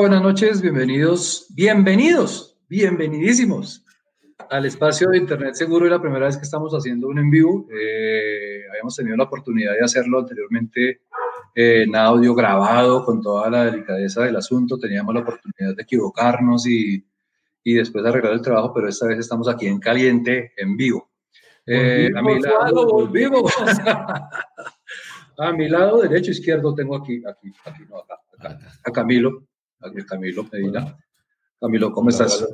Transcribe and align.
Buenas 0.00 0.22
noches, 0.22 0.62
bienvenidos, 0.62 1.46
bienvenidos, 1.50 2.56
bienvenidísimos 2.70 3.84
al 4.48 4.64
espacio 4.64 5.10
de 5.10 5.18
Internet 5.18 5.56
Seguro 5.56 5.86
y 5.86 5.90
la 5.90 6.00
primera 6.00 6.24
vez 6.24 6.38
que 6.38 6.44
estamos 6.44 6.72
haciendo 6.72 7.08
un 7.08 7.18
en 7.18 7.30
vivo. 7.30 7.66
Eh, 7.70 8.62
habíamos 8.70 8.96
tenido 8.96 9.14
la 9.18 9.24
oportunidad 9.24 9.74
de 9.74 9.84
hacerlo 9.84 10.20
anteriormente 10.20 11.02
eh, 11.54 11.82
en 11.82 11.94
audio 11.94 12.34
grabado 12.34 13.04
con 13.04 13.20
toda 13.20 13.50
la 13.50 13.66
delicadeza 13.66 14.22
del 14.22 14.36
asunto. 14.36 14.78
Teníamos 14.78 15.14
la 15.14 15.20
oportunidad 15.20 15.76
de 15.76 15.82
equivocarnos 15.82 16.66
y, 16.66 17.04
y 17.62 17.74
después 17.74 18.02
arreglar 18.02 18.32
el 18.32 18.40
trabajo, 18.40 18.72
pero 18.72 18.88
esta 18.88 19.06
vez 19.06 19.18
estamos 19.18 19.48
aquí 19.48 19.66
en 19.66 19.80
caliente, 19.80 20.54
en 20.56 20.78
vivo. 20.78 21.10
Eh, 21.66 22.08
a 22.16 22.22
mi 22.22 22.40
lado, 22.40 22.86
volvimos. 22.86 23.52
a 25.38 25.52
mi 25.52 25.68
lado 25.68 26.00
derecho, 26.00 26.30
izquierdo 26.30 26.74
tengo 26.74 26.96
aquí, 26.96 27.22
aquí, 27.28 27.52
aquí, 27.66 27.82
no, 27.86 27.98
acá, 27.98 28.18
acá, 28.38 28.58
a 28.82 28.92
Camilo. 28.92 29.49
Camilo 30.06 30.44
Medina. 30.52 30.96
Camilo, 31.60 31.92
¿cómo 31.92 32.10
estás? 32.10 32.46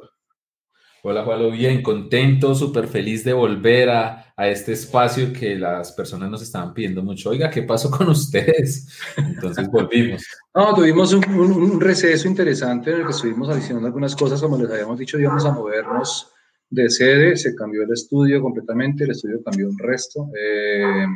Hola, 1.03 1.25
Juan, 1.25 1.53
bien, 1.53 1.83
contento, 1.83 2.55
súper 2.55 2.89
feliz 2.89 3.23
de 3.23 3.33
volver 3.33 3.91
a, 3.91 4.35
a, 4.37 4.49
este 4.49 4.73
espacio 4.73 5.33
que 5.33 5.57
las 5.57 5.93
personas 5.93 6.29
nos 6.31 6.43
estaban 6.43 6.75
pidiendo 6.75 7.03
mucho. 7.03 7.31
Oiga, 7.31 7.49
¿qué 7.49 7.63
pasó 7.63 7.91
con 7.91 8.09
ustedes? 8.11 8.89
Entonces 9.17 9.69
volvimos. 9.71 10.25
no, 10.55 10.75
tuvimos 10.75 11.13
un, 11.13 11.25
un, 11.29 11.81
receso 11.81 12.27
interesante 12.27 12.91
en 12.91 13.01
el 13.01 13.07
que 13.07 13.13
estuvimos 13.13 13.49
adicionando 13.49 13.87
algunas 13.87 14.17
cosas, 14.17 14.41
como 14.41 14.59
les 14.59 14.71
habíamos 14.71 14.99
dicho, 14.99 15.19
íbamos 15.19 15.45
a 15.45 15.53
movernos 15.53 16.33
de 16.71 16.91
sede, 16.91 17.37
se 17.37 17.55
cambió 17.55 17.83
el 17.83 17.93
estudio 17.93 18.43
completamente, 18.43 19.05
el 19.05 19.13
estudio 19.13 19.41
cambió 19.45 19.69
un 19.69 19.79
resto. 19.79 20.29
Eh, 20.37 21.07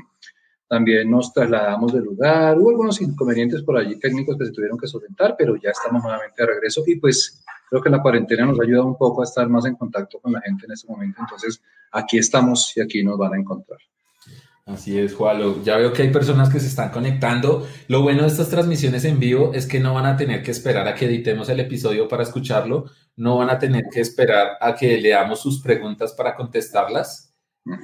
también 0.71 1.11
nos 1.11 1.33
trasladamos 1.33 1.93
del 1.93 2.05
lugar, 2.05 2.57
hubo 2.57 2.71
algunos 2.71 3.01
inconvenientes 3.01 3.61
por 3.63 3.77
allí 3.77 3.99
técnicos 3.99 4.39
que 4.39 4.47
se 4.47 4.53
tuvieron 4.53 4.79
que 4.79 4.87
solventar, 4.87 5.35
pero 5.37 5.57
ya 5.57 5.71
estamos 5.71 6.01
nuevamente 6.01 6.41
de 6.41 6.47
regreso 6.47 6.85
y 6.87 6.95
pues 6.95 7.43
creo 7.69 7.83
que 7.83 7.91
la 7.91 8.01
cuarentena 8.01 8.47
nos 8.47 8.61
ha 8.61 8.63
ayudado 8.63 8.87
un 8.87 8.97
poco 8.97 9.21
a 9.21 9.25
estar 9.25 9.49
más 9.49 9.67
en 9.67 9.75
contacto 9.75 10.21
con 10.21 10.33
la 10.33 10.41
gente 10.43 10.67
en 10.67 10.73
este 10.73 10.87
momento, 10.87 11.23
entonces 11.23 11.61
aquí 11.91 12.19
estamos 12.19 12.73
y 12.77 12.83
aquí 12.83 13.03
nos 13.03 13.19
van 13.19 13.35
a 13.35 13.39
encontrar. 13.39 13.81
Así 14.65 14.97
es, 14.97 15.13
Juan. 15.13 15.65
Ya 15.65 15.77
veo 15.77 15.93
que 15.93 16.03
hay 16.03 16.13
personas 16.13 16.49
que 16.49 16.61
se 16.61 16.69
están 16.69 16.91
conectando. 16.91 17.67
Lo 17.89 18.03
bueno 18.03 18.23
de 18.23 18.29
estas 18.29 18.49
transmisiones 18.49 19.05
en 19.05 19.19
vivo 19.19 19.51
es 19.53 19.67
que 19.67 19.81
no 19.81 19.95
van 19.95 20.07
a 20.07 20.17
tener 20.17 20.45
que 20.45 20.53
esperar 20.53 20.87
a 20.87 20.95
que 20.95 21.07
editemos 21.07 21.49
el 21.49 21.59
episodio 21.59 22.07
para 22.07 22.23
escucharlo, 22.23 22.85
no 23.17 23.39
van 23.39 23.51
a 23.51 23.59
tener 23.59 23.87
que 23.93 24.01
esperar 24.01 24.51
a 24.61 24.77
que 24.77 25.01
leamos 25.01 25.41
sus 25.41 25.61
preguntas 25.61 26.13
para 26.13 26.37
contestarlas 26.37 27.30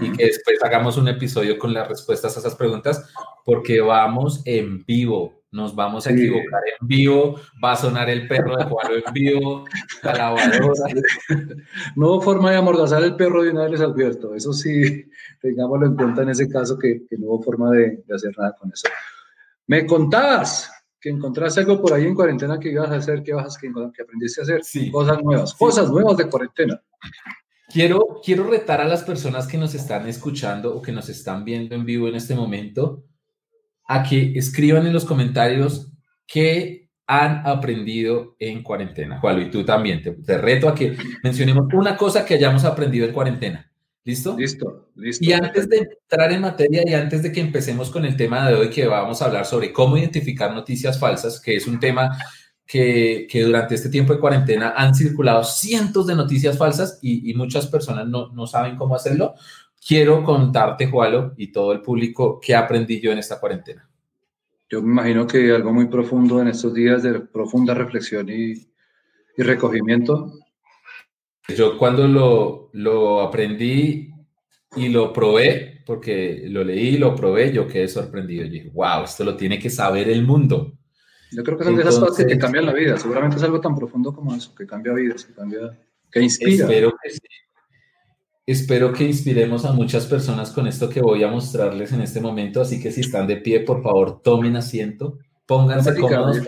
y 0.01 0.13
que 0.13 0.27
después 0.27 0.63
hagamos 0.63 0.97
un 0.97 1.09
episodio 1.09 1.59
con 1.59 1.73
las 1.73 1.89
respuestas 1.89 2.37
a 2.37 2.41
esas 2.41 2.55
preguntas, 2.55 3.11
porque 3.45 3.81
vamos 3.81 4.43
en 4.45 4.85
vivo, 4.85 5.43
nos 5.51 5.75
vamos 5.75 6.07
a 6.07 6.13
equivocar 6.13 6.63
en 6.81 6.87
vivo, 6.87 7.41
va 7.63 7.73
a 7.73 7.77
sonar 7.77 8.11
el 8.11 8.27
perro 8.27 8.57
de 8.57 8.65
Juan 8.65 8.87
en 8.93 9.13
vivo, 9.13 9.65
la 10.03 10.15
lavadora. 10.15 10.85
No 11.97 12.21
forma 12.21 12.51
de 12.51 12.57
amordazar 12.57 13.03
el 13.03 13.17
perro 13.17 13.43
de 13.43 13.51
una 13.51 13.63
vez 13.63 13.73
les 13.73 13.81
advierto, 13.81 14.35
eso 14.35 14.53
sí, 14.53 15.05
tengámoslo 15.41 15.87
en 15.87 15.97
cuenta 15.97 16.23
en 16.23 16.31
ese 16.31 16.49
caso 16.49 16.79
que, 16.79 17.07
que 17.09 17.17
no 17.19 17.27
hubo 17.27 17.43
forma 17.43 17.71
de, 17.71 18.03
de, 18.07 18.15
hacer 18.15 18.37
nada 18.37 18.55
con 18.59 18.73
eso. 18.73 18.89
Me 19.67 19.87
contabas 19.87 20.71
que 21.01 21.11
encontraste 21.11 21.61
algo 21.61 21.81
por 21.81 21.93
ahí 21.93 22.05
en 22.05 22.15
cuarentena 22.15 22.59
que 22.59 22.71
ibas 22.71 22.91
a 22.91 22.97
hacer, 22.97 23.23
que, 23.23 23.33
vas, 23.33 23.57
que, 23.59 23.71
que 23.95 24.03
aprendiste 24.03 24.41
a 24.41 24.45
hacer, 24.45 24.65
sí. 24.65 24.91
cosas 24.91 25.23
nuevas, 25.23 25.55
cosas 25.55 25.91
nuevas 25.91 26.17
de 26.17 26.29
cuarentena. 26.29 26.83
Quiero, 27.69 28.21
quiero 28.25 28.49
retar 28.49 28.81
a 28.81 28.87
las 28.87 29.03
personas 29.03 29.47
que 29.47 29.59
nos 29.59 29.75
están 29.75 30.07
escuchando 30.09 30.75
o 30.75 30.83
que 30.83 30.93
nos 30.93 31.09
están 31.09 31.45
viendo 31.45 31.75
en 31.75 31.85
vivo 31.85 32.09
en 32.09 32.15
este 32.15 32.35
momento 32.35 33.05
a 33.87 34.03
que 34.03 34.33
escriban 34.37 34.87
en 34.87 34.93
los 34.93 35.05
comentarios 35.05 35.93
qué 36.27 36.91
han 37.07 37.47
aprendido 37.47 38.37
en 38.39 38.63
cuarentena. 38.63 39.21
Juan, 39.21 39.43
y 39.43 39.51
tú 39.51 39.65
también. 39.65 40.03
Te, 40.03 40.39
reto 40.39 40.69
a 40.69 40.75
que 40.75 40.97
mencionemos 41.23 41.67
una 41.73 41.97
cosa 41.97 42.25
que 42.25 42.35
hayamos 42.35 42.65
aprendido 42.65 43.07
en 43.07 43.13
cuarentena. 43.13 43.71
¿Listo? 44.05 44.37
Listo, 44.39 44.91
listo. 44.95 45.25
Y 45.25 45.33
antes 45.33 45.69
de 45.69 45.79
entrar 45.79 46.33
en 46.33 46.41
materia 46.41 46.83
y 46.87 46.95
antes 46.95 47.23
de 47.23 47.33
que 47.33 47.41
empecemos 47.41 47.91
con 47.91 48.05
el 48.05 48.17
tema 48.17 48.49
de 48.49 48.55
hoy, 48.55 48.71
que 48.71 48.87
vamos 48.87 49.21
a 49.21 49.27
hablar 49.27 49.47
sobre 49.47 49.73
cómo 49.73 49.97
identificar 49.97 50.55
noticias 50.55 50.99
falsas, 50.99 51.41
que 51.41 51.57
es 51.57 51.67
un 51.67 51.81
tema 51.81 52.17
que, 52.67 53.29
durante 53.45 53.77
este 53.77 53.89
tiempo 53.89 54.13
de 54.13 54.19
cuarentena 54.19 54.75
han 54.77 54.95
circulado 54.95 55.45
cientos 55.45 56.07
de 56.07 56.17
noticias 56.17 56.59
falsas 56.59 56.99
y, 57.01 57.33
muchas 57.35 57.67
personas 57.67 58.09
no, 58.09 58.33
no, 58.33 58.47
saben 58.47 58.77
cómo 58.77 58.97
hacerlo. 58.97 59.35
Quiero 59.87 60.25
contarte, 60.25 60.89
Jualo, 60.89 61.35
y 61.37 61.53
todo 61.53 61.73
el 61.73 61.81
público, 61.81 62.41
qué 62.41 62.57
aprendí 62.57 63.01
yo 63.01 63.13
en 63.13 63.19
esta 63.19 63.39
cuarentena. 63.39 63.89
Yo 64.69 64.83
me 64.83 64.91
imagino 64.91 65.27
que 65.29 65.53
algo 65.53 65.73
muy 65.73 65.87
profundo 65.87 66.43
en 66.43 66.49
estos 66.49 66.75
días 66.75 67.05
de 67.05 67.21
profunda 67.21 67.73
reflexión 67.73 68.29
y, 68.29 68.53
y 69.37 69.43
recogimiento. 69.43 70.33
Yo 71.57 71.79
cuando 71.79 72.09
lo, 72.09 72.71
lo 72.73 73.21
aprendí 73.21 74.11
y 74.75 74.89
lo 74.89 75.13
probé, 75.13 75.85
porque 75.87 76.47
lo 76.49 76.65
leí, 76.65 76.99
lo 76.99 77.15
probé, 77.15 77.53
yo 77.53 77.69
quedé 77.69 77.87
sorprendido. 77.87 78.45
Yo 78.45 78.51
dije, 78.51 78.71
wow, 78.75 79.05
esto 79.05 79.23
lo 79.23 79.37
tiene 79.37 79.61
que 79.61 79.71
saber 79.71 80.09
el 80.09 80.25
mundo. 80.25 80.77
Yo 81.33 81.43
creo 81.43 81.59
que 81.59 81.65
son 81.65 81.77
de 81.77 81.83
esas 81.83 81.99
cosas 81.99 82.25
que 82.25 82.39
cambian 82.39 82.67
la 82.67 82.73
vida. 82.73 82.97
Seguramente 82.97 83.37
es 83.37 83.43
algo 83.43 83.61
tan 83.61 83.75
profundo 83.75 84.13
como 84.13 84.35
eso, 84.35 84.55
que 84.55 84.67
cambia 84.67 84.93
vidas, 84.93 85.25
que 85.25 85.35
cambia, 85.35 85.79
que 86.11 86.23
inspira. 86.23 86.65
Espero 86.65 86.93
que 87.03 87.11
sí. 87.11 87.19
Espero 88.49 88.93
que 88.93 89.03
inspiremos 89.03 89.65
a 89.65 89.73
muchas 89.73 90.07
personas 90.07 90.53
con 90.53 90.69
esto 90.69 90.89
que 90.89 91.01
voy 91.01 91.25
a 91.25 91.29
mostrarles 91.29 91.93
en 91.93 92.01
este 92.01 92.21
momento. 92.21 92.61
Así 92.61 92.81
que 92.81 92.93
si 92.93 93.01
están 93.01 93.27
de 93.27 93.39
pie, 93.39 93.61
por 93.61 93.83
favor, 93.83 94.23
tomen 94.23 94.55
asiento, 94.55 95.19
pónganse 95.47 95.97
cómodos. 95.97 96.47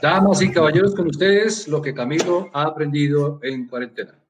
Damas 0.00 0.40
y 0.42 0.52
caballeros, 0.52 0.94
con 0.94 1.08
ustedes 1.08 1.66
lo 1.66 1.82
que 1.82 1.94
Camilo 1.94 2.48
ha 2.52 2.62
aprendido 2.62 3.40
en 3.42 3.66
cuarentena. 3.66 4.22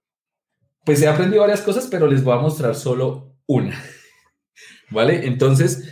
Pues 0.85 1.03
he 1.03 1.09
aprendido 1.09 1.43
varias 1.43 1.61
cosas, 1.61 1.87
pero 1.91 2.07
les 2.07 2.25
voy 2.25 2.35
a 2.35 2.41
mostrar 2.41 2.75
solo 2.75 3.37
una. 3.47 3.79
¿Vale? 4.91 5.27
Entonces, 5.27 5.91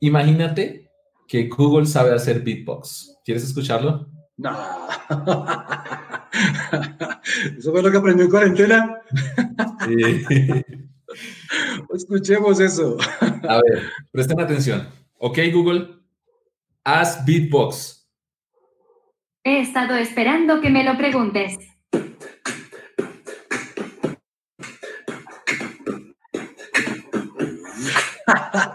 imagínate 0.00 0.85
que 1.26 1.48
Google 1.48 1.86
sabe 1.86 2.14
hacer 2.14 2.40
beatbox. 2.42 3.18
¿Quieres 3.24 3.44
escucharlo? 3.44 4.08
No. 4.36 4.56
¿Eso 7.58 7.72
fue 7.72 7.82
lo 7.82 7.90
que 7.90 7.96
aprendió 7.96 8.24
en 8.26 8.30
cuarentena? 8.30 9.00
Sí. 9.86 10.24
Escuchemos 11.94 12.60
eso. 12.60 12.96
A 13.20 13.60
ver, 13.62 13.90
presten 14.12 14.40
atención. 14.40 14.88
Ok, 15.18 15.38
Google, 15.52 15.88
haz 16.84 17.24
beatbox. 17.24 18.06
He 19.44 19.60
estado 19.60 19.94
esperando 19.96 20.60
que 20.60 20.70
me 20.70 20.84
lo 20.84 20.96
preguntes. 20.96 21.56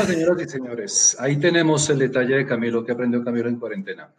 Bueno, 0.00 0.14
señoras 0.14 0.42
y 0.42 0.48
señores, 0.48 1.16
ahí 1.20 1.36
tenemos 1.36 1.90
el 1.90 1.98
detalle 1.98 2.36
de 2.36 2.46
Camilo, 2.46 2.82
que 2.82 2.92
aprendió 2.92 3.22
Camilo 3.22 3.50
en 3.50 3.58
cuarentena. 3.58 4.10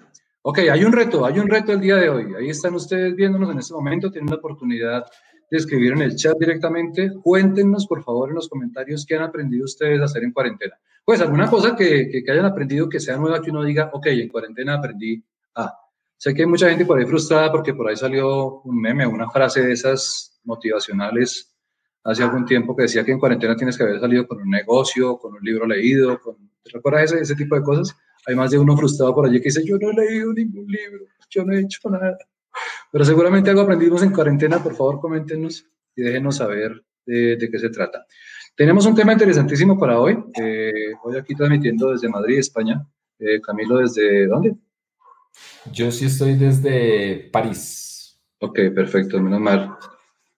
Ok, 0.43 0.59
hay 0.59 0.83
un 0.83 0.91
reto, 0.91 1.25
hay 1.25 1.39
un 1.39 1.47
reto 1.47 1.71
el 1.71 1.79
día 1.79 1.95
de 1.95 2.07
hoy. 2.07 2.35
Ahí 2.37 2.49
están 2.51 2.75
ustedes 2.75 3.15
viéndonos 3.15 3.49
en 3.49 3.57
este 3.57 3.73
momento, 3.73 4.11
tienen 4.11 4.29
la 4.29 4.35
oportunidad 4.35 5.07
de 5.49 5.57
escribir 5.57 5.93
en 5.93 6.03
el 6.03 6.15
chat 6.15 6.37
directamente. 6.37 7.11
Cuéntenos, 7.23 7.87
por 7.87 8.03
favor, 8.03 8.29
en 8.29 8.35
los 8.35 8.47
comentarios 8.47 9.07
qué 9.07 9.15
han 9.15 9.23
aprendido 9.23 9.65
ustedes 9.65 9.99
a 10.01 10.05
hacer 10.05 10.23
en 10.23 10.31
cuarentena. 10.31 10.77
Pues 11.03 11.19
alguna 11.19 11.49
cosa 11.49 11.75
que, 11.75 12.11
que, 12.11 12.31
hayan 12.31 12.45
aprendido 12.45 12.87
que 12.87 12.99
sea 12.99 13.17
nueva, 13.17 13.41
que 13.41 13.49
uno 13.49 13.63
diga, 13.63 13.89
ok, 13.91 14.05
en 14.05 14.29
cuarentena 14.29 14.75
aprendí 14.75 15.23
a. 15.55 15.73
Sé 16.15 16.35
que 16.35 16.43
hay 16.43 16.47
mucha 16.47 16.69
gente 16.69 16.85
por 16.85 16.99
ahí 16.99 17.05
frustrada 17.07 17.51
porque 17.51 17.73
por 17.73 17.89
ahí 17.89 17.95
salió 17.95 18.61
un 18.61 18.79
meme, 18.79 19.07
una 19.07 19.31
frase 19.31 19.63
de 19.63 19.71
esas 19.71 20.39
motivacionales 20.43 21.50
hace 22.03 22.23
algún 22.23 22.45
tiempo 22.45 22.75
que 22.75 22.83
decía 22.83 23.03
que 23.03 23.11
en 23.11 23.19
cuarentena 23.19 23.55
tienes 23.55 23.77
que 23.77 23.83
haber 23.83 23.99
salido 23.99 24.27
con 24.27 24.41
un 24.41 24.49
negocio, 24.49 25.17
con 25.17 25.33
un 25.33 25.43
libro 25.43 25.67
leído, 25.67 26.19
con, 26.19 26.35
¿te 26.63 26.71
recuerdas 26.71 27.11
ese, 27.11 27.21
ese 27.21 27.35
tipo 27.35 27.55
de 27.55 27.61
cosas? 27.61 27.95
Hay 28.27 28.35
más 28.35 28.51
de 28.51 28.59
uno 28.59 28.75
frustrado 28.77 29.13
por 29.15 29.25
allí 29.25 29.39
que 29.39 29.45
dice, 29.45 29.63
yo 29.65 29.77
no 29.77 29.91
he 29.91 29.93
leído 29.93 30.33
ningún 30.33 30.67
libro, 30.67 31.05
yo 31.29 31.43
no 31.43 31.53
he 31.53 31.61
hecho 31.61 31.89
nada. 31.89 32.17
Pero 32.91 33.05
seguramente 33.05 33.49
algo 33.49 33.61
aprendimos 33.61 34.03
en 34.03 34.11
cuarentena, 34.11 34.61
por 34.61 34.75
favor 34.75 34.99
coméntenos 34.99 35.65
y 35.95 36.01
déjenos 36.01 36.37
saber 36.37 36.83
de, 37.05 37.37
de 37.37 37.49
qué 37.49 37.59
se 37.59 37.69
trata. 37.69 38.05
Tenemos 38.55 38.85
un 38.85 38.95
tema 38.95 39.13
interesantísimo 39.13 39.79
para 39.79 39.99
hoy. 39.99 40.23
Eh, 40.39 40.93
hoy 41.03 41.17
aquí 41.17 41.33
transmitiendo 41.33 41.91
desde 41.91 42.09
Madrid, 42.09 42.39
España. 42.39 42.85
Eh, 43.17 43.39
Camilo, 43.39 43.77
¿desde 43.77 44.27
dónde? 44.27 44.55
Yo 45.71 45.89
sí 45.91 46.05
estoy 46.05 46.35
desde 46.35 47.29
París. 47.31 48.19
Ok, 48.39 48.59
perfecto, 48.75 49.21
menos 49.21 49.39
mal 49.39 49.77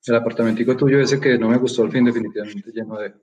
el 0.05 0.15
apartamentico 0.15 0.75
tuyo 0.75 0.99
ese 0.99 1.19
que 1.19 1.37
no 1.37 1.49
me 1.49 1.57
gustó 1.57 1.83
al 1.83 1.91
fin, 1.91 2.05
definitivamente 2.05 2.71
lleno 2.71 2.97
de... 2.97 3.13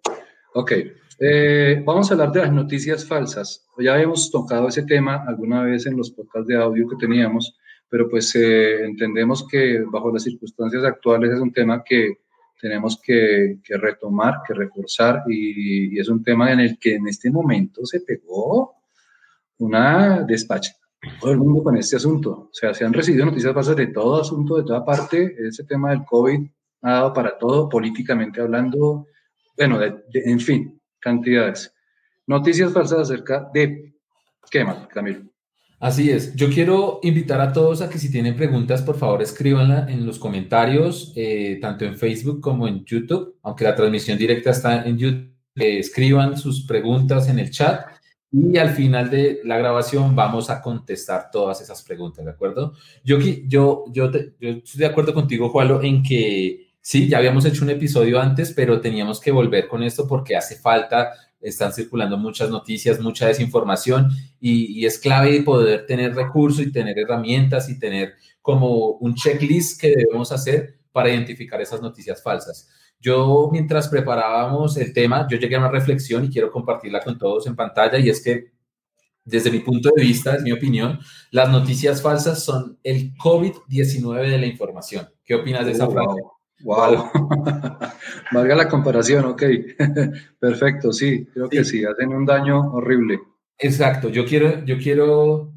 Ok, 0.54 0.72
eh, 1.18 1.82
vamos 1.84 2.10
a 2.10 2.14
hablar 2.14 2.32
de 2.32 2.40
las 2.40 2.52
noticias 2.52 3.06
falsas. 3.06 3.66
Ya 3.78 3.94
habíamos 3.94 4.30
tocado 4.30 4.68
ese 4.68 4.82
tema 4.82 5.24
alguna 5.26 5.62
vez 5.62 5.86
en 5.86 5.96
los 5.96 6.10
podcasts 6.10 6.48
de 6.48 6.56
audio 6.56 6.88
que 6.88 6.96
teníamos, 6.96 7.56
pero 7.88 8.08
pues 8.08 8.34
eh, 8.34 8.84
entendemos 8.84 9.46
que 9.46 9.84
bajo 9.86 10.10
las 10.12 10.24
circunstancias 10.24 10.82
actuales 10.84 11.32
es 11.32 11.40
un 11.40 11.52
tema 11.52 11.84
que 11.84 12.20
tenemos 12.60 13.00
que, 13.02 13.58
retomar, 13.68 14.40
que 14.46 14.54
reforzar 14.54 15.22
y, 15.28 15.98
es 15.98 16.08
un 16.08 16.22
tema 16.22 16.52
en 16.52 16.60
el 16.60 16.78
que 16.78 16.94
en 16.94 17.08
este 17.08 17.30
momento 17.30 17.84
se 17.84 18.00
pegó 18.00 18.74
una 19.58 20.22
despacha. 20.22 20.72
Todo 21.20 21.32
el 21.32 21.38
mundo 21.38 21.62
con 21.62 21.76
este 21.76 21.96
asunto. 21.96 22.48
O 22.50 22.50
sea, 22.52 22.74
se 22.74 22.84
han 22.84 22.92
recibido 22.92 23.24
noticias 23.24 23.54
falsas 23.54 23.76
de 23.76 23.86
todo 23.86 24.20
asunto, 24.20 24.56
de 24.56 24.64
toda 24.64 24.84
parte. 24.84 25.34
Ese 25.38 25.64
tema 25.64 25.90
del 25.90 26.04
COVID 26.04 26.40
ha 26.82 26.92
dado 26.92 27.12
para 27.12 27.38
todo, 27.38 27.68
políticamente 27.68 28.40
hablando. 28.40 29.06
Bueno, 29.56 29.80
en 29.82 30.40
fin, 30.40 30.80
cantidades. 30.98 31.74
Noticias 32.26 32.72
falsas 32.72 33.00
acerca 33.00 33.48
de... 33.52 33.94
¿Qué 34.50 34.64
más, 34.64 34.86
Camilo? 34.88 35.30
Así 35.78 36.10
es. 36.10 36.34
Yo 36.34 36.50
quiero 36.50 37.00
invitar 37.02 37.40
a 37.40 37.52
todos 37.52 37.80
a 37.80 37.88
que 37.88 37.98
si 37.98 38.10
tienen 38.10 38.36
preguntas, 38.36 38.82
por 38.82 38.98
favor, 38.98 39.22
escríbanla 39.22 39.86
en 39.88 40.04
los 40.04 40.18
comentarios, 40.18 41.12
eh, 41.16 41.58
tanto 41.60 41.86
en 41.86 41.96
Facebook 41.96 42.40
como 42.40 42.68
en 42.68 42.84
YouTube, 42.84 43.38
aunque 43.42 43.64
la 43.64 43.74
transmisión 43.74 44.18
directa 44.18 44.50
está 44.50 44.84
en 44.84 44.98
YouTube. 44.98 45.30
Eh, 45.56 45.78
escriban 45.78 46.36
sus 46.36 46.64
preguntas 46.66 47.28
en 47.28 47.38
el 47.38 47.50
chat 47.50 47.86
y 48.30 48.56
al 48.56 48.70
final 48.70 49.10
de 49.10 49.40
la 49.44 49.58
grabación 49.58 50.14
vamos 50.14 50.48
a 50.48 50.62
contestar 50.62 51.30
todas 51.32 51.60
esas 51.60 51.82
preguntas, 51.82 52.24
¿de 52.24 52.30
acuerdo? 52.30 52.74
Yo, 53.02 53.18
yo, 53.18 53.84
yo, 53.90 54.10
yo 54.12 54.48
estoy 54.48 54.78
de 54.78 54.86
acuerdo 54.86 55.12
contigo, 55.12 55.48
Jualo, 55.48 55.82
en 55.82 56.02
que 56.02 56.69
sí, 56.80 57.08
ya 57.08 57.18
habíamos 57.18 57.44
hecho 57.44 57.64
un 57.64 57.70
episodio 57.70 58.20
antes, 58.20 58.52
pero 58.52 58.80
teníamos 58.80 59.20
que 59.20 59.30
volver 59.30 59.68
con 59.68 59.82
esto 59.82 60.06
porque 60.06 60.36
hace 60.36 60.56
falta 60.56 61.12
están 61.40 61.72
circulando 61.72 62.18
muchas 62.18 62.50
noticias, 62.50 63.00
mucha 63.00 63.26
desinformación 63.26 64.10
y, 64.40 64.84
es 64.84 64.98
clave 64.98 65.42
poder 65.42 65.86
tener 65.86 66.14
recursos 66.14 66.66
y 66.66 66.72
tener 66.72 66.98
herramientas 66.98 67.68
y 67.68 67.78
tener 67.78 68.14
como 68.42 68.92
un 68.92 69.14
checklist 69.14 69.80
que 69.80 69.94
debemos 69.96 70.32
hacer 70.32 70.80
para 70.92 71.10
identificar 71.10 71.60
esas 71.60 71.80
noticias 71.80 72.22
falsas. 72.22 72.68
Yo, 72.98 73.48
mientras 73.50 73.88
preparábamos 73.88 74.76
el 74.76 74.92
tema, 74.92 75.26
yo 75.30 75.38
llegué 75.38 75.56
a 75.56 75.60
una 75.60 75.70
reflexión 75.70 76.24
y 76.24 76.30
quiero 76.30 76.50
compartirla 76.50 77.00
con 77.00 77.16
todos 77.18 77.46
en 77.46 77.56
pantalla 77.56 77.98
y 77.98 78.10
es 78.10 78.22
que, 78.22 78.52
desde 79.24 79.50
mi 79.50 79.60
punto 79.60 79.90
de 79.94 80.02
vista, 80.02 80.34
es 80.34 80.42
mi 80.42 80.52
opinión, 80.52 80.98
las 81.30 81.50
noticias 81.50 82.02
falsas 82.02 82.42
son 82.42 82.78
el 82.82 83.14
COVID-19 83.14 84.30
de 84.30 84.38
la 84.38 84.46
información. 84.46 85.08
¿Qué 85.24 85.34
opinas 85.34 85.64
de 85.64 85.72
esa 85.72 85.88
frase? 85.88 86.20
Wow, 86.20 86.32
valga 88.32 88.54
la 88.54 88.68
comparación, 88.68 89.24
ok. 89.24 89.42
Perfecto, 90.38 90.92
sí, 90.92 91.26
creo 91.32 91.48
que 91.48 91.64
sí, 91.64 91.84
hacen 91.84 92.10
un 92.10 92.26
daño 92.26 92.72
horrible. 92.72 93.20
Exacto, 93.58 94.08
yo 94.08 94.24
quiero, 94.24 94.64
yo 94.64 94.78
quiero 94.78 95.52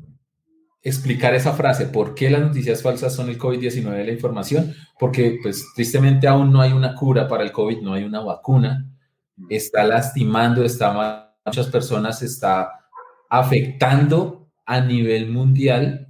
explicar 0.81 1.33
esa 1.33 1.53
frase, 1.53 1.85
¿por 1.87 2.13
qué 2.13 2.29
las 2.29 2.41
noticias 2.41 2.81
falsas 2.81 3.15
son 3.15 3.29
el 3.29 3.39
COVID-19 3.39 3.91
de 3.91 4.03
la 4.03 4.11
información? 4.11 4.73
Porque 4.99 5.39
pues 5.41 5.65
tristemente 5.75 6.27
aún 6.27 6.51
no 6.51 6.61
hay 6.61 6.73
una 6.73 6.93
cura 6.93 7.27
para 7.27 7.43
el 7.43 7.53
COVID, 7.53 7.81
no 7.81 7.93
hay 7.93 8.03
una 8.03 8.19
vacuna, 8.19 8.85
está 9.49 9.85
lastimando, 9.85 10.63
está 10.63 11.35
muchas 11.45 11.67
personas, 11.67 12.21
está 12.21 12.69
afectando 13.29 14.49
a 14.65 14.81
nivel 14.81 15.29
mundial 15.29 16.07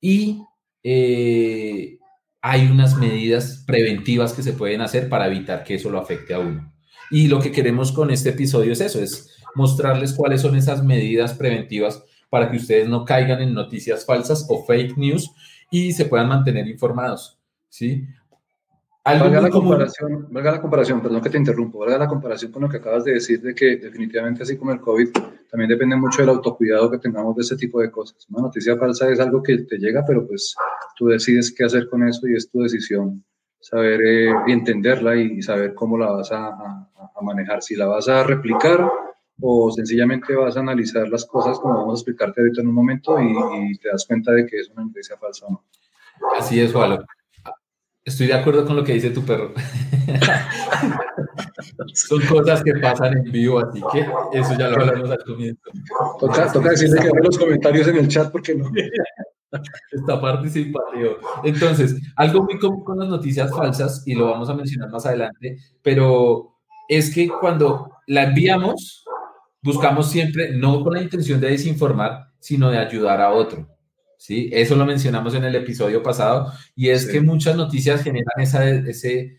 y 0.00 0.42
eh, 0.82 1.98
hay 2.46 2.66
unas 2.66 2.98
medidas 2.98 3.64
preventivas 3.66 4.34
que 4.34 4.42
se 4.42 4.52
pueden 4.52 4.82
hacer 4.82 5.08
para 5.08 5.28
evitar 5.28 5.64
que 5.64 5.76
eso 5.76 5.88
lo 5.88 5.98
afecte 5.98 6.34
a 6.34 6.40
uno. 6.40 6.74
Y 7.10 7.28
lo 7.28 7.40
que 7.40 7.50
queremos 7.50 7.90
con 7.90 8.10
este 8.10 8.28
episodio 8.28 8.72
es 8.72 8.82
eso, 8.82 9.00
es 9.00 9.34
mostrarles 9.54 10.12
cuáles 10.12 10.42
son 10.42 10.54
esas 10.54 10.84
medidas 10.84 11.32
preventivas 11.32 12.04
para 12.28 12.50
que 12.50 12.58
ustedes 12.58 12.86
no 12.86 13.06
caigan 13.06 13.40
en 13.40 13.54
noticias 13.54 14.04
falsas 14.04 14.44
o 14.50 14.62
fake 14.66 14.98
news 14.98 15.30
y 15.70 15.92
se 15.92 16.04
puedan 16.04 16.28
mantener 16.28 16.68
informados. 16.68 17.38
¿sí? 17.70 18.06
Valga 19.04 19.38
la, 19.38 19.50
comparación, 19.50 20.28
valga 20.30 20.52
la 20.52 20.60
comparación, 20.62 21.02
perdón 21.02 21.20
que 21.20 21.28
te 21.28 21.36
interrumpo, 21.36 21.80
valga 21.80 21.98
la 21.98 22.08
comparación 22.08 22.50
con 22.50 22.62
lo 22.62 22.70
que 22.70 22.78
acabas 22.78 23.04
de 23.04 23.12
decir 23.12 23.38
de 23.42 23.54
que 23.54 23.76
definitivamente 23.76 24.42
así 24.42 24.56
como 24.56 24.72
el 24.72 24.80
COVID, 24.80 25.10
también 25.50 25.68
depende 25.68 25.94
mucho 25.94 26.22
del 26.22 26.30
autocuidado 26.30 26.90
que 26.90 26.96
tengamos 26.96 27.36
de 27.36 27.42
ese 27.42 27.54
tipo 27.54 27.82
de 27.82 27.90
cosas. 27.90 28.26
Una 28.30 28.44
noticia 28.44 28.78
falsa 28.78 29.10
es 29.10 29.20
algo 29.20 29.42
que 29.42 29.58
te 29.58 29.76
llega, 29.76 30.02
pero 30.06 30.26
pues 30.26 30.54
tú 30.96 31.08
decides 31.08 31.54
qué 31.54 31.64
hacer 31.64 31.86
con 31.90 32.08
eso 32.08 32.26
y 32.26 32.34
es 32.34 32.50
tu 32.50 32.62
decisión 32.62 33.22
saber 33.60 34.00
eh, 34.00 34.32
entenderla 34.46 35.16
y 35.16 35.42
saber 35.42 35.74
cómo 35.74 35.98
la 35.98 36.10
vas 36.10 36.32
a, 36.32 36.48
a, 36.48 37.20
manejar, 37.22 37.62
si 37.62 37.76
la 37.76 37.86
vas 37.86 38.08
a 38.08 38.22
replicar 38.22 38.90
o 39.40 39.70
sencillamente 39.70 40.34
vas 40.34 40.56
a 40.56 40.60
analizar 40.60 41.08
las 41.08 41.26
cosas 41.26 41.58
como 41.58 41.74
vamos 41.74 41.92
a 41.92 42.00
explicarte 42.00 42.40
ahorita 42.40 42.62
en 42.62 42.68
un 42.68 42.74
momento 42.74 43.20
y, 43.20 43.34
y 43.70 43.78
te 43.78 43.90
das 43.90 44.06
cuenta 44.06 44.32
de 44.32 44.46
que 44.46 44.60
es 44.60 44.70
una 44.70 44.84
noticia 44.84 45.16
falsa 45.18 45.44
o 45.46 45.50
no. 45.52 45.64
Así 46.38 46.58
es, 46.58 46.72
Juan. 46.72 47.04
Estoy 48.04 48.26
de 48.26 48.34
acuerdo 48.34 48.66
con 48.66 48.76
lo 48.76 48.84
que 48.84 48.92
dice 48.92 49.10
tu 49.10 49.24
perro. 49.24 49.54
Son 51.94 52.20
cosas 52.26 52.62
que 52.62 52.74
pasan 52.74 53.16
en 53.16 53.32
vivo, 53.32 53.58
así 53.60 53.80
que 53.92 54.00
eso 54.38 54.54
ya 54.58 54.68
lo 54.68 54.82
hablamos 54.82 55.10
al 55.10 55.24
comienzo. 55.24 55.70
Toca, 56.20 56.52
toca 56.52 56.70
decirle 56.70 57.00
que 57.00 57.10
los 57.22 57.38
comentarios 57.38 57.88
en 57.88 57.96
el 57.96 58.08
chat 58.08 58.30
porque 58.30 58.54
no. 58.54 58.70
Está 59.90 60.20
participativo. 60.20 61.16
Entonces, 61.44 61.96
algo 62.16 62.42
muy 62.42 62.58
común 62.58 62.84
con 62.84 62.98
las 62.98 63.08
noticias 63.08 63.50
falsas, 63.50 64.02
y 64.06 64.14
lo 64.14 64.26
vamos 64.26 64.50
a 64.50 64.54
mencionar 64.54 64.90
más 64.90 65.06
adelante, 65.06 65.58
pero 65.82 66.56
es 66.88 67.14
que 67.14 67.28
cuando 67.28 67.90
la 68.06 68.24
enviamos, 68.24 69.04
buscamos 69.62 70.10
siempre, 70.10 70.54
no 70.56 70.82
con 70.82 70.94
la 70.94 71.02
intención 71.02 71.40
de 71.40 71.50
desinformar, 71.50 72.32
sino 72.38 72.70
de 72.70 72.78
ayudar 72.78 73.20
a 73.20 73.32
otro. 73.32 73.73
¿Sí? 74.24 74.48
Eso 74.54 74.74
lo 74.74 74.86
mencionamos 74.86 75.34
en 75.34 75.44
el 75.44 75.54
episodio 75.54 76.02
pasado 76.02 76.50
y 76.74 76.88
es 76.88 77.06
que 77.06 77.20
muchas 77.20 77.56
noticias 77.56 78.02
generan 78.02 78.40
esa, 78.40 78.66
ese, 78.66 79.36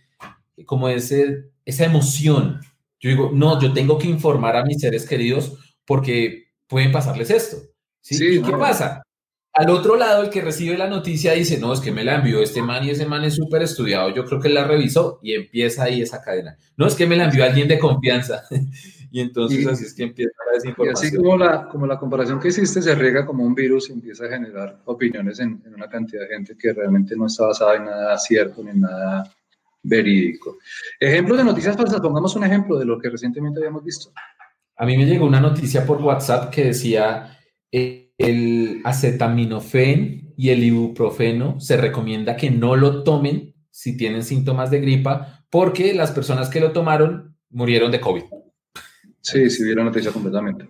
como 0.64 0.90
ese, 0.90 1.46
esa 1.66 1.86
emoción. 1.86 2.62
Yo 3.00 3.10
digo, 3.10 3.32
no, 3.34 3.60
yo 3.60 3.74
tengo 3.74 3.98
que 3.98 4.08
informar 4.08 4.56
a 4.56 4.64
mis 4.64 4.80
seres 4.80 5.08
queridos 5.08 5.58
porque 5.86 6.50
pueden 6.68 6.92
pasarles 6.92 7.32
esto. 7.32 7.58
¿sí? 8.00 8.38
¿Y 8.38 8.42
qué 8.44 8.52
pasa? 8.52 9.02
Al 9.54 9.72
otro 9.72 9.96
lado, 9.96 10.22
el 10.22 10.30
que 10.30 10.42
recibe 10.42 10.78
la 10.78 10.88
noticia 10.88 11.34
dice, 11.34 11.58
no, 11.58 11.74
es 11.74 11.80
que 11.80 11.92
me 11.92 12.04
la 12.04 12.16
envió 12.16 12.44
este 12.44 12.62
man 12.62 12.84
y 12.84 12.92
ese 12.92 13.08
man 13.08 13.24
es 13.24 13.36
súper 13.36 13.64
estudiado, 13.64 14.14
yo 14.14 14.26
creo 14.26 14.40
que 14.40 14.50
la 14.50 14.66
revisó 14.66 15.20
y 15.24 15.34
empieza 15.34 15.86
ahí 15.86 16.02
esa 16.02 16.22
cadena. 16.22 16.58
No, 16.78 16.86
es 16.86 16.94
que 16.94 17.08
me 17.08 17.16
la 17.16 17.26
envió 17.26 17.44
alguien 17.44 17.68
de 17.68 17.80
confianza. 17.80 18.44
y 19.16 19.22
entonces 19.22 19.66
así 19.66 19.86
es 19.86 19.94
que 19.94 20.04
empieza 20.04 20.34
la 20.46 20.56
desinformación. 20.56 21.06
Y 21.06 21.08
así 21.08 21.16
como 21.16 21.38
la, 21.38 21.70
como 21.70 21.88
la 21.88 21.98
comparación 21.98 22.38
que 22.38 22.50
hiciste 22.50 22.82
se 22.82 22.96
riega 22.96 23.26
como 23.26 23.46
un 23.46 23.56
virus 23.56 23.90
y 23.90 23.94
empieza 23.94 24.26
a 24.26 24.30
generar 24.30 24.82
opiniones 24.84 25.40
en, 25.40 25.64
en 25.66 25.74
una 25.74 25.88
cantidad 25.88 26.24
de 26.24 26.36
gente 26.36 26.58
que 26.58 26.74
realmente 26.74 27.16
no 27.16 27.28
está 27.28 27.46
basada 27.46 27.78
en 27.78 27.86
nada 27.86 28.18
cierto 28.18 28.62
ni 28.62 28.72
en 28.72 28.82
nada 28.82 29.34
verídico. 29.84 30.58
Ejemplos 31.00 31.38
de 31.38 31.46
noticias 31.46 31.78
falsas, 31.78 32.02
pongamos 32.02 32.36
un 32.36 32.44
ejemplo 32.44 32.78
de 32.78 32.84
lo 32.84 33.00
que 33.00 33.10
recientemente 33.10 33.62
habíamos 33.62 33.86
visto. 33.86 34.12
A 34.76 34.86
mí 34.86 34.98
me 34.98 35.06
llegó 35.06 35.26
una 35.26 35.40
noticia 35.40 35.86
por 35.86 36.02
WhatsApp 36.02 36.50
que 36.50 36.66
decía... 36.66 37.40
Eh, 37.72 38.02
el 38.18 38.80
acetaminofén 38.86 40.34
y 40.38 40.50
el 40.50 40.64
ibuprofeno 40.64 41.60
se 41.60 41.76
recomienda 41.76 42.38
que 42.38 42.50
no 42.50 42.78
lo 42.78 43.04
tomen 43.04 43.54
si 43.72 43.98
tienen 43.98 44.24
síntomas 44.24 44.72
de 44.72 44.80
gripa, 44.80 45.46
porque 45.50 45.94
las 45.94 46.12
personas 46.12 46.50
que 46.50 46.62
lo 46.62 46.72
tomaron 46.72 47.36
murieron 47.50 47.92
de 47.92 48.00
COVID. 48.00 48.24
Sí, 49.26 49.50
sí, 49.50 49.64
vi 49.64 49.74
la 49.74 49.84
noticia 49.84 50.12
completamente. 50.12 50.70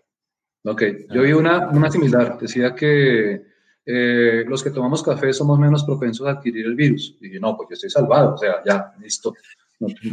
Ok, 0.63 0.81
yo 1.13 1.23
vi 1.23 1.33
una, 1.33 1.67
una 1.67 1.91
similar, 1.91 2.39
decía 2.39 2.73
que 2.73 3.43
eh, 3.85 4.45
los 4.47 4.63
que 4.63 4.71
tomamos 4.71 5.03
café 5.03 5.33
somos 5.33 5.59
menos 5.59 5.83
propensos 5.83 6.25
a 6.25 6.31
adquirir 6.31 6.65
el 6.65 6.75
virus. 6.75 7.17
Y 7.19 7.27
dije, 7.27 7.39
no, 7.39 7.57
pues 7.57 7.67
yo 7.69 7.73
estoy 7.73 7.89
salvado, 7.89 8.33
o 8.33 8.37
sea, 8.37 8.63
ya, 8.65 8.93
listo. 8.99 9.33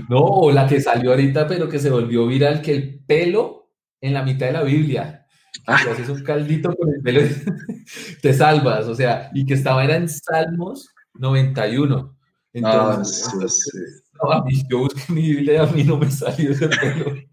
No, 0.08 0.18
o 0.18 0.50
la 0.50 0.66
que 0.66 0.80
salió 0.80 1.10
ahorita, 1.10 1.46
pero 1.46 1.68
que 1.68 1.78
se 1.78 1.88
volvió 1.88 2.26
viral, 2.26 2.60
que 2.60 2.74
el 2.74 2.98
pelo 3.06 3.70
en 4.00 4.12
la 4.12 4.24
mitad 4.24 4.46
de 4.46 4.52
la 4.52 4.64
Biblia. 4.64 5.24
Ah. 5.64 5.76
Haces 5.76 6.08
un 6.08 6.24
caldito 6.24 6.74
con 6.74 6.92
el 6.92 7.00
pelo, 7.00 7.20
te 8.22 8.34
salvas, 8.34 8.88
o 8.88 8.94
sea, 8.96 9.30
y 9.32 9.46
que 9.46 9.54
estaba 9.54 9.84
era 9.84 9.94
en 9.94 10.08
Salmos 10.08 10.92
91. 11.14 12.18
Entonces, 12.54 14.04
no, 14.20 14.32
a 14.32 14.44
mí, 14.44 14.64
yo 14.68 14.80
busqué 14.80 15.12
mi 15.12 15.22
Biblia 15.22 15.54
y 15.54 15.56
a 15.58 15.66
mí 15.66 15.84
no 15.84 15.96
me 15.96 16.10
salió 16.10 16.50
ese 16.50 16.68
pelo. 16.68 17.31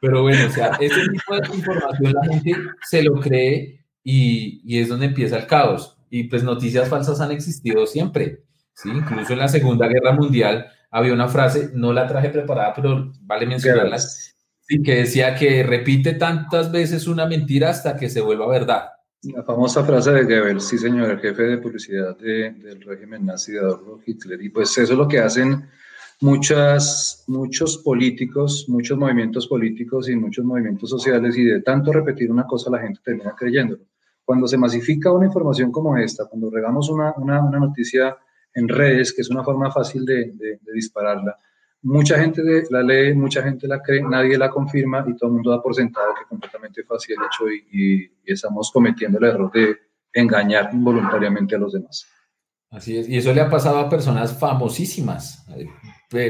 Pero 0.00 0.22
bueno, 0.22 0.46
o 0.46 0.50
sea, 0.50 0.76
ese 0.80 1.08
tipo 1.08 1.34
de 1.34 1.56
información 1.56 2.12
la 2.12 2.24
gente 2.34 2.56
se 2.82 3.02
lo 3.02 3.18
cree 3.20 3.84
y, 4.02 4.60
y, 4.64 4.78
es 4.80 4.88
donde 4.88 5.06
empieza 5.06 5.38
el 5.38 5.46
caos. 5.46 5.96
Y 6.10 6.24
pues 6.24 6.42
noticias 6.42 6.88
falsas 6.88 7.20
han 7.20 7.30
existido 7.30 7.86
siempre. 7.86 8.44
¿sí? 8.74 8.90
Incluso 8.90 9.32
en 9.32 9.38
la 9.38 9.48
Segunda 9.48 9.88
Guerra 9.88 10.12
Mundial 10.12 10.66
había 10.90 11.12
una 11.12 11.28
frase, 11.28 11.70
no 11.74 11.92
la 11.92 12.06
traje 12.06 12.28
preparada, 12.28 12.72
pero 12.74 13.12
vale 13.22 13.46
mencionarla, 13.46 13.98
Sí, 14.66 14.82
que 14.82 14.94
decía 14.94 15.34
que 15.34 15.62
repite 15.62 16.14
tantas 16.14 16.72
veces 16.72 17.06
una 17.06 17.26
mentira 17.26 17.68
hasta 17.68 17.96
que 17.96 18.08
se 18.08 18.22
vuelva 18.22 18.48
verdad. 18.48 18.88
La 19.22 19.42
famosa 19.42 19.84
frase 19.84 20.10
de 20.12 20.24
Goebbels, 20.24 20.66
sí 20.66 20.78
señor, 20.78 21.10
el 21.10 21.20
jefe 21.20 21.42
de 21.42 21.58
publicidad 21.58 22.16
del 22.16 22.80
régimen 22.80 23.26
nazi 23.26 23.52
de 23.52 23.58
Adolf 23.58 24.02
Hitler. 24.06 24.40
Y 24.40 24.48
pues 24.48 24.70
eso 24.78 24.92
es 24.92 24.98
lo 24.98 25.06
que 25.06 25.18
hacen 25.18 25.68
muchas, 26.20 27.24
muchos 27.26 27.78
políticos, 27.78 28.66
muchos 28.68 28.98
movimientos 28.98 29.46
políticos 29.46 30.08
y 30.08 30.16
muchos 30.16 30.44
movimientos 30.44 30.90
sociales 30.90 31.36
y 31.36 31.44
de 31.44 31.62
tanto 31.62 31.92
repetir 31.92 32.30
una 32.30 32.46
cosa 32.46 32.70
la 32.70 32.80
gente 32.80 33.00
termina 33.04 33.34
creyéndolo. 33.36 33.84
cuando 34.24 34.46
se 34.46 34.56
masifica 34.56 35.12
una 35.12 35.26
información 35.26 35.70
como 35.70 35.98
esta, 35.98 36.24
cuando 36.26 36.50
regamos 36.50 36.88
una, 36.88 37.12
una, 37.18 37.44
una 37.44 37.58
noticia 37.58 38.16
en 38.54 38.68
redes, 38.68 39.12
que 39.12 39.20
es 39.20 39.28
una 39.28 39.44
forma 39.44 39.70
fácil 39.70 40.06
de, 40.06 40.32
de, 40.32 40.58
dispararla, 40.72 41.36
mucha 41.82 42.18
gente 42.18 42.42
la 42.70 42.82
lee, 42.82 43.12
mucha 43.12 43.42
gente 43.42 43.68
la 43.68 43.82
cree, 43.82 44.02
nadie 44.02 44.38
la 44.38 44.48
confirma 44.48 45.04
y 45.06 45.14
todo 45.16 45.28
el 45.28 45.34
mundo 45.34 45.50
da 45.50 45.60
por 45.60 45.74
sentado 45.74 46.14
que 46.18 46.26
completamente 46.26 46.84
fácil 46.84 47.16
el 47.18 47.26
hecho 47.26 47.50
y, 47.50 48.10
y 48.24 48.32
estamos 48.32 48.70
cometiendo 48.72 49.18
el 49.18 49.24
error 49.24 49.52
de 49.52 49.76
engañar 50.14 50.70
involuntariamente 50.72 51.56
a 51.56 51.58
los 51.58 51.72
demás. 51.74 52.06
Así 52.70 52.96
es, 52.96 53.08
y 53.08 53.16
eso 53.18 53.32
le 53.32 53.40
ha 53.40 53.50
pasado 53.50 53.78
a 53.78 53.88
personas 53.88 54.36
famosísimas, 54.38 55.46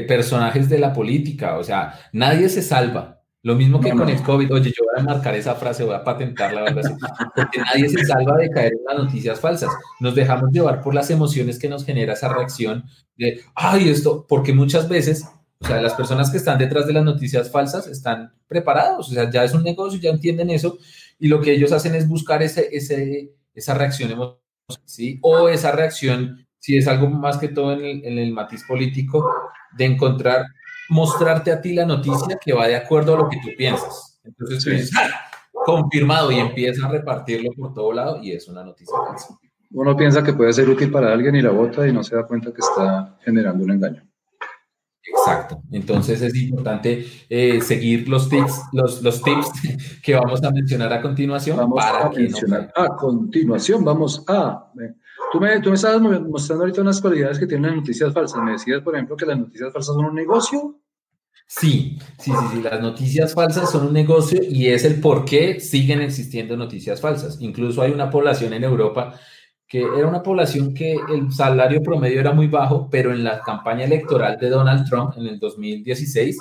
personajes 0.07 0.69
de 0.69 0.79
la 0.79 0.93
política, 0.93 1.57
o 1.57 1.63
sea, 1.63 1.99
nadie 2.11 2.49
se 2.49 2.61
salva. 2.61 3.15
Lo 3.45 3.53
mismo 3.53 3.79
que 3.79 3.91
con 3.91 4.09
el 4.09 4.23
COVID, 4.23 4.51
oye, 4.53 4.73
yo 4.75 4.85
voy 4.85 4.99
a 4.99 5.03
marcar 5.03 5.35
esa 5.35 5.53
frase, 5.53 5.83
voy 5.83 5.93
a 5.93 6.03
patentarla, 6.03 6.63
¿verdad? 6.63 6.97
porque 7.35 7.59
nadie 7.59 7.87
se 7.89 8.03
salva 8.03 8.37
de 8.37 8.49
caer 8.49 8.73
en 8.73 8.83
las 8.87 9.05
noticias 9.05 9.39
falsas. 9.39 9.71
Nos 9.99 10.15
dejamos 10.15 10.49
llevar 10.51 10.81
por 10.81 10.95
las 10.95 11.11
emociones 11.11 11.59
que 11.59 11.69
nos 11.69 11.85
genera 11.85 12.13
esa 12.13 12.33
reacción 12.33 12.85
de, 13.15 13.41
ay, 13.53 13.89
esto, 13.89 14.25
porque 14.27 14.51
muchas 14.51 14.89
veces, 14.89 15.25
o 15.59 15.67
sea, 15.67 15.79
las 15.79 15.93
personas 15.93 16.31
que 16.31 16.37
están 16.37 16.57
detrás 16.57 16.87
de 16.87 16.93
las 16.93 17.03
noticias 17.03 17.51
falsas 17.51 17.85
están 17.85 18.33
preparados, 18.47 19.09
o 19.09 19.13
sea, 19.13 19.29
ya 19.29 19.43
es 19.43 19.53
un 19.53 19.61
negocio, 19.61 19.99
ya 19.99 20.09
entienden 20.09 20.49
eso, 20.49 20.79
y 21.19 21.27
lo 21.27 21.39
que 21.39 21.53
ellos 21.53 21.71
hacen 21.71 21.93
es 21.93 22.07
buscar 22.07 22.41
ese, 22.41 22.69
ese, 22.71 23.31
esa 23.53 23.75
reacción 23.75 24.09
emocional, 24.09 24.41
¿sí? 24.85 25.19
O 25.21 25.49
esa 25.49 25.71
reacción, 25.71 26.44
si 26.65 26.77
es 26.77 26.87
algo 26.87 27.07
más 27.07 27.37
que 27.37 27.49
todo 27.49 27.73
en 27.73 27.85
el, 27.85 28.05
en 28.05 28.17
el 28.17 28.33
matiz 28.33 28.63
político, 28.63 29.31
de 29.77 29.85
encontrar 29.85 30.47
mostrarte 30.89 31.51
a 31.51 31.61
ti 31.61 31.73
la 31.73 31.85
noticia 31.85 32.39
que 32.43 32.53
va 32.53 32.67
de 32.67 32.75
acuerdo 32.75 33.13
a 33.13 33.17
lo 33.19 33.29
que 33.29 33.37
tú 33.37 33.49
piensas. 33.55 34.19
Entonces 34.23 34.91
ah, 34.97 35.09
confirmado 35.51 36.31
y 36.31 36.39
empieza 36.39 36.87
a 36.87 36.89
repartirlo 36.89 37.51
por 37.55 37.71
todo 37.75 37.93
lado 37.93 38.19
y 38.23 38.31
es 38.31 38.47
una 38.47 38.63
noticia 38.63 38.95
falsa. 38.97 39.37
Uno 39.69 39.95
piensa 39.95 40.23
que 40.23 40.33
puede 40.33 40.53
ser 40.53 40.67
útil 40.67 40.89
para 40.89 41.13
alguien 41.13 41.35
y 41.35 41.43
la 41.43 41.51
vota 41.51 41.87
y 41.87 41.93
no 41.93 42.03
se 42.03 42.15
da 42.15 42.25
cuenta 42.25 42.51
que 42.51 42.61
está 42.61 43.15
generando 43.23 43.63
un 43.63 43.69
engaño. 43.69 44.03
Exacto. 45.03 45.61
Entonces 45.71 46.19
es 46.23 46.35
importante 46.35 47.05
eh, 47.29 47.61
seguir 47.61 48.09
los 48.09 48.27
tips, 48.27 48.59
los, 48.73 49.03
los 49.03 49.21
tips 49.21 50.01
que 50.01 50.15
vamos 50.15 50.43
a 50.43 50.49
mencionar 50.49 50.91
a 50.93 50.99
continuación. 50.99 51.57
Vamos 51.57 51.85
a 51.85 52.09
mencionar 52.09 52.73
a 52.75 52.87
continuación. 52.95 53.85
Vamos 53.85 54.23
a 54.27 54.71
Tú 55.35 55.41
me, 55.41 55.59
tú 55.59 55.67
me 55.67 55.75
estabas 55.75 56.01
mostrando 56.01 56.63
ahorita 56.63 56.81
unas 56.81 57.01
cualidades 57.01 57.37
que 57.37 57.45
tienen 57.45 57.71
las 57.71 57.75
noticias 57.75 58.13
falsas. 58.13 58.41
Me 58.41 58.53
decías, 58.53 58.81
por 58.81 58.95
ejemplo, 58.95 59.17
que 59.17 59.25
las 59.25 59.37
noticias 59.37 59.73
falsas 59.73 59.93
son 59.93 60.05
un 60.05 60.15
negocio. 60.15 60.79
Sí, 61.45 61.99
sí, 62.17 62.31
sí, 62.31 62.45
sí. 62.53 62.61
Las 62.61 62.79
noticias 62.79 63.33
falsas 63.33 63.69
son 63.69 63.87
un 63.87 63.91
negocio 63.91 64.39
y 64.41 64.67
es 64.67 64.85
el 64.85 65.01
por 65.01 65.25
qué 65.25 65.59
siguen 65.59 65.99
existiendo 65.99 66.55
noticias 66.55 67.01
falsas. 67.01 67.41
Incluso 67.41 67.81
hay 67.81 67.91
una 67.91 68.09
población 68.09 68.53
en 68.53 68.63
Europa 68.63 69.19
que 69.67 69.81
era 69.81 70.07
una 70.07 70.23
población 70.23 70.73
que 70.73 70.93
el 70.93 71.29
salario 71.33 71.83
promedio 71.83 72.21
era 72.21 72.31
muy 72.31 72.47
bajo, 72.47 72.89
pero 72.89 73.11
en 73.11 73.21
la 73.21 73.41
campaña 73.41 73.83
electoral 73.83 74.37
de 74.37 74.47
Donald 74.47 74.87
Trump 74.89 75.15
en 75.17 75.27
el 75.27 75.37
2016, 75.37 76.39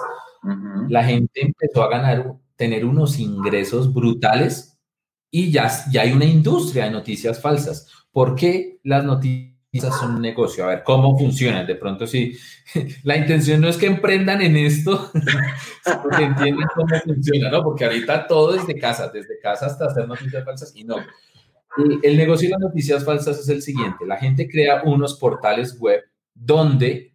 la 0.89 1.03
gente 1.03 1.41
empezó 1.41 1.83
a 1.83 1.89
ganar, 1.89 2.33
tener 2.55 2.85
unos 2.85 3.19
ingresos 3.19 3.93
brutales 3.93 4.74
y 5.35 5.51
ya, 5.51 5.69
ya 5.91 6.03
hay 6.03 6.13
una 6.13 6.27
industria 6.27 6.85
de 6.85 6.93
noticias 6.93 7.43
falsas. 7.43 7.89
¿Por 8.13 8.37
qué 8.37 8.79
las 8.85 9.03
noticias 9.03 9.99
son 9.99 10.15
un 10.15 10.23
negocio? 10.23 10.63
A 10.63 10.69
ver, 10.69 10.85
¿cómo 10.85 11.19
funcionan? 11.19 11.67
De 11.67 11.75
pronto, 11.75 12.07
sí, 12.07 12.39
la 13.03 13.17
intención 13.17 13.61
no 13.61 13.67
es 13.67 13.77
que 13.77 13.87
emprendan 13.87 14.43
en 14.43 14.57
esto, 14.57 15.11
porque 16.05 16.23
entiendan 16.23 16.69
cómo 16.77 16.87
funciona, 17.05 17.51
¿no? 17.51 17.65
Porque 17.65 17.85
ahorita 17.85 18.29
todo 18.29 18.53
desde 18.53 18.79
casa, 18.79 19.09
desde 19.09 19.41
casa 19.41 19.67
hasta 19.67 19.87
hacer 19.87 20.07
noticias 20.07 20.45
falsas 20.45 20.73
y 20.77 20.85
no. 20.85 20.99
El 22.05 22.17
negocio 22.17 22.47
de 22.47 22.53
las 22.53 22.61
noticias 22.61 23.05
falsas 23.05 23.37
es 23.41 23.49
el 23.49 23.61
siguiente. 23.61 24.07
La 24.07 24.19
gente 24.19 24.49
crea 24.49 24.83
unos 24.85 25.19
portales 25.19 25.77
web 25.81 26.01
donde 26.33 27.13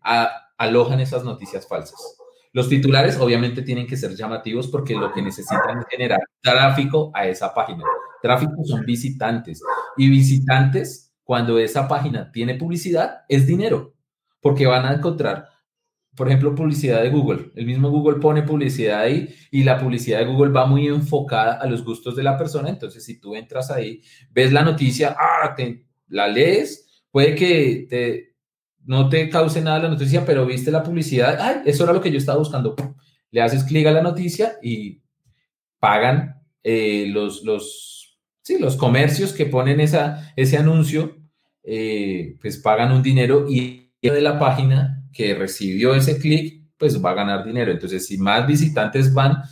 alojan 0.58 1.00
esas 1.00 1.24
noticias 1.24 1.66
falsas. 1.66 2.18
Los 2.52 2.68
titulares 2.68 3.18
obviamente 3.18 3.62
tienen 3.62 3.86
que 3.86 3.98
ser 3.98 4.16
llamativos 4.16 4.68
porque 4.68 4.96
lo 4.96 5.12
que 5.14 5.22
necesitan 5.22 5.80
es 5.80 5.86
generar 5.90 6.22
tráfico 6.42 7.12
a 7.14 7.28
esa 7.28 7.54
página. 7.54 7.84
Tráfico 8.22 8.64
son 8.66 8.84
visitantes 8.86 9.62
y 9.98 10.10
visitantes, 10.10 11.14
cuando 11.24 11.60
esa 11.60 11.88
página 11.88 12.32
tiene 12.32 12.56
publicidad, 12.56 13.20
es 13.30 13.46
dinero, 13.46 13.94
porque 14.42 14.66
van 14.66 14.84
a 14.88 14.94
encontrar, 14.94 15.48
por 16.16 16.28
ejemplo, 16.28 16.56
publicidad 16.56 17.04
de 17.04 17.12
Google. 17.12 17.52
El 17.54 17.68
mismo 17.68 17.92
Google 17.92 18.20
pone 18.20 18.42
publicidad 18.42 19.02
ahí 19.02 19.30
y 19.52 19.64
la 19.64 19.78
publicidad 19.78 20.18
de 20.18 20.26
Google 20.26 20.52
va 20.52 20.66
muy 20.66 20.88
enfocada 20.88 21.54
a 21.54 21.68
los 21.68 21.86
gustos 21.86 22.16
de 22.16 22.24
la 22.24 22.36
persona. 22.36 22.70
Entonces, 22.70 23.06
si 23.06 23.20
tú 23.20 23.36
entras 23.36 23.70
ahí, 23.70 24.02
ves 24.32 24.52
la 24.52 24.64
noticia, 24.64 25.16
ah, 25.20 25.56
la 26.08 26.28
lees, 26.28 27.04
puede 27.12 27.36
que 27.36 27.86
te, 27.88 28.29
no 28.86 29.10
te 29.10 29.30
cause 29.30 29.62
nada 29.62 29.80
la 29.80 29.90
noticia, 29.90 30.26
pero 30.26 30.46
viste 30.46 30.72
la 30.72 30.84
publicidad, 30.84 31.38
ay, 31.40 31.62
eso 31.66 31.84
era 31.84 31.94
lo 31.94 32.02
que 32.02 32.12
yo 32.12 32.18
estaba 32.18 32.40
buscando. 32.40 32.76
Le 33.32 33.42
haces 33.42 33.64
clic 33.64 33.86
a 33.88 33.92
la 33.92 34.02
noticia 34.02 34.58
y 34.62 35.02
pagan 35.80 36.42
eh, 36.64 37.08
los, 37.08 37.44
los 37.44 38.20
sí, 38.42 38.58
los 38.58 38.76
comercios 38.76 39.34
que 39.34 39.46
ponen 39.46 39.80
esa, 39.80 40.34
ese 40.36 40.58
anuncio, 40.58 41.18
eh, 41.64 42.36
pues 42.42 42.58
pagan 42.58 42.92
un 42.92 43.04
dinero 43.04 43.46
y 43.48 43.92
de 44.02 44.22
la 44.22 44.40
página 44.40 45.04
que 45.14 45.36
recibió 45.36 45.94
ese 45.94 46.18
clic, 46.20 46.64
pues 46.78 47.04
va 47.04 47.12
a 47.12 47.16
ganar 47.16 47.46
dinero. 47.46 47.72
Entonces, 47.72 48.08
si 48.08 48.18
más 48.18 48.48
visitantes 48.48 49.14
van, 49.14 49.44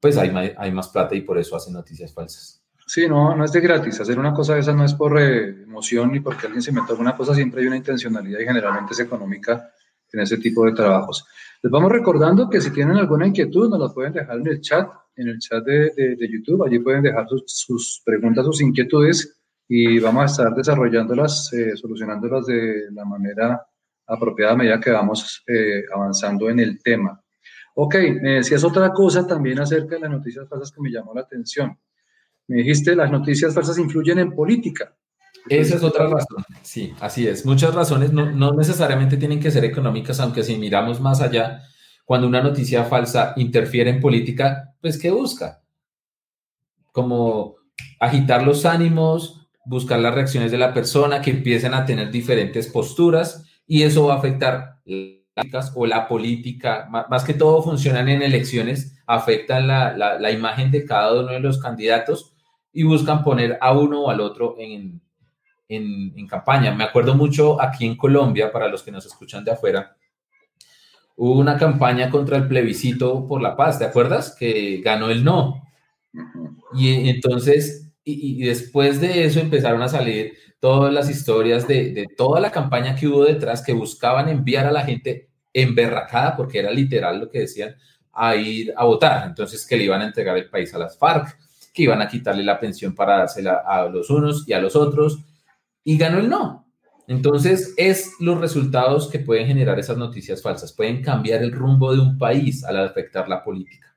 pues 0.00 0.16
hay, 0.16 0.32
hay 0.56 0.72
más 0.72 0.88
plata 0.88 1.14
y 1.14 1.20
por 1.20 1.38
eso 1.38 1.56
hacen 1.56 1.74
noticias 1.74 2.14
falsas. 2.14 2.59
Sí, 2.92 3.06
no, 3.06 3.36
no 3.36 3.44
es 3.44 3.52
de 3.52 3.60
gratis. 3.60 4.00
Hacer 4.00 4.18
una 4.18 4.34
cosa 4.34 4.54
de 4.54 4.60
esa 4.62 4.72
no 4.72 4.84
es 4.84 4.94
por 4.94 5.16
eh, 5.16 5.62
emoción 5.62 6.10
ni 6.10 6.18
porque 6.18 6.46
alguien 6.46 6.60
se 6.60 6.72
meta 6.72 6.92
una 6.94 7.14
cosa, 7.14 7.36
siempre 7.36 7.60
hay 7.60 7.68
una 7.68 7.76
intencionalidad 7.76 8.40
y 8.40 8.44
generalmente 8.44 8.94
es 8.94 8.98
económica 8.98 9.70
en 10.12 10.18
ese 10.18 10.38
tipo 10.38 10.64
de 10.66 10.72
trabajos. 10.72 11.24
Les 11.62 11.70
vamos 11.70 11.92
recordando 11.92 12.50
que 12.50 12.60
si 12.60 12.72
tienen 12.72 12.96
alguna 12.96 13.28
inquietud, 13.28 13.70
nos 13.70 13.78
la 13.78 13.94
pueden 13.94 14.12
dejar 14.14 14.38
en 14.38 14.46
el 14.48 14.60
chat 14.60 14.90
en 15.14 15.28
el 15.28 15.38
chat 15.38 15.64
de, 15.64 16.16
de, 16.18 16.28
YouTube. 16.28 16.64
Allí 16.64 16.80
pueden 16.80 17.02
dejar 17.02 17.28
sus, 17.28 17.44
sus, 17.46 18.02
preguntas, 18.04 18.44
sus 18.44 18.60
inquietudes 18.60 19.40
y 19.68 20.00
vamos 20.00 20.22
a 20.22 20.24
estar 20.24 20.52
desarrollándolas, 20.52 21.52
eh, 21.52 21.76
solucionándolas 21.76 22.46
de 22.46 22.90
la 22.90 23.04
manera 23.04 23.64
apropiada 24.04 24.54
a 24.54 24.56
medida 24.56 24.80
que 24.80 24.90
vamos 24.90 25.44
eh, 25.46 25.84
avanzando 25.94 26.50
en 26.50 26.58
el 26.58 26.82
tema. 26.82 27.22
Ok, 27.74 27.94
me 28.20 28.34
decías 28.38 28.64
otra 28.64 28.92
cosa 28.92 29.24
también 29.24 29.60
acerca 29.60 29.94
de 29.94 30.00
las 30.00 30.10
noticias 30.10 30.48
falsas 30.48 30.72
que 30.72 30.80
me 30.80 30.90
llamó 30.90 31.14
la 31.14 31.20
atención. 31.20 31.78
Me 32.50 32.56
dijiste, 32.56 32.96
las 32.96 33.12
noticias 33.12 33.54
falsas 33.54 33.78
influyen 33.78 34.18
en 34.18 34.34
política. 34.34 34.92
Esa 35.48 35.76
es 35.76 35.84
otra 35.84 36.08
razón, 36.08 36.44
sí, 36.62 36.92
así 36.98 37.28
es. 37.28 37.46
Muchas 37.46 37.72
razones 37.72 38.12
no, 38.12 38.28
no 38.28 38.50
necesariamente 38.54 39.16
tienen 39.16 39.38
que 39.38 39.52
ser 39.52 39.64
económicas, 39.64 40.18
aunque 40.18 40.42
si 40.42 40.56
miramos 40.56 41.00
más 41.00 41.20
allá, 41.20 41.62
cuando 42.04 42.26
una 42.26 42.42
noticia 42.42 42.82
falsa 42.82 43.34
interfiere 43.36 43.90
en 43.90 44.00
política, 44.00 44.74
pues 44.80 44.98
¿qué 44.98 45.12
busca? 45.12 45.62
Como 46.90 47.54
agitar 48.00 48.42
los 48.42 48.66
ánimos, 48.66 49.48
buscar 49.64 50.00
las 50.00 50.12
reacciones 50.12 50.50
de 50.50 50.58
la 50.58 50.74
persona, 50.74 51.22
que 51.22 51.30
empiecen 51.30 51.72
a 51.72 51.86
tener 51.86 52.10
diferentes 52.10 52.66
posturas 52.66 53.44
y 53.64 53.84
eso 53.84 54.06
va 54.06 54.14
a 54.14 54.18
afectar 54.18 54.80
las 55.36 55.70
o 55.76 55.86
la 55.86 56.08
política, 56.08 56.88
más 56.90 57.22
que 57.22 57.34
todo 57.34 57.62
funcionan 57.62 58.08
en 58.08 58.22
elecciones, 58.22 59.00
afectan 59.06 59.68
la, 59.68 59.94
la, 59.96 60.30
imagen 60.32 60.72
de 60.72 60.84
cada 60.84 61.12
uno 61.20 61.30
de 61.30 61.38
los 61.38 61.60
candidatos 61.60 62.34
y 62.72 62.82
buscan 62.82 63.22
poner 63.22 63.58
a 63.60 63.72
uno 63.72 64.02
o 64.02 64.10
al 64.10 64.20
otro 64.20 64.54
en, 64.58 65.00
en, 65.68 66.12
en, 66.16 66.26
campaña. 66.26 66.72
Me 66.74 66.84
acuerdo 66.84 67.14
mucho 67.14 67.60
aquí 67.60 67.86
en 67.86 67.96
Colombia, 67.96 68.52
para 68.52 68.68
los 68.68 68.82
que 68.82 68.92
nos 68.92 69.06
escuchan 69.06 69.44
de 69.44 69.52
afuera, 69.52 69.96
hubo 71.16 71.38
una 71.38 71.58
campaña 71.58 72.10
contra 72.10 72.36
el 72.36 72.48
plebiscito 72.48 73.26
por 73.26 73.42
la 73.42 73.56
paz, 73.56 73.78
¿te 73.78 73.84
acuerdas? 73.84 74.34
Que 74.38 74.80
ganó 74.82 75.10
el 75.10 75.24
no. 75.24 75.62
Y 76.74 77.08
entonces, 77.08 77.92
y, 78.04 78.42
después 78.42 79.00
de 79.00 79.24
eso 79.24 79.40
empezaron 79.40 79.82
a 79.82 79.88
salir 79.88 80.32
todas 80.60 80.92
las 80.92 81.10
historias 81.10 81.66
de, 81.66 81.92
de, 81.92 82.06
toda 82.16 82.40
la 82.40 82.50
campaña 82.50 82.94
que 82.94 83.08
hubo 83.08 83.24
detrás 83.24 83.62
que 83.62 83.72
buscaban 83.72 84.28
enviar 84.28 84.66
a 84.66 84.72
la 84.72 84.84
gente 84.84 85.28
emberracada, 85.52 86.36
porque 86.36 86.58
era 86.58 86.70
literal 86.70 87.20
lo 87.20 87.30
que 87.30 87.40
decían, 87.40 87.74
a 88.12 88.36
ir 88.36 88.72
a 88.76 88.84
votar. 88.84 89.26
Entonces, 89.26 89.66
que 89.66 89.76
le 89.76 89.84
iban 89.84 90.02
a 90.02 90.06
entregar 90.06 90.36
el 90.36 90.48
país 90.48 90.72
a 90.74 90.78
las 90.78 90.98
FARC, 90.98 91.36
que 91.72 91.84
iban 91.84 92.02
a 92.02 92.08
quitarle 92.08 92.42
la 92.42 92.58
pensión 92.58 92.94
para 92.94 93.18
dársela 93.18 93.62
a 93.66 93.88
los 93.88 94.10
unos 94.10 94.48
y 94.48 94.52
a 94.52 94.60
los 94.60 94.76
otros. 94.76 95.18
Y 95.84 95.96
ganó 95.96 96.18
el 96.18 96.28
no. 96.28 96.66
Entonces, 97.06 97.74
es 97.76 98.14
los 98.20 98.40
resultados 98.40 99.10
que 99.10 99.18
pueden 99.18 99.46
generar 99.48 99.78
esas 99.78 99.96
noticias 99.96 100.42
falsas. 100.42 100.72
Pueden 100.72 101.02
cambiar 101.02 101.42
el 101.42 101.52
rumbo 101.52 101.92
de 101.92 102.00
un 102.00 102.18
país 102.18 102.64
al 102.64 102.78
afectar 102.78 103.28
la 103.28 103.42
política. 103.42 103.90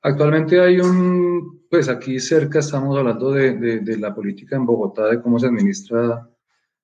Actualmente 0.00 0.58
hay 0.60 0.80
un, 0.80 1.66
pues 1.70 1.88
aquí 1.88 2.18
cerca 2.18 2.58
estamos 2.58 2.98
hablando 2.98 3.30
de, 3.30 3.96
la 3.98 4.12
política 4.14 4.56
en 4.56 4.66
Bogotá, 4.66 5.06
de 5.06 5.22
cómo 5.22 5.38
se 5.38 5.46
administra 5.46 6.28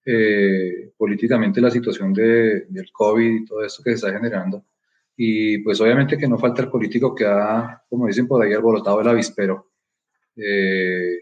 eh, 0.04 0.92
políticamente 0.96 1.60
la 1.60 1.70
situación 1.70 2.12
del 2.12 2.92
COVID 2.92 3.42
y 3.42 3.44
todo 3.44 3.64
esto 3.64 3.82
que 3.82 3.90
se 3.90 3.96
está 3.96 4.12
generando. 4.12 4.64
Y 5.16 5.58
pues 5.58 5.80
obviamente 5.80 6.16
que 6.16 6.28
no 6.28 6.38
falta 6.38 6.62
el 6.62 6.68
político 6.68 7.12
que 7.12 7.26
ha, 7.26 7.82
como 7.88 8.06
dicen 8.06 8.28
por 8.28 8.44
ahí, 8.44 8.52
alborotado 8.52 9.00
el 9.00 9.08
avispero. 9.08 9.67
Eh, 10.38 11.20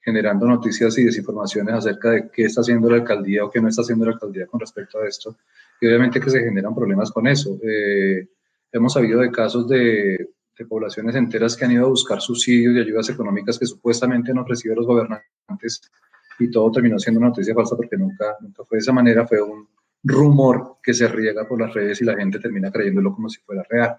generando 0.00 0.46
noticias 0.46 0.96
y 0.96 1.04
desinformaciones 1.04 1.74
acerca 1.74 2.10
de 2.12 2.30
qué 2.30 2.44
está 2.44 2.62
haciendo 2.62 2.88
la 2.88 2.96
alcaldía 2.96 3.44
o 3.44 3.50
qué 3.50 3.60
no 3.60 3.68
está 3.68 3.82
haciendo 3.82 4.06
la 4.06 4.12
alcaldía 4.12 4.46
con 4.46 4.58
respecto 4.58 4.98
a 4.98 5.06
esto. 5.06 5.36
Y 5.80 5.86
obviamente 5.86 6.18
que 6.18 6.30
se 6.30 6.40
generan 6.40 6.74
problemas 6.74 7.10
con 7.10 7.26
eso. 7.26 7.58
Eh, 7.62 8.26
hemos 8.72 8.94
sabido 8.94 9.20
de 9.20 9.30
casos 9.30 9.68
de, 9.68 10.30
poblaciones 10.68 11.14
enteras 11.14 11.56
que 11.56 11.64
han 11.66 11.70
ido 11.72 11.86
a 11.86 11.88
buscar 11.88 12.20
subsidios 12.20 12.74
y 12.74 12.80
ayudas 12.80 13.08
económicas 13.10 13.58
que 13.58 13.66
supuestamente 13.66 14.32
han 14.32 14.38
ofrecido 14.38 14.74
los 14.74 14.86
gobernantes 14.86 15.88
y 16.36 16.50
todo 16.50 16.72
terminó 16.72 16.98
siendo 16.98 17.20
una 17.20 17.28
noticia 17.28 17.54
falsa 17.54 17.76
porque 17.76 17.96
nunca, 17.96 18.34
nunca 18.40 18.64
fue 18.64 18.78
de 18.78 18.80
esa 18.80 18.92
manera, 18.92 19.24
fue 19.24 19.40
un 19.40 19.68
rumor 20.02 20.78
que 20.82 20.92
se 20.94 21.06
riega 21.06 21.46
por 21.46 21.60
las 21.60 21.72
redes 21.72 22.00
y 22.02 22.04
la 22.04 22.16
gente 22.16 22.40
termina 22.40 22.72
creyéndolo 22.72 23.14
como 23.14 23.28
si 23.28 23.38
fuera 23.40 23.62
real. 23.70 23.98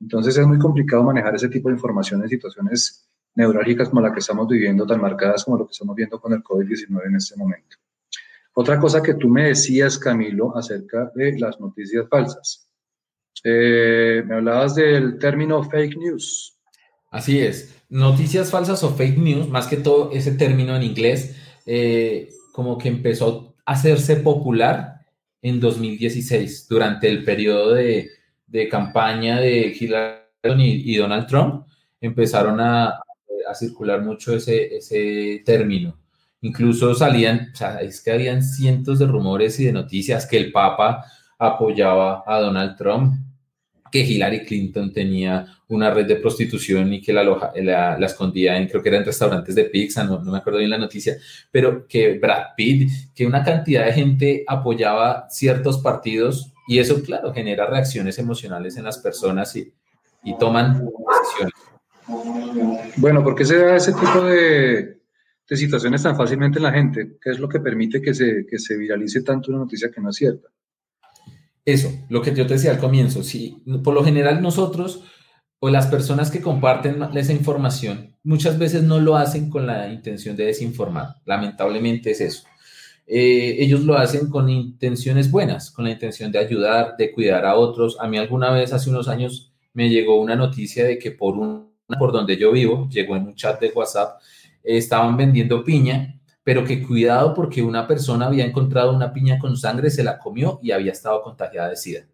Entonces 0.00 0.38
es 0.38 0.46
muy 0.46 0.58
complicado 0.58 1.02
manejar 1.02 1.34
ese 1.34 1.50
tipo 1.50 1.68
de 1.68 1.74
información 1.74 2.22
en 2.22 2.28
situaciones 2.30 3.06
neurálgicas 3.38 3.88
como 3.88 4.00
la 4.00 4.12
que 4.12 4.18
estamos 4.18 4.48
viviendo, 4.48 4.84
tan 4.84 5.00
marcadas 5.00 5.44
como 5.44 5.56
lo 5.56 5.64
que 5.64 5.70
estamos 5.70 5.94
viendo 5.94 6.20
con 6.20 6.32
el 6.32 6.42
COVID-19 6.42 7.06
en 7.06 7.14
este 7.14 7.36
momento. 7.36 7.76
Otra 8.52 8.80
cosa 8.80 9.00
que 9.00 9.14
tú 9.14 9.28
me 9.28 9.46
decías, 9.46 9.96
Camilo, 9.96 10.56
acerca 10.56 11.12
de 11.14 11.38
las 11.38 11.60
noticias 11.60 12.06
falsas. 12.10 12.68
Eh, 13.44 14.24
me 14.26 14.34
hablabas 14.34 14.74
del 14.74 15.16
término 15.18 15.62
fake 15.62 15.96
news. 15.96 16.58
Así 17.12 17.38
es. 17.38 17.76
Noticias 17.88 18.50
falsas 18.50 18.82
o 18.82 18.90
fake 18.90 19.18
news, 19.18 19.48
más 19.48 19.68
que 19.68 19.76
todo 19.76 20.10
ese 20.12 20.32
término 20.32 20.74
en 20.74 20.82
inglés, 20.82 21.36
eh, 21.64 22.30
como 22.52 22.76
que 22.76 22.88
empezó 22.88 23.54
a 23.64 23.72
hacerse 23.74 24.16
popular 24.16 25.06
en 25.40 25.60
2016, 25.60 26.66
durante 26.68 27.08
el 27.08 27.22
periodo 27.22 27.74
de, 27.74 28.10
de 28.48 28.68
campaña 28.68 29.38
de 29.38 29.76
Hillary 29.78 30.82
y, 30.84 30.96
Donald 30.96 31.28
Trump, 31.28 31.68
empezaron 32.00 32.60
a, 32.60 33.00
a 33.48 33.54
circular 33.54 34.02
mucho 34.02 34.34
ese, 34.34 34.76
ese 34.76 35.42
término. 35.44 35.98
Incluso 36.40 36.94
salían, 36.94 37.50
o 37.52 37.56
sea, 37.56 37.80
es 37.80 38.00
que 38.00 38.12
habían 38.12 38.42
cientos 38.42 38.98
de 38.98 39.06
rumores 39.06 39.58
y 39.58 39.64
de 39.64 39.72
noticias 39.72 40.26
que 40.26 40.36
el 40.36 40.52
Papa 40.52 41.04
apoyaba 41.38 42.22
a 42.26 42.38
Donald 42.40 42.76
Trump, 42.76 43.14
que 43.90 44.00
Hillary 44.00 44.44
Clinton 44.44 44.92
tenía 44.92 45.46
una 45.68 45.90
red 45.90 46.06
de 46.06 46.16
prostitución 46.16 46.92
y 46.92 47.00
que 47.00 47.12
la, 47.12 47.24
la, 47.24 48.06
escondía 48.06 48.56
en, 48.56 48.68
creo 48.68 48.82
que 48.82 48.88
eran 48.88 49.04
restaurantes 49.04 49.54
de 49.54 49.64
pizza, 49.64 50.04
no, 50.04 50.20
no, 50.20 50.32
me 50.32 50.38
acuerdo 50.38 50.58
bien 50.58 50.70
la 50.70 50.78
noticia, 50.78 51.16
pero 51.50 51.86
que 51.86 52.18
Brad 52.18 52.54
Pitt, 52.56 52.90
que 53.14 53.26
una 53.26 53.42
cantidad 53.42 53.84
de 53.84 53.92
gente 53.92 54.44
apoyaba 54.46 55.26
ciertos 55.30 55.78
partidos 55.78 56.52
y 56.66 56.78
eso, 56.78 57.02
claro, 57.02 57.32
genera 57.32 57.66
reacciones 57.66 58.18
emocionales 58.18 58.76
en 58.76 58.84
las 58.84 58.98
personas 58.98 59.54
y, 59.56 59.72
y 60.22 60.36
toman 60.38 60.84
decisiones. 60.84 61.54
Bueno, 62.96 63.22
¿por 63.22 63.34
qué 63.34 63.44
se 63.44 63.58
da 63.58 63.76
ese 63.76 63.92
tipo 63.92 64.24
de, 64.24 65.00
de, 65.48 65.56
situaciones 65.56 66.02
tan 66.02 66.16
fácilmente 66.16 66.58
en 66.58 66.64
la 66.64 66.72
gente? 66.72 67.18
¿Qué 67.22 67.30
es 67.30 67.38
lo 67.38 67.48
que 67.48 67.60
permite 67.60 68.00
que 68.00 68.14
se, 68.14 68.46
que 68.46 68.58
se 68.58 68.76
viralice 68.76 69.22
tanto 69.22 69.50
una 69.50 69.60
noticia 69.60 69.90
que 69.90 70.00
no 70.00 70.10
es 70.10 70.16
cierta? 70.16 70.48
Eso, 71.64 71.90
lo 72.08 72.22
que 72.22 72.34
yo 72.34 72.46
te 72.46 72.54
decía 72.54 72.70
al 72.70 72.78
comienzo, 72.78 73.22
sí, 73.22 73.62
por 73.84 73.92
lo 73.92 74.02
general 74.02 74.40
nosotros 74.40 75.04
o 75.60 75.68
las 75.68 75.88
personas 75.88 76.30
que 76.30 76.40
comparten 76.40 77.02
esa 77.14 77.32
información 77.32 78.16
muchas 78.22 78.58
veces 78.58 78.84
no 78.84 79.00
lo 79.00 79.16
hacen 79.16 79.50
con 79.50 79.66
la 79.66 79.92
intención 79.92 80.36
de 80.36 80.46
desinformar, 80.46 81.16
lamentablemente 81.26 82.12
es 82.12 82.20
eso. 82.20 82.44
Eh, 83.10 83.56
ellos 83.60 83.84
lo 83.84 83.96
hacen 83.96 84.28
con 84.28 84.50
intenciones 84.50 85.30
buenas, 85.30 85.70
con 85.70 85.86
la 85.86 85.92
intención 85.92 86.30
de 86.30 86.38
ayudar, 86.38 86.94
de 86.98 87.10
cuidar 87.10 87.46
a 87.46 87.56
otros. 87.56 87.96
A 88.00 88.06
mí 88.06 88.18
alguna 88.18 88.50
vez, 88.50 88.74
hace 88.74 88.90
unos 88.90 89.08
años, 89.08 89.50
me 89.72 89.88
llegó 89.88 90.20
una 90.20 90.36
noticia 90.36 90.84
de 90.84 90.98
que 90.98 91.10
por, 91.10 91.38
un, 91.38 91.67
por 91.98 92.12
donde 92.12 92.36
yo 92.36 92.52
vivo, 92.52 92.88
llegó 92.90 93.16
en 93.16 93.26
un 93.26 93.34
chat 93.34 93.60
de 93.60 93.72
WhatsApp, 93.74 94.20
estaban 94.62 95.16
vendiendo 95.16 95.64
piña 95.64 96.18
pero 96.48 96.64
que 96.64 96.82
cuidado 96.82 97.34
porque 97.34 97.60
una 97.60 97.86
persona 97.86 98.24
había 98.24 98.46
encontrado 98.46 98.96
una 98.96 99.12
piña 99.12 99.38
con 99.38 99.54
sangre, 99.54 99.90
se 99.90 100.02
la 100.02 100.18
comió 100.18 100.58
y 100.62 100.70
había 100.70 100.92
estado 100.92 101.20
contagiada 101.22 101.68
de 101.68 101.76
SIDA. 101.76 102.06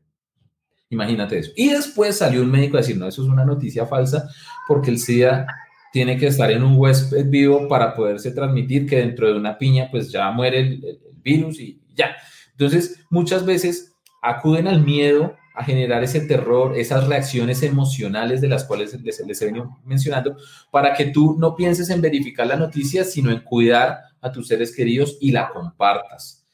Imagínate 0.90 1.38
eso. 1.38 1.52
Y 1.54 1.68
después 1.68 2.18
salió 2.18 2.42
un 2.42 2.50
médico 2.50 2.76
a 2.76 2.80
decir, 2.80 2.98
no, 2.98 3.06
eso 3.06 3.22
es 3.22 3.28
una 3.28 3.44
noticia 3.44 3.86
falsa 3.86 4.28
porque 4.66 4.90
el 4.90 4.98
SIDA 4.98 5.46
tiene 5.92 6.18
que 6.18 6.26
estar 6.26 6.50
en 6.50 6.64
un 6.64 6.76
huésped 6.76 7.30
vivo 7.30 7.68
para 7.68 7.94
poderse 7.94 8.32
transmitir, 8.32 8.88
que 8.88 8.96
dentro 8.96 9.28
de 9.28 9.38
una 9.38 9.56
piña 9.56 9.86
pues 9.88 10.10
ya 10.10 10.28
muere 10.32 10.58
el, 10.58 10.98
virus 11.22 11.60
y 11.60 11.80
ya. 11.94 12.16
Entonces, 12.50 13.04
muchas 13.10 13.46
veces 13.46 13.94
acuden 14.20 14.66
al 14.66 14.82
miedo 14.82 15.36
a 15.54 15.64
generar 15.64 16.02
ese 16.02 16.20
terror, 16.20 16.76
esas 16.76 17.06
reacciones 17.06 17.62
emocionales 17.62 18.40
de 18.40 18.48
las 18.48 18.64
cuales 18.64 19.00
les, 19.00 19.40
he 19.40 19.46
venido 19.46 19.78
mencionando, 19.84 20.36
para 20.72 20.92
que 20.94 21.06
tú 21.06 21.36
no 21.38 21.54
pienses 21.54 21.90
en 21.90 22.00
verificar 22.00 22.46
la 22.48 22.56
noticia, 22.56 23.04
sino 23.04 23.30
en 23.30 23.40
cuidar 23.40 24.00
a 24.20 24.32
tus 24.32 24.48
seres 24.48 24.74
queridos 24.74 25.16
y 25.20 25.30
la 25.30 25.48
compartas. 25.50 26.44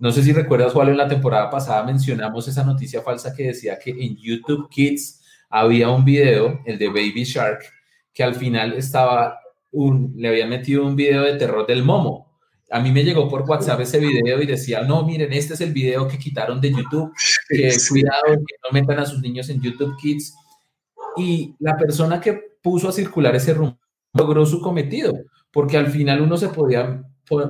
No 0.00 0.10
sé 0.10 0.24
si 0.24 0.32
recuerdas, 0.32 0.72
Juan, 0.72 0.88
en 0.88 0.96
la 0.96 1.06
temporada 1.06 1.48
pasada 1.48 1.84
mencionamos 1.84 2.48
esa 2.48 2.64
noticia 2.64 3.02
falsa 3.02 3.34
que 3.34 3.48
decía 3.48 3.78
que 3.78 3.90
en 3.90 4.16
YouTube 4.16 4.68
Kids 4.68 5.22
había 5.48 5.88
un 5.88 6.04
video, 6.04 6.60
el 6.64 6.76
de 6.76 6.88
Baby 6.88 7.22
Shark, 7.22 7.62
que 8.12 8.24
al 8.24 8.34
final 8.34 8.72
estaba, 8.72 9.38
un, 9.70 10.14
le 10.16 10.28
habían 10.28 10.48
metido 10.48 10.84
un 10.84 10.96
video 10.96 11.22
de 11.22 11.36
terror 11.36 11.66
del 11.66 11.84
momo. 11.84 12.29
A 12.70 12.80
mí 12.80 12.92
me 12.92 13.02
llegó 13.02 13.28
por 13.28 13.42
WhatsApp 13.42 13.80
ese 13.80 13.98
video 13.98 14.40
y 14.40 14.46
decía, 14.46 14.82
no, 14.82 15.04
miren, 15.04 15.32
este 15.32 15.54
es 15.54 15.60
el 15.60 15.72
video 15.72 16.06
que 16.06 16.18
quitaron 16.18 16.60
de 16.60 16.70
YouTube, 16.70 17.12
que 17.48 17.76
cuidado, 17.88 18.26
que 18.26 18.54
no 18.62 18.70
metan 18.72 19.00
a 19.00 19.06
sus 19.06 19.20
niños 19.20 19.48
en 19.48 19.60
YouTube 19.60 19.96
Kids. 20.00 20.34
Y 21.16 21.54
la 21.58 21.76
persona 21.76 22.20
que 22.20 22.40
puso 22.62 22.88
a 22.88 22.92
circular 22.92 23.34
ese 23.34 23.54
rumor 23.54 23.76
logró 24.12 24.46
su 24.46 24.60
cometido, 24.60 25.12
porque 25.50 25.76
al 25.76 25.88
final 25.88 26.20
uno 26.20 26.36
se 26.36 26.48
podía 26.48 27.04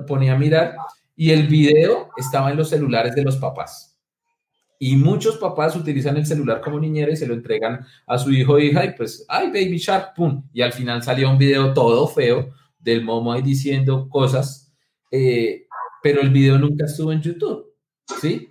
ponía 0.07 0.35
a 0.35 0.39
mirar 0.39 0.77
y 1.17 1.31
el 1.31 1.47
video 1.47 2.11
estaba 2.17 2.51
en 2.51 2.57
los 2.57 2.69
celulares 2.69 3.15
de 3.15 3.23
los 3.23 3.37
papás. 3.37 3.99
Y 4.79 4.97
muchos 4.97 5.37
papás 5.37 5.77
utilizan 5.77 6.17
el 6.17 6.25
celular 6.25 6.61
como 6.61 6.81
niñera 6.81 7.13
y 7.13 7.17
se 7.17 7.27
lo 7.27 7.35
entregan 7.35 7.87
a 8.07 8.17
su 8.17 8.31
hijo 8.31 8.55
o 8.55 8.59
hija 8.59 8.85
y 8.85 8.93
pues, 8.95 9.27
ay, 9.29 9.49
baby 9.49 9.77
shark, 9.77 10.15
pum. 10.15 10.49
Y 10.55 10.63
al 10.63 10.73
final 10.73 11.03
salió 11.03 11.31
un 11.31 11.37
video 11.37 11.75
todo 11.75 12.09
feo 12.09 12.51
del 12.79 13.05
momo 13.05 13.33
ahí 13.33 13.43
diciendo 13.43 14.09
cosas, 14.09 14.70
eh, 15.11 15.67
pero 16.03 16.21
el 16.21 16.31
video 16.31 16.59
nunca 16.59 16.87
estuvo 16.87 17.13
en 17.13 17.21
YouTube, 17.21 17.75
¿sí? 18.21 18.51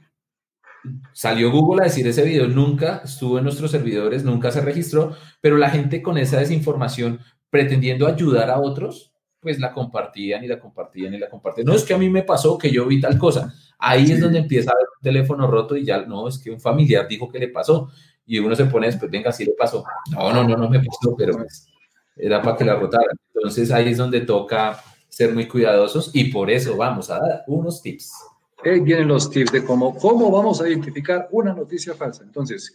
Salió 1.14 1.52
Google 1.52 1.82
a 1.82 1.86
decir 1.86 2.08
ese 2.08 2.24
video 2.24 2.48
nunca 2.48 3.02
estuvo 3.04 3.38
en 3.38 3.44
nuestros 3.44 3.72
servidores, 3.72 4.24
nunca 4.24 4.52
se 4.52 4.62
registró, 4.62 5.16
pero 5.42 5.58
la 5.58 5.70
gente 5.70 6.02
con 6.02 6.18
esa 6.18 6.40
desinformación 6.40 7.20
pretendiendo 7.50 8.08
ayudar 8.08 8.50
a 8.50 8.60
otros, 8.60 9.14
pues 9.40 9.60
la 9.60 9.74
compartían 9.74 10.44
y 10.44 10.48
la 10.48 10.60
compartían 10.60 11.14
y 11.14 11.18
la 11.18 11.30
compartían. 11.30 11.68
No 11.68 11.74
es 11.74 11.84
que 11.84 11.94
a 11.94 11.98
mí 11.98 12.10
me 12.10 12.24
pasó 12.24 12.58
que 12.58 12.72
yo 12.72 12.86
vi 12.86 13.00
tal 13.00 13.18
cosa. 13.18 13.54
Ahí 13.78 14.12
es 14.12 14.20
donde 14.20 14.40
empieza 14.40 14.72
a 14.72 14.74
haber 14.74 14.86
un 14.98 15.02
teléfono 15.02 15.48
roto 15.50 15.76
y 15.76 15.86
ya 15.86 16.06
no, 16.06 16.28
es 16.28 16.38
que 16.38 16.52
un 16.52 16.60
familiar 16.60 17.08
dijo 17.08 17.30
que 17.30 17.40
le 17.40 17.50
pasó. 17.50 17.90
Y 18.26 18.38
uno 18.40 18.56
se 18.56 18.66
pone 18.66 18.88
después, 18.88 19.10
venga, 19.10 19.32
sí 19.32 19.46
le 19.46 19.54
pasó. 19.54 19.84
No, 20.12 20.32
no, 20.32 20.44
no, 20.44 20.56
no 20.56 20.70
me 20.70 20.80
pasó, 20.80 21.16
pero 21.18 21.34
pues, 21.34 21.68
era 22.16 22.42
para 22.42 22.56
que 22.58 22.66
la 22.66 22.76
rotaran. 22.76 23.18
Entonces 23.34 23.72
ahí 23.72 23.90
es 23.90 23.98
donde 23.98 24.22
toca 24.22 24.80
ser 25.20 25.34
muy 25.34 25.50
cuidadosos 25.50 26.12
y 26.14 26.32
por 26.32 26.50
eso 26.50 26.78
vamos 26.78 27.10
a 27.10 27.20
dar 27.20 27.44
unos 27.48 27.82
tips. 27.82 28.14
Vienen 28.64 29.10
los 29.10 29.30
tips 29.30 29.52
de 29.52 29.66
cómo, 29.66 29.94
cómo 29.98 30.32
vamos 30.32 30.62
a 30.62 30.70
identificar 30.70 31.28
una 31.32 31.54
noticia 31.54 31.94
falsa. 31.94 32.24
Entonces, 32.24 32.74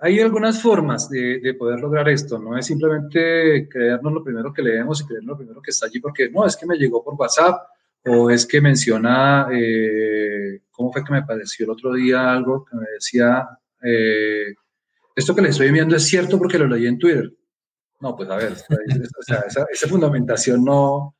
hay 0.00 0.18
algunas 0.18 0.60
formas 0.60 1.08
de, 1.08 1.54
poder 1.56 1.78
lograr 1.78 2.08
esto, 2.08 2.36
no 2.36 2.58
es 2.58 2.66
simplemente 2.66 3.68
creernos 3.68 4.12
lo 4.12 4.24
primero 4.24 4.52
que 4.52 4.62
leemos 4.62 5.00
y 5.00 5.06
creernos 5.06 5.28
lo 5.28 5.36
primero 5.36 5.62
que 5.62 5.70
está 5.70 5.86
allí, 5.86 6.00
porque 6.00 6.28
no, 6.30 6.44
es 6.44 6.56
que 6.56 6.66
me 6.66 6.76
llegó 6.76 7.04
por 7.04 7.14
WhatsApp 7.14 7.68
o 8.04 8.28
es 8.28 8.44
que 8.44 8.60
menciona, 8.60 9.46
eh, 9.52 10.62
¿cómo 10.72 10.92
fue 10.92 11.04
que 11.04 11.12
me 11.12 11.22
pareció 11.22 11.64
el 11.64 11.70
otro 11.70 11.92
día 11.92 12.32
algo 12.32 12.64
que 12.64 12.76
me 12.76 12.86
decía, 12.92 13.48
eh, 13.84 14.52
esto 15.14 15.32
que 15.32 15.42
le 15.42 15.50
estoy 15.50 15.68
enviando 15.68 15.94
es 15.94 16.08
cierto 16.08 16.38
porque 16.38 16.58
lo 16.58 16.66
leí 16.66 16.88
en 16.88 16.98
Twitter? 16.98 17.32
No, 18.00 18.16
pues 18.16 18.28
a 18.30 18.36
ver, 18.36 18.54
esa, 19.28 19.64
esa 19.70 19.88
fundamentación 19.88 20.64
no, 20.64 21.14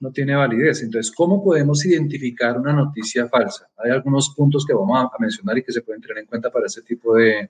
no 0.00 0.10
tiene 0.10 0.34
validez. 0.34 0.82
Entonces, 0.82 1.12
¿cómo 1.12 1.42
podemos 1.42 1.84
identificar 1.84 2.58
una 2.58 2.72
noticia 2.72 3.28
falsa? 3.28 3.68
Hay 3.76 3.90
algunos 3.90 4.34
puntos 4.36 4.64
que 4.66 4.74
vamos 4.74 4.98
a, 4.98 5.10
mencionar 5.18 5.58
y 5.58 5.62
que 5.62 5.72
se 5.72 5.82
pueden 5.82 6.02
tener 6.02 6.18
en 6.18 6.26
cuenta 6.26 6.50
para 6.50 6.66
este 6.66 6.82
tipo 6.82 7.14
de, 7.16 7.48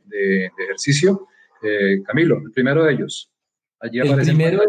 ejercicio. 0.59 1.29
Eh, 1.63 2.03
Camilo, 2.05 2.39
el 2.39 2.53
primero 2.53 2.85
de 2.85 2.93
ellos. 2.93 3.31
Allí 3.81 3.99
el 3.99 4.15
primero, 4.15 4.63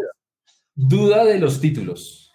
duda 0.74 1.26
de 1.26 1.40
los 1.40 1.60
títulos. 1.60 2.34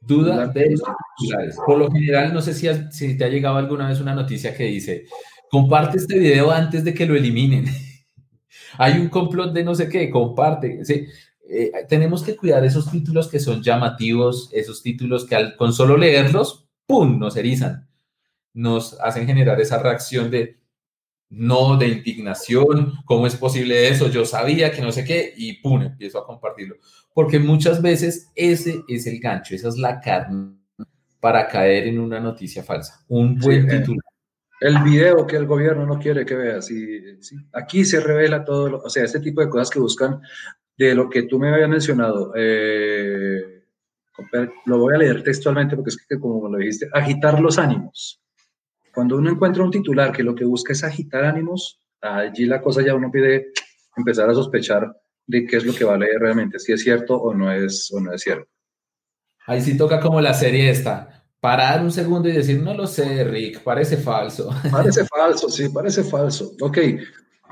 Duda, 0.00 0.48
de 0.48 0.70
los 0.70 0.82
titulares. 1.18 1.56
Por 1.64 1.78
lo 1.78 1.90
general, 1.90 2.34
no 2.34 2.42
sé 2.42 2.52
si, 2.52 2.68
si 2.90 3.16
te 3.16 3.24
ha 3.24 3.28
llegado 3.28 3.56
alguna 3.56 3.88
vez 3.88 4.00
una 4.00 4.14
noticia 4.14 4.54
que 4.54 4.64
dice, 4.64 5.06
comparte 5.50 5.96
este 5.96 6.18
video 6.18 6.50
antes 6.50 6.84
de 6.84 6.92
que 6.92 7.06
lo 7.06 7.14
eliminen. 7.14 7.64
Hay 8.78 8.98
un 8.98 9.08
complot 9.08 9.52
de 9.52 9.64
no 9.64 9.74
sé 9.74 9.88
qué, 9.88 10.10
comparte. 10.10 10.84
¿sí? 10.84 11.06
Eh, 11.48 11.70
tenemos 11.88 12.22
que 12.22 12.36
cuidar 12.36 12.64
esos 12.64 12.90
títulos 12.90 13.28
que 13.28 13.38
son 13.38 13.62
llamativos, 13.62 14.48
esos 14.52 14.82
títulos 14.82 15.26
que 15.26 15.34
al, 15.36 15.56
con 15.56 15.72
solo 15.72 15.96
leerlos, 15.96 16.66
¡pum!, 16.86 17.18
nos 17.18 17.36
erizan, 17.36 17.88
nos 18.54 18.98
hacen 19.00 19.26
generar 19.26 19.60
esa 19.60 19.78
reacción 19.82 20.30
de, 20.30 20.58
no 21.28 21.76
de 21.76 21.88
indignación, 21.88 22.94
¿cómo 23.04 23.26
es 23.26 23.36
posible 23.36 23.88
eso? 23.88 24.08
Yo 24.08 24.24
sabía 24.24 24.70
que 24.72 24.80
no 24.82 24.90
sé 24.92 25.04
qué 25.04 25.34
y 25.36 25.54
pum, 25.60 25.82
empiezo 25.82 26.18
a 26.18 26.26
compartirlo. 26.26 26.76
Porque 27.12 27.38
muchas 27.38 27.82
veces 27.82 28.30
ese 28.34 28.82
es 28.88 29.06
el 29.06 29.18
gancho, 29.20 29.54
esa 29.54 29.68
es 29.68 29.76
la 29.76 30.00
carne 30.00 30.56
para 31.20 31.46
caer 31.48 31.88
en 31.88 31.98
una 32.00 32.20
noticia 32.20 32.62
falsa. 32.62 33.04
Un 33.08 33.38
buen 33.38 33.68
Sí, 33.68 33.76
eh, 33.76 33.78
titular. 33.80 34.04
El 34.60 34.78
video 34.82 35.26
que 35.26 35.36
el 35.36 35.46
gobierno 35.46 35.84
no 35.84 35.98
quiere 35.98 36.24
que 36.24 36.34
veas. 36.36 36.70
Y, 36.70 37.22
sí, 37.22 37.36
aquí 37.52 37.84
se 37.84 38.00
revela 38.00 38.44
todo, 38.44 38.68
lo- 38.68 38.78
o 38.78 38.88
sea, 38.88 39.04
este 39.04 39.20
tipo 39.20 39.40
de 39.40 39.48
cosas 39.48 39.70
que 39.70 39.78
buscan 39.80 40.20
de 40.76 40.94
lo 40.94 41.08
que 41.08 41.22
tú 41.24 41.38
me 41.38 41.52
habías 41.52 41.68
mencionado. 41.68 42.32
eh, 42.36 43.54
lo 44.66 44.78
voy 44.78 44.94
a 44.94 44.98
leer 44.98 45.22
textualmente 45.22 45.74
porque 45.76 45.90
es 45.90 45.96
que, 45.96 46.18
como 46.18 46.48
lo 46.48 46.58
dijiste, 46.58 46.88
agitar 46.92 47.40
los 47.40 47.58
ánimos. 47.58 48.20
Cuando 48.92 49.16
uno 49.16 49.30
encuentra 49.30 49.64
un 49.64 49.70
titular 49.70 50.12
que 50.12 50.22
lo 50.22 50.34
que 50.34 50.44
busca 50.44 50.72
es 50.72 50.84
agitar 50.84 51.24
ánimos, 51.24 51.80
allí 52.00 52.46
la 52.46 52.60
cosa 52.60 52.82
ya 52.82 52.94
uno 52.94 53.10
pide 53.10 53.52
empezar 53.96 54.30
a 54.30 54.34
sospechar 54.34 54.94
de 55.26 55.46
qué 55.46 55.56
es 55.56 55.64
lo 55.64 55.74
que 55.74 55.84
va 55.84 55.94
a 55.94 55.98
leer 55.98 56.20
realmente, 56.20 56.58
si 56.58 56.72
es 56.72 56.82
cierto 56.82 57.16
o 57.16 57.34
no 57.34 57.50
es, 57.50 57.90
o 57.92 58.00
no 58.00 58.12
es 58.12 58.22
cierto. 58.22 58.48
Ahí 59.46 59.60
sí 59.60 59.76
toca 59.76 60.00
como 60.00 60.20
la 60.20 60.32
serie 60.32 60.70
esta, 60.70 61.24
parar 61.40 61.82
un 61.82 61.90
segundo 61.90 62.28
y 62.28 62.32
decir, 62.32 62.62
no 62.62 62.74
lo 62.74 62.86
sé, 62.86 63.24
Rick, 63.24 63.62
parece 63.62 63.96
falso. 63.96 64.50
Parece 64.70 65.04
falso, 65.06 65.48
sí, 65.48 65.68
parece 65.68 66.04
falso. 66.04 66.52
Ok, 66.60 66.78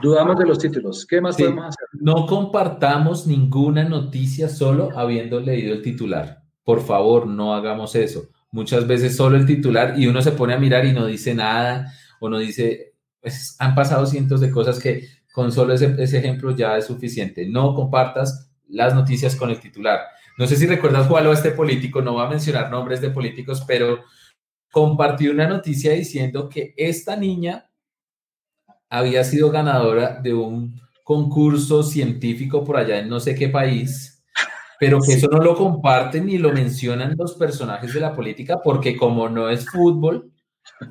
dudamos 0.03 0.37
de 0.39 0.47
los 0.47 0.59
títulos. 0.59 1.07
¿Qué 1.07 1.21
más 1.21 1.37
Sí. 1.37 1.45
podemos 1.45 1.67
hacer? 1.67 1.87
No 2.01 2.27
compartamos 2.27 3.27
ninguna 3.27 3.85
noticia 3.85 4.49
solo 4.49 4.91
habiendo 4.97 5.41
leído 5.41 5.73
el 5.75 5.83
titular. 5.83 6.43
Por 6.65 6.81
favor, 6.83 7.27
no 7.27 7.55
hagamos 7.55 7.95
eso. 7.95 8.29
Muchas 8.51 8.87
veces 8.87 9.17
solo 9.17 9.37
el 9.37 9.47
titular 9.47 9.99
y 9.99 10.07
uno 10.07 10.21
se 10.21 10.33
pone 10.33 10.55
a 10.55 10.59
mirar 10.59 10.85
y 10.85 10.93
no 10.93 11.07
dice 11.07 11.35
nada 11.35 11.93
o 12.21 12.29
no 12.29 12.39
dice, 12.39 12.95
pues, 13.21 13.57
han 13.59 13.75
pasado 13.75 14.05
cientos 14.07 14.41
de 14.41 14.51
cosas 14.51 14.79
que 14.79 15.07
con 15.33 15.51
solo 15.51 15.73
ese, 15.73 15.95
ese 15.99 16.19
ejemplo 16.19 16.55
ya 16.55 16.77
es 16.77 16.85
suficiente. 16.87 17.49
No 17.49 17.75
compartas 17.75 18.51
las 18.69 18.95
noticias 18.95 19.37
con 19.37 19.51
el 19.51 19.59
titular. 19.61 20.01
No 20.39 20.47
sé 20.47 20.57
si 20.57 20.67
recuerdas, 20.67 21.07
Juan, 21.09 21.27
a 21.27 21.33
este 21.33 21.51
político, 21.53 22.03
no 22.03 22.15
va 22.15 22.27
a 22.27 22.31
mencionar 22.31 22.71
nombres 22.71 23.01
de 23.01 23.11
políticos, 23.11 23.65
pero 23.67 24.01
compartió 24.71 25.31
una 25.33 25.47
noticia 25.47 25.93
diciendo 25.93 26.49
que 26.49 26.75
esta 26.77 27.17
niña 27.17 27.71
había 28.93 29.25
sido 29.25 29.51
ganadora 29.51 30.21
de 30.23 30.35
un 30.35 30.79
concurso 31.03 31.83
científico 31.83 32.63
por 32.63 32.77
allá 32.77 32.99
en 32.99 33.09
no 33.09 33.21
sé 33.21 33.35
qué 33.35 33.49
país, 33.49 34.23
pero 34.79 35.01
que 35.01 35.15
eso 35.15 35.29
no 35.29 35.39
lo 35.39 35.57
comparten 35.57 36.27
ni 36.27 36.37
lo 36.37 36.53
mencionan 36.53 37.17
los 37.17 37.33
personajes 37.35 37.95
de 37.95 38.01
la 38.01 38.15
política 38.15 38.61
porque 38.63 38.95
como 38.95 39.31
no 39.31 39.49
es 39.49 39.65
fútbol, 39.65 40.31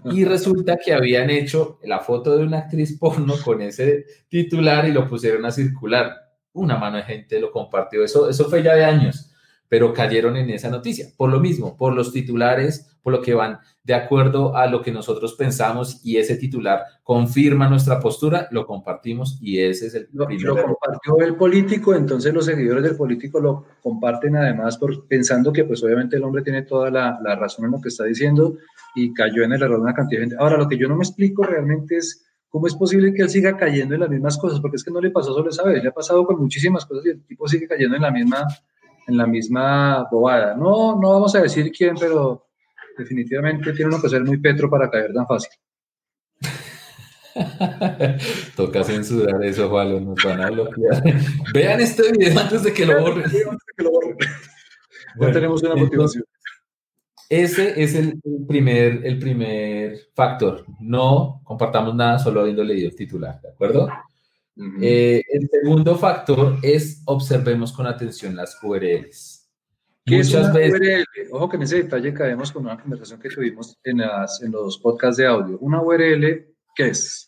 y 0.06 0.26
resulta 0.26 0.78
que 0.84 0.94
habían 0.94 1.30
hecho 1.30 1.80
la 1.84 2.00
foto 2.00 2.36
de 2.36 2.44
una 2.44 2.58
actriz 2.60 2.98
porno 2.98 3.36
con 3.46 3.62
ese 3.62 4.06
titular 4.28 4.88
y 4.88 4.92
lo 4.94 5.08
pusieron 5.08 5.46
a 5.46 5.52
circular. 5.52 6.12
Una 6.54 6.78
mano 6.78 6.98
de 6.98 7.04
gente 7.04 7.40
lo 7.40 7.52
compartió, 7.52 8.04
eso, 8.04 8.28
eso 8.28 8.50
fue 8.50 8.64
ya 8.64 8.74
de 8.74 8.84
años, 8.84 9.31
pero 9.72 9.94
cayeron 9.94 10.36
en 10.36 10.50
esa 10.50 10.70
noticia. 10.70 11.08
Por 11.16 11.30
lo 11.30 11.40
mismo, 11.40 11.78
por 11.78 11.94
los 11.94 12.12
titulares, 12.12 12.94
por 13.02 13.14
lo 13.14 13.22
que 13.22 13.34
van 13.34 13.60
de 13.86 13.94
acuerdo 13.94 14.54
a 14.54 14.68
lo 14.68 14.82
que 14.82 14.92
nosotros 14.92 15.36
pensamos 15.36 16.02
y 16.04 16.18
ese 16.18 16.36
titular 16.36 16.82
confirma 17.04 17.70
nuestra 17.70 17.98
postura, 18.02 18.50
lo 18.52 18.68
compartimos 18.68 19.40
y 19.42 19.62
ese 19.62 19.88
es 19.88 19.96
el 19.96 20.10
Lo, 20.12 20.28
lo 20.28 20.62
compartió 20.62 21.18
el 21.22 21.38
político, 21.38 21.96
entonces 21.96 22.34
los 22.34 22.48
seguidores 22.48 22.84
del 22.84 22.98
político 22.98 23.40
lo 23.40 23.64
comparten 23.82 24.36
además 24.36 24.78
por, 24.78 25.08
pensando 25.08 25.54
que 25.54 25.64
pues 25.64 25.82
obviamente 25.86 26.18
el 26.18 26.24
hombre 26.26 26.44
tiene 26.44 26.64
toda 26.64 26.92
la, 26.92 27.18
la 27.24 27.38
razón 27.38 27.64
en 27.64 27.72
lo 27.72 27.80
que 27.80 27.88
está 27.88 28.04
diciendo 28.04 28.58
y 28.94 29.14
cayó 29.14 29.44
en 29.44 29.54
el 29.54 29.64
error 29.64 29.78
de 29.78 29.84
una 29.84 29.94
cantidad 29.94 30.20
de 30.20 30.26
gente. 30.26 30.36
Ahora, 30.38 30.58
lo 30.58 30.68
que 30.68 30.78
yo 30.78 30.90
no 30.90 30.98
me 30.98 31.04
explico 31.06 31.44
realmente 31.44 31.96
es 31.96 32.26
cómo 32.50 32.68
es 32.68 32.76
posible 32.76 33.14
que 33.14 33.22
él 33.22 33.30
siga 33.30 33.56
cayendo 33.56 33.96
en 33.96 34.02
las 34.02 34.10
mismas 34.10 34.38
cosas, 34.38 34.60
porque 34.60 34.76
es 34.76 34.84
que 34.84 34.92
no 34.92 35.00
le 35.00 35.12
pasó 35.12 35.34
solo 35.34 35.50
esa 35.50 35.64
vez, 35.64 35.82
le 35.82 35.88
ha 35.88 35.94
pasado 35.94 36.26
con 36.26 36.38
muchísimas 36.42 36.86
cosas 36.86 37.06
y 37.06 37.10
el 37.12 37.24
tipo 37.24 37.48
sigue 37.48 37.70
cayendo 37.70 37.96
en 37.96 38.02
la 38.02 38.12
misma, 38.12 38.46
en 39.08 39.18
la 39.18 39.26
misma 39.26 40.08
bobada. 40.10 40.56
No, 40.56 41.00
no 41.00 41.10
vamos 41.10 41.36
a 41.36 41.42
decir 41.42 41.72
quién, 41.72 41.96
pero 42.00 42.48
definitivamente 42.98 43.74
tiene 43.74 43.94
uno 43.94 44.02
que 44.02 44.10
ser 44.10 44.24
muy 44.24 44.38
petro 44.38 44.70
para 44.70 44.90
caer 44.90 45.14
tan 45.14 45.28
fácil. 45.28 45.52
Toca 48.56 48.84
censurar 48.84 49.44
eso, 49.44 49.70
Juan, 49.70 50.06
nos 50.06 50.24
van 50.24 50.42
a 50.42 50.50
bloquear. 50.50 51.04
Vean 51.54 51.80
este 51.80 52.12
video 52.12 52.40
antes 52.40 52.64
de 52.64 52.74
que 52.74 52.86
lo 52.86 53.02
borren. 53.02 53.30
Que 53.30 53.84
lo 53.84 53.92
borren. 53.92 54.18
Ya 55.20 55.30
tenemos 55.30 55.62
una 55.62 55.76
motivación. 55.76 56.24
Ese 57.28 57.84
es 57.84 57.96
el 57.96 58.22
primer, 58.48 59.06
el 59.06 59.20
primer 59.20 60.00
factor. 60.14 60.64
No 60.80 61.42
compartamos 61.44 61.94
nada 61.96 62.18
solo 62.18 62.40
habiendo 62.40 62.64
leído 62.64 62.88
el 62.88 62.96
titular, 62.96 63.42
¿de 63.42 63.50
acuerdo? 63.50 63.90
Ujú. 64.56 64.78
Eh, 64.82 65.24
el 65.32 65.50
segundo 65.50 65.96
factor 65.98 66.58
es 66.62 67.02
observemos 67.06 67.72
con 67.74 67.88
atención 67.88 68.36
las 68.36 68.58
URLs. 68.62 69.50
¿Qué 70.06 70.20
es 70.20 70.28
Muchas 70.30 70.46
una 70.50 70.54
veces, 70.54 70.80
URL? 70.80 71.06
Ojo 71.32 71.50
que 71.50 71.56
en 71.58 71.64
ese 71.64 71.76
detalle 71.84 72.14
caemos 72.14 72.52
con 72.52 72.64
una 72.66 72.78
conversación 72.80 73.20
que 73.20 73.30
tuvimos 73.30 73.78
en, 73.84 74.00
las- 74.00 74.42
en 74.42 74.52
los 74.52 74.78
podcasts 74.80 75.18
de 75.18 75.28
audio. 75.28 75.58
Una 75.60 75.82
URL, 75.82 76.48
¿qué 76.76 76.88
es? 76.88 77.28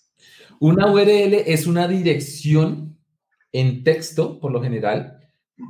una 0.59 0.89
URL 0.91 1.33
es 1.45 1.67
una 1.67 1.87
dirección 1.89 2.97
en 3.51 3.83
texto, 3.83 4.39
por 4.39 4.51
lo 4.51 4.61
general, 4.63 5.19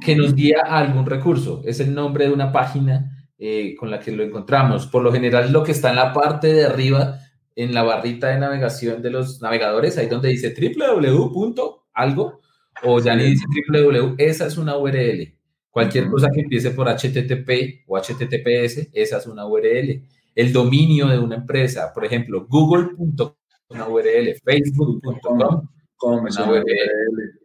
que 0.06 0.16
nos 0.16 0.36
guía 0.36 0.62
a 0.66 0.78
algún 0.80 1.06
recurso. 1.06 1.62
Es 1.66 1.80
el 1.80 1.94
nombre 1.94 2.26
de 2.28 2.32
una 2.34 2.52
página 2.52 3.28
eh, 3.40 3.76
con 3.76 3.90
la 3.90 4.00
que 4.00 4.12
lo 4.12 4.24
encontramos. 4.24 4.86
Por 4.88 5.02
lo 5.04 5.12
general, 5.12 5.52
lo 5.52 5.64
que 5.64 5.72
está 5.74 5.90
en 5.90 5.96
la 5.98 6.14
parte 6.14 6.54
de 6.54 6.66
arriba, 6.66 7.18
en 7.56 7.74
la 7.74 7.84
barrita 7.84 8.30
de 8.30 8.40
navegación 8.40 9.02
de 9.02 9.12
los 9.12 9.42
navegadores, 9.42 9.98
ahí 9.98 10.08
donde 10.08 10.30
dice 10.30 10.54
www.algo, 10.56 12.42
o 12.84 13.00
ya 13.00 13.16
ni 13.16 13.24
dice 13.26 13.46
www, 13.70 14.16
esa 14.18 14.48
es 14.48 14.58
una 14.58 14.78
URL. 14.78 15.34
Cualquier 15.70 16.08
cosa 16.08 16.30
que 16.34 16.42
empiece 16.42 16.72
por 16.72 16.88
HTTP 16.88 17.84
o 17.88 17.98
HTTPS, 17.98 18.90
esa 18.94 19.18
es 19.18 19.28
una 19.28 19.46
URL. 19.48 20.04
El 20.36 20.54
dominio 20.54 21.08
de 21.08 21.20
una 21.20 21.36
empresa, 21.36 21.92
por 21.94 22.06
ejemplo, 22.06 22.46
google.com, 22.48 23.34
una 23.70 23.88
URL, 23.88 24.36
facebook.com, 24.44 25.68
¿Cómo 25.96 26.28
es 26.28 26.38
Una 26.38 26.52
URL. 26.52 27.40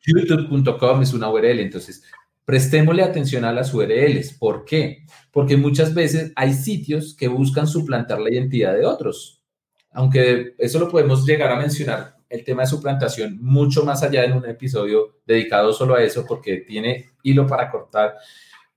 Youtube.com 0.00 1.02
es 1.02 1.12
una 1.12 1.30
URL. 1.30 1.60
Entonces, 1.60 2.02
prestémosle 2.46 3.02
atención 3.02 3.44
a 3.44 3.52
las 3.52 3.74
URLs. 3.74 4.32
¿Por 4.38 4.64
qué? 4.64 5.04
Porque 5.30 5.58
muchas 5.58 5.92
veces 5.92 6.32
hay 6.36 6.54
sitios 6.54 7.14
que 7.14 7.28
buscan 7.28 7.66
suplantar 7.66 8.20
la 8.20 8.30
identidad 8.30 8.72
de 8.72 8.86
otros. 8.86 9.42
Aunque 9.90 10.54
eso 10.56 10.78
lo 10.78 10.88
podemos 10.88 11.26
llegar 11.26 11.50
a 11.50 11.58
mencionar, 11.58 12.16
el 12.28 12.44
tema 12.44 12.62
de 12.62 12.68
suplantación, 12.68 13.38
mucho 13.40 13.84
más 13.84 14.02
allá 14.02 14.24
en 14.24 14.32
un 14.32 14.46
episodio 14.46 15.18
dedicado 15.26 15.72
solo 15.72 15.94
a 15.94 16.02
eso, 16.02 16.24
porque 16.26 16.58
tiene 16.58 17.10
hilo 17.22 17.46
para 17.46 17.70
cortar, 17.70 18.14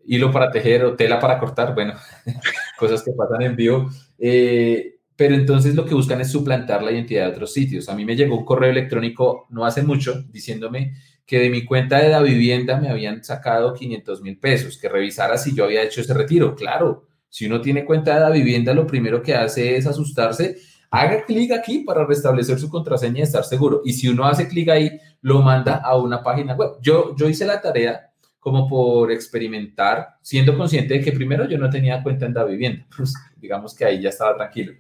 hilo 0.06 0.32
para 0.32 0.52
tejer 0.52 0.86
o 0.86 0.96
tela 0.96 1.20
para 1.20 1.40
cortar, 1.40 1.74
bueno, 1.74 1.94
cosas 2.78 3.04
que 3.04 3.12
pasan 3.12 3.42
en 3.44 3.56
vivo. 3.56 3.90
Eh, 4.18 5.00
pero 5.16 5.36
entonces 5.36 5.76
lo 5.76 5.86
que 5.86 5.96
buscan 5.96 6.22
es 6.22 6.32
suplantar 6.32 6.82
la 6.82 6.92
identidad 6.92 7.26
de 7.26 7.32
otros 7.32 7.54
sitios. 7.54 7.90
A 7.90 7.96
mí 7.96 8.06
me 8.06 8.16
llegó 8.16 8.38
un 8.38 8.46
correo 8.46 8.72
electrónico 8.72 9.48
no 9.50 9.66
hace 9.66 9.84
mucho 9.84 10.24
diciéndome 10.32 10.94
que 11.30 11.38
de 11.38 11.52
mi 11.52 11.64
cuenta 11.64 12.00
de 12.00 12.10
la 12.10 12.24
vivienda 12.24 12.80
me 12.80 12.90
habían 12.90 13.24
sacado 13.24 13.76
500 13.76 14.24
mil 14.24 14.40
pesos, 14.40 14.80
que 14.80 14.90
revisara 14.90 15.38
si 15.38 15.54
yo 15.54 15.66
había 15.66 15.84
hecho 15.84 16.02
ese 16.02 16.16
retiro. 16.16 16.56
Claro, 16.56 17.06
si 17.30 17.46
uno 17.46 17.62
tiene 17.62 17.86
cuenta 17.86 18.16
de 18.16 18.22
la 18.22 18.32
vivienda, 18.32 18.74
lo 18.74 18.88
primero 18.88 19.22
que 19.22 19.36
hace 19.36 19.78
es 19.78 19.86
asustarse. 19.86 20.58
Haga 20.90 21.24
clic 21.26 21.52
aquí 21.52 21.82
para 21.82 22.04
restablecer 22.04 22.58
su 22.58 22.68
contraseña 22.68 23.20
y 23.20 23.22
estar 23.22 23.44
seguro. 23.44 23.84
Y 23.86 23.94
si 23.94 24.08
uno 24.08 24.26
hace 24.26 24.48
clic 24.48 24.70
ahí, 24.70 25.00
lo 25.22 25.44
manda 25.44 25.76
a 25.76 25.96
una 25.98 26.24
página 26.24 26.56
web. 26.56 26.78
Yo, 26.82 27.16
yo 27.16 27.30
hice 27.30 27.46
la 27.46 27.62
tarea 27.62 28.10
como 28.40 28.68
por 28.68 29.12
experimentar, 29.12 30.16
siendo 30.24 30.58
consciente 30.58 30.96
de 30.96 31.02
que 31.02 31.12
primero 31.12 31.48
yo 31.48 31.60
no 31.60 31.70
tenía 31.70 32.02
cuenta 32.02 32.26
en 32.26 32.34
la 32.34 32.44
vivienda. 32.44 32.88
Pues, 32.98 33.14
digamos 33.38 33.76
que 33.76 33.86
ahí 33.86 34.02
ya 34.02 34.10
estaba 34.10 34.36
tranquilo. 34.36 34.74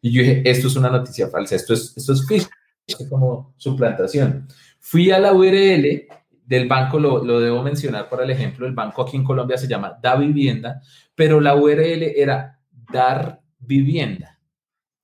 Y 0.00 0.12
yo 0.12 0.22
dije, 0.22 0.48
esto 0.48 0.68
es 0.68 0.76
una 0.76 0.88
noticia 0.88 1.26
falsa, 1.26 1.56
esto 1.56 1.74
es, 1.74 1.94
esto 1.96 2.12
es 2.12 3.08
como 3.10 3.54
suplantación. 3.56 4.46
Fui 4.88 5.10
a 5.10 5.18
la 5.18 5.32
URL 5.32 6.06
del 6.44 6.68
banco, 6.68 7.00
lo, 7.00 7.24
lo, 7.24 7.40
debo 7.40 7.60
mencionar 7.60 8.08
para 8.08 8.22
el 8.22 8.30
ejemplo, 8.30 8.68
el 8.68 8.72
banco 8.72 9.02
aquí 9.02 9.16
en 9.16 9.24
Colombia 9.24 9.58
se 9.58 9.66
llama 9.66 9.98
Da 10.00 10.14
Vivienda, 10.14 10.80
pero 11.12 11.40
la 11.40 11.56
URL 11.56 12.04
era 12.14 12.60
Dar 12.92 13.40
Vivienda. 13.58 14.38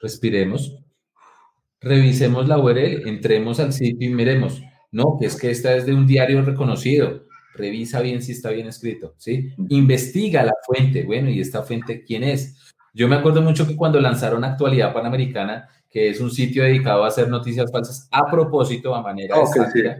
Respiremos, 0.00 0.78
revisemos 1.80 2.48
la 2.48 2.58
URL, 2.58 3.08
entremos 3.08 3.60
al 3.60 3.72
sitio 3.72 4.08
y 4.08 4.14
miremos. 4.14 4.62
No, 4.90 5.16
que 5.20 5.26
es 5.26 5.36
que 5.36 5.50
esta 5.50 5.76
es 5.76 5.86
de 5.86 5.94
un 5.94 6.06
diario 6.06 6.42
reconocido. 6.42 7.26
Revisa 7.54 8.00
bien 8.00 8.22
si 8.22 8.32
está 8.32 8.50
bien 8.50 8.66
escrito, 8.66 9.14
¿sí? 9.18 9.50
Investiga 9.68 10.42
la 10.42 10.54
fuente. 10.64 11.04
Bueno, 11.04 11.28
¿y 11.28 11.40
esta 11.40 11.62
fuente 11.62 12.02
quién 12.04 12.24
es? 12.24 12.71
Yo 12.92 13.08
me 13.08 13.16
acuerdo 13.16 13.42
mucho 13.42 13.66
que 13.66 13.76
cuando 13.76 14.00
lanzaron 14.00 14.44
Actualidad 14.44 14.92
Panamericana, 14.92 15.68
que 15.88 16.10
es 16.10 16.20
un 16.20 16.30
sitio 16.30 16.64
dedicado 16.64 17.04
a 17.04 17.08
hacer 17.08 17.28
noticias 17.28 17.70
falsas 17.70 18.08
a 18.10 18.30
propósito, 18.30 18.94
a 18.94 19.02
manera 19.02 19.38
de 19.38 19.46
sátira, 19.46 19.98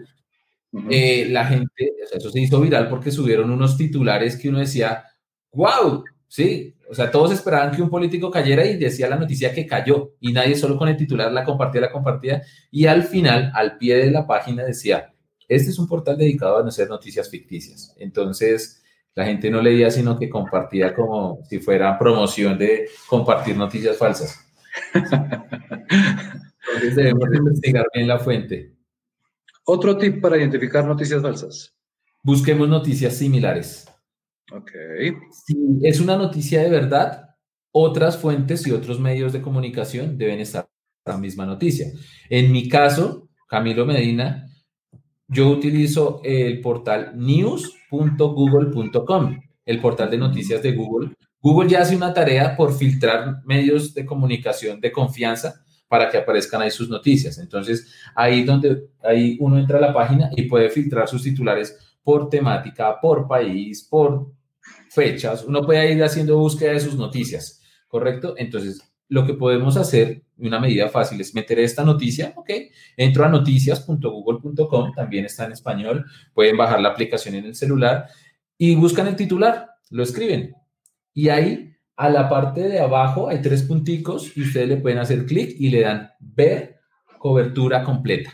eh, 0.90 1.26
la 1.28 1.44
gente, 1.46 1.92
eso 2.12 2.30
se 2.30 2.40
hizo 2.40 2.60
viral 2.60 2.88
porque 2.88 3.10
subieron 3.10 3.50
unos 3.50 3.76
titulares 3.76 4.36
que 4.36 4.48
uno 4.48 4.58
decía, 4.58 5.04
wow, 5.52 6.04
sí, 6.26 6.74
o 6.88 6.94
sea, 6.94 7.10
todos 7.10 7.32
esperaban 7.32 7.74
que 7.74 7.82
un 7.82 7.90
político 7.90 8.30
cayera 8.30 8.64
y 8.66 8.76
decía 8.76 9.08
la 9.08 9.16
noticia 9.16 9.52
que 9.52 9.66
cayó 9.66 10.14
y 10.20 10.32
nadie 10.32 10.54
solo 10.54 10.76
con 10.76 10.88
el 10.88 10.96
titular 10.96 11.32
la 11.32 11.44
compartía, 11.44 11.82
la 11.82 11.92
compartía 11.92 12.42
y 12.70 12.86
al 12.86 13.02
final, 13.04 13.50
al 13.54 13.78
pie 13.78 13.96
de 13.96 14.10
la 14.10 14.26
página 14.26 14.64
decía, 14.64 15.12
este 15.48 15.70
es 15.70 15.78
un 15.78 15.86
portal 15.86 16.16
dedicado 16.16 16.58
a 16.58 16.66
hacer 16.66 16.88
noticias 16.88 17.28
ficticias. 17.28 17.94
Entonces, 17.98 18.81
la 19.14 19.24
gente 19.24 19.50
no 19.50 19.60
leía, 19.60 19.90
sino 19.90 20.18
que 20.18 20.30
compartía 20.30 20.94
como 20.94 21.40
si 21.48 21.58
fuera 21.58 21.98
promoción 21.98 22.56
de 22.58 22.88
compartir 23.08 23.56
noticias 23.56 23.98
falsas. 23.98 24.38
Entonces 26.66 26.96
debemos 26.96 27.28
investigar 27.34 27.86
bien 27.94 28.08
la 28.08 28.18
fuente. 28.18 28.74
Otro 29.64 29.96
tip 29.96 30.20
para 30.20 30.38
identificar 30.38 30.84
noticias 30.84 31.20
falsas. 31.22 31.74
Busquemos 32.22 32.68
noticias 32.68 33.16
similares. 33.16 33.86
Ok. 34.50 34.70
Si 35.46 35.78
es 35.82 36.00
una 36.00 36.16
noticia 36.16 36.62
de 36.62 36.70
verdad, 36.70 37.36
otras 37.72 38.18
fuentes 38.18 38.66
y 38.66 38.72
otros 38.72 39.00
medios 39.00 39.32
de 39.32 39.42
comunicación 39.42 40.18
deben 40.18 40.40
estar 40.40 40.68
en 41.04 41.12
la 41.12 41.18
misma 41.18 41.46
noticia. 41.46 41.86
En 42.28 42.50
mi 42.52 42.68
caso, 42.68 43.28
Camilo 43.48 43.84
Medina, 43.86 44.48
yo 45.28 45.48
utilizo 45.48 46.20
el 46.24 46.60
portal 46.60 47.12
news.google.com, 47.92 49.40
el 49.64 49.80
portal 49.80 50.10
de 50.10 50.18
noticias 50.18 50.62
de 50.62 50.72
Google. 50.72 51.14
Google 51.40 51.68
ya 51.68 51.80
hace 51.80 51.96
una 51.96 52.14
tarea 52.14 52.56
por 52.56 52.74
filtrar 52.74 53.42
medios 53.44 53.94
de 53.94 54.06
comunicación 54.06 54.80
de 54.80 54.92
confianza 54.92 55.64
para 55.88 56.08
que 56.08 56.16
aparezcan 56.16 56.62
ahí 56.62 56.70
sus 56.70 56.88
noticias. 56.88 57.38
Entonces, 57.38 57.92
ahí 58.14 58.44
donde 58.44 58.88
ahí 59.02 59.36
uno 59.40 59.58
entra 59.58 59.78
a 59.78 59.80
la 59.82 59.92
página 59.92 60.30
y 60.36 60.42
puede 60.44 60.70
filtrar 60.70 61.08
sus 61.08 61.22
titulares 61.22 61.76
por 62.02 62.28
temática, 62.28 62.98
por 63.00 63.28
país, 63.28 63.86
por 63.88 64.32
fechas, 64.88 65.44
uno 65.44 65.62
puede 65.62 65.92
ir 65.92 66.02
haciendo 66.02 66.38
búsqueda 66.38 66.72
de 66.72 66.80
sus 66.80 66.96
noticias, 66.96 67.60
¿correcto? 67.88 68.34
Entonces, 68.36 68.80
lo 69.12 69.26
que 69.26 69.34
podemos 69.34 69.76
hacer, 69.76 70.22
una 70.38 70.58
medida 70.58 70.88
fácil, 70.88 71.20
es 71.20 71.34
meter 71.34 71.58
esta 71.58 71.84
noticia, 71.84 72.32
¿ok? 72.34 72.48
Entro 72.96 73.26
a 73.26 73.28
noticias.google.com, 73.28 74.92
también 74.94 75.26
está 75.26 75.44
en 75.44 75.52
español, 75.52 76.06
pueden 76.32 76.56
bajar 76.56 76.80
la 76.80 76.88
aplicación 76.88 77.34
en 77.34 77.44
el 77.44 77.54
celular 77.54 78.06
y 78.56 78.74
buscan 78.74 79.08
el 79.08 79.16
titular, 79.16 79.68
lo 79.90 80.02
escriben. 80.02 80.54
Y 81.12 81.28
ahí, 81.28 81.76
a 81.94 82.08
la 82.08 82.30
parte 82.30 82.62
de 82.62 82.80
abajo, 82.80 83.28
hay 83.28 83.42
tres 83.42 83.64
punticos 83.64 84.34
y 84.34 84.44
ustedes 84.44 84.66
le 84.66 84.76
pueden 84.78 84.98
hacer 84.98 85.26
clic 85.26 85.56
y 85.58 85.68
le 85.68 85.82
dan 85.82 86.12
ver 86.18 86.80
cobertura 87.18 87.84
completa. 87.84 88.32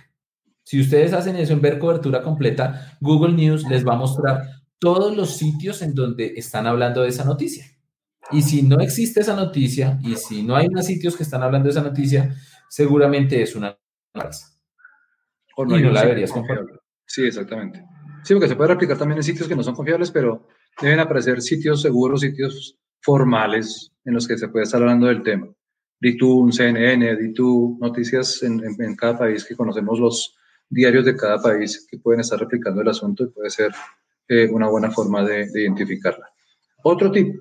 Si 0.63 0.81
ustedes 0.81 1.13
hacen 1.13 1.35
eso 1.35 1.55
en 1.55 1.61
ver 1.61 1.81
cobertura 1.81 2.23
completa, 2.23 2.97
Google 3.01 3.33
News 3.33 3.69
les 3.69 3.85
va 3.85 3.95
a 3.95 3.99
mostrar 3.99 4.43
todos 4.79 5.17
los 5.17 5.37
sitios 5.37 5.83
en 5.83 5.97
donde 5.97 6.35
están 6.37 6.69
hablando 6.69 7.03
de 7.03 7.09
esa 7.09 7.25
noticia. 7.25 7.67
Y 8.31 8.43
si 8.43 8.63
no 8.63 8.81
existe 8.81 9.21
esa 9.21 9.35
noticia 9.35 9.99
y 10.03 10.15
si 10.17 10.43
no 10.43 10.55
hay 10.55 10.69
más 10.69 10.87
sitios 10.87 11.17
que 11.17 11.23
están 11.23 11.43
hablando 11.43 11.67
de 11.67 11.71
esa 11.71 11.83
noticia, 11.83 12.35
seguramente 12.69 13.41
es 13.43 13.57
una 13.57 13.77
falsa. 14.13 14.49
O 15.57 15.65
no, 15.65 15.79
y 15.79 15.83
no 15.83 15.91
la 15.91 16.03
deberías 16.03 16.33
confiable. 16.33 16.75
Sí, 17.07 17.25
exactamente. 17.25 17.83
Sí, 18.23 18.35
porque 18.35 18.49
se 18.49 18.57
puede 18.57 18.75
replicar 18.75 18.99
también 18.99 19.19
en 19.19 19.23
sitios 19.23 19.49
que 19.49 19.57
no 19.57 19.63
son 19.63 19.75
confiables, 19.75 20.11
pero 20.11 20.47
deben 20.81 21.01
aparecer 21.01 21.41
sitios 21.41 21.81
seguros, 21.83 22.21
sitios 22.21 22.77
formales 23.01 23.93
en 24.05 24.15
los 24.15 24.29
que 24.29 24.37
se 24.37 24.49
puede 24.49 24.65
estar 24.65 24.81
hablando 24.81 25.07
del 25.07 25.23
tema. 25.23 25.49
D2, 26.01 26.53
CNN, 26.53 27.19
D2, 27.19 27.79
noticias 27.79 28.43
en, 28.43 28.63
en, 28.65 28.83
en 28.83 28.95
cada 28.95 29.19
país 29.19 29.45
que 29.45 29.57
conocemos 29.57 29.99
los 29.99 30.37
diarios 30.69 31.05
de 31.05 31.17
cada 31.17 31.41
país 31.41 31.87
que 31.91 31.99
pueden 31.99 32.21
estar 32.21 32.39
replicando 32.39 32.83
el 32.83 32.89
asunto 32.89 33.25
y 33.25 33.29
puede 33.29 33.51
ser 33.51 33.73
eh, 34.29 34.49
una 34.51 34.69
buena 34.69 34.91
forma 34.91 35.25
de, 35.25 35.49
de 35.51 35.63
identificarla. 35.63 36.31
Otro 36.85 37.11
tip. 37.11 37.35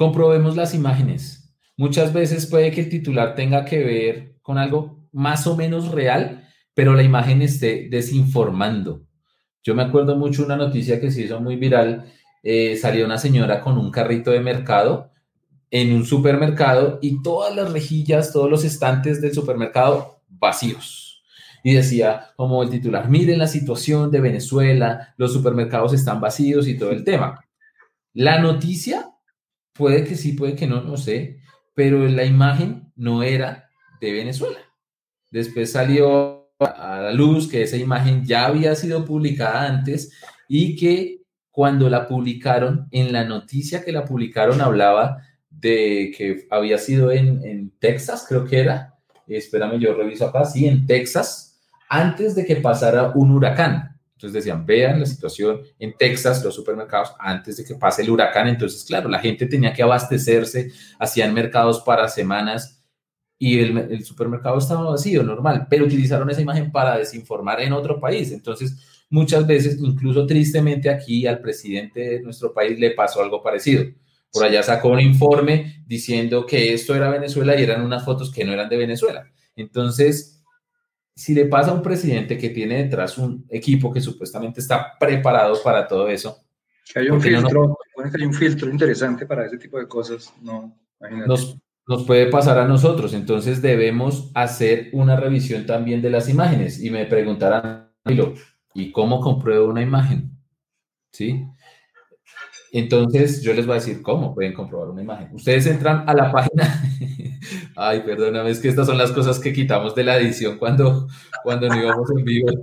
Comprobemos 0.00 0.56
las 0.56 0.72
imágenes. 0.72 1.52
Muchas 1.76 2.14
veces 2.14 2.46
puede 2.46 2.70
que 2.70 2.80
el 2.80 2.88
titular 2.88 3.34
tenga 3.34 3.66
que 3.66 3.84
ver 3.84 4.36
con 4.40 4.56
algo 4.56 5.06
más 5.12 5.46
o 5.46 5.58
menos 5.58 5.90
real, 5.90 6.48
pero 6.72 6.94
la 6.94 7.02
imagen 7.02 7.42
esté 7.42 7.86
desinformando. 7.90 9.02
Yo 9.62 9.74
me 9.74 9.82
acuerdo 9.82 10.16
mucho 10.16 10.42
una 10.42 10.56
noticia 10.56 11.02
que 11.02 11.10
se 11.10 11.24
hizo 11.24 11.38
muy 11.42 11.56
viral. 11.56 12.10
Eh, 12.42 12.78
salió 12.78 13.04
una 13.04 13.18
señora 13.18 13.60
con 13.60 13.76
un 13.76 13.90
carrito 13.90 14.30
de 14.30 14.40
mercado 14.40 15.10
en 15.70 15.92
un 15.92 16.06
supermercado 16.06 16.98
y 17.02 17.22
todas 17.22 17.54
las 17.54 17.70
rejillas, 17.70 18.32
todos 18.32 18.48
los 18.48 18.64
estantes 18.64 19.20
del 19.20 19.34
supermercado 19.34 20.22
vacíos 20.30 21.22
y 21.62 21.74
decía 21.74 22.32
como 22.36 22.62
el 22.62 22.70
titular, 22.70 23.10
miren 23.10 23.38
la 23.38 23.46
situación 23.46 24.10
de 24.10 24.22
Venezuela, 24.22 25.12
los 25.18 25.34
supermercados 25.34 25.92
están 25.92 26.22
vacíos 26.22 26.66
y 26.68 26.78
todo 26.78 26.90
el 26.90 27.04
tema. 27.04 27.44
La 28.14 28.40
noticia 28.40 29.09
puede 29.80 30.04
que 30.04 30.14
sí, 30.14 30.34
puede 30.34 30.54
que 30.54 30.66
no, 30.66 30.82
no 30.82 30.98
sé, 30.98 31.40
pero 31.74 32.06
la 32.06 32.26
imagen 32.26 32.92
no 32.96 33.22
era 33.22 33.70
de 33.98 34.12
Venezuela. 34.12 34.58
Después 35.30 35.72
salió 35.72 36.50
a 36.58 37.00
la 37.00 37.12
luz 37.12 37.48
que 37.48 37.62
esa 37.62 37.78
imagen 37.78 38.26
ya 38.26 38.44
había 38.44 38.74
sido 38.74 39.06
publicada 39.06 39.66
antes 39.66 40.12
y 40.48 40.76
que 40.76 41.22
cuando 41.50 41.88
la 41.88 42.06
publicaron, 42.06 42.88
en 42.90 43.10
la 43.10 43.24
noticia 43.24 43.82
que 43.82 43.92
la 43.92 44.04
publicaron 44.04 44.60
hablaba 44.60 45.22
de 45.48 46.12
que 46.16 46.46
había 46.50 46.76
sido 46.76 47.10
en, 47.10 47.42
en 47.42 47.70
Texas, 47.78 48.26
creo 48.28 48.44
que 48.44 48.60
era. 48.60 48.98
Espérame, 49.26 49.78
yo 49.78 49.94
reviso 49.94 50.26
acá. 50.26 50.44
Sí, 50.44 50.66
en 50.66 50.86
Texas, 50.86 51.58
antes 51.88 52.34
de 52.34 52.44
que 52.44 52.56
pasara 52.56 53.12
un 53.14 53.30
huracán. 53.30 53.89
Entonces 54.20 54.44
decían, 54.44 54.66
vean 54.66 55.00
la 55.00 55.06
situación 55.06 55.62
en 55.78 55.96
Texas, 55.96 56.44
los 56.44 56.54
supermercados, 56.54 57.14
antes 57.18 57.56
de 57.56 57.64
que 57.64 57.74
pase 57.76 58.02
el 58.02 58.10
huracán. 58.10 58.48
Entonces, 58.48 58.84
claro, 58.84 59.08
la 59.08 59.18
gente 59.18 59.46
tenía 59.46 59.72
que 59.72 59.82
abastecerse, 59.82 60.70
hacían 60.98 61.32
mercados 61.32 61.80
para 61.80 62.06
semanas 62.06 62.84
y 63.38 63.60
el, 63.60 64.04
supermercado 64.04 64.58
estaba 64.58 64.90
vacío, 64.90 65.22
normal, 65.22 65.68
pero 65.70 65.86
utilizaron 65.86 66.28
esa 66.28 66.42
imagen 66.42 66.70
para 66.70 66.98
desinformar 66.98 67.62
en 67.62 67.72
otro 67.72 67.98
país. 67.98 68.30
Entonces, 68.30 68.76
muchas 69.08 69.46
veces, 69.46 69.78
incluso 69.80 70.26
tristemente 70.26 70.90
aquí 70.90 71.26
al 71.26 71.40
presidente 71.40 72.00
de 72.00 72.20
nuestro 72.20 72.52
país 72.52 72.78
le 72.78 72.90
pasó 72.90 73.22
algo 73.22 73.42
parecido. 73.42 73.86
Por 74.30 74.44
allá 74.44 74.62
sacó 74.62 74.90
un 74.90 75.00
informe 75.00 75.82
diciendo 75.86 76.44
que 76.44 76.74
esto 76.74 76.94
era 76.94 77.08
Venezuela 77.08 77.58
y 77.58 77.62
eran 77.62 77.80
unas 77.80 78.04
fotos 78.04 78.30
que 78.30 78.44
no 78.44 78.52
eran 78.52 78.68
de 78.68 78.76
Venezuela. 78.76 79.32
Entonces, 79.56 80.39
si 81.20 81.34
le 81.34 81.44
pasa 81.44 81.70
a 81.70 81.74
un 81.74 81.82
presidente 81.82 82.38
que 82.38 82.48
tiene 82.48 82.82
detrás 82.82 83.18
un 83.18 83.44
equipo 83.50 83.92
que 83.92 84.00
supuestamente 84.00 84.58
está 84.58 84.96
preparado 84.98 85.62
para 85.62 85.86
todo 85.86 86.08
eso, 86.08 86.42
que 86.90 86.98
hay 86.98 87.10
un 87.10 87.20
filtro, 87.20 87.76
que 87.94 88.22
hay 88.22 88.24
un 88.26 88.32
filtro 88.32 88.70
interesante 88.70 89.26
para 89.26 89.44
ese 89.44 89.58
tipo 89.58 89.78
de 89.78 89.86
cosas, 89.86 90.32
no, 90.40 90.74
nos, 91.26 91.58
nos, 91.86 92.04
puede 92.06 92.28
pasar 92.28 92.58
a 92.58 92.66
nosotros. 92.66 93.12
Entonces 93.12 93.60
debemos 93.60 94.30
hacer 94.34 94.88
una 94.94 95.14
revisión 95.14 95.66
también 95.66 96.00
de 96.00 96.08
las 96.08 96.26
imágenes. 96.26 96.82
Y 96.82 96.88
me 96.88 97.04
preguntarán, 97.04 97.90
¿y 98.72 98.90
cómo 98.90 99.20
compruebo 99.20 99.68
una 99.68 99.82
imagen? 99.82 100.30
¿Sí? 101.12 101.44
Entonces 102.72 103.42
yo 103.42 103.52
les 103.52 103.66
voy 103.66 103.72
a 103.72 103.80
decir 103.80 104.00
cómo 104.02 104.34
pueden 104.34 104.52
comprobar 104.52 104.90
una 104.90 105.02
imagen. 105.02 105.28
Ustedes 105.32 105.66
entran 105.66 106.08
a 106.08 106.14
la 106.14 106.30
página. 106.30 106.82
Ay, 107.76 108.00
perdóname, 108.00 108.50
es 108.50 108.60
que 108.60 108.68
estas 108.68 108.86
son 108.86 108.98
las 108.98 109.12
cosas 109.12 109.38
que 109.38 109.52
quitamos 109.52 109.94
de 109.94 110.04
la 110.04 110.16
edición 110.18 110.58
cuando, 110.58 111.08
cuando 111.42 111.68
no 111.68 111.76
íbamos 111.76 112.10
en 112.10 112.24
vivo. 112.24 112.48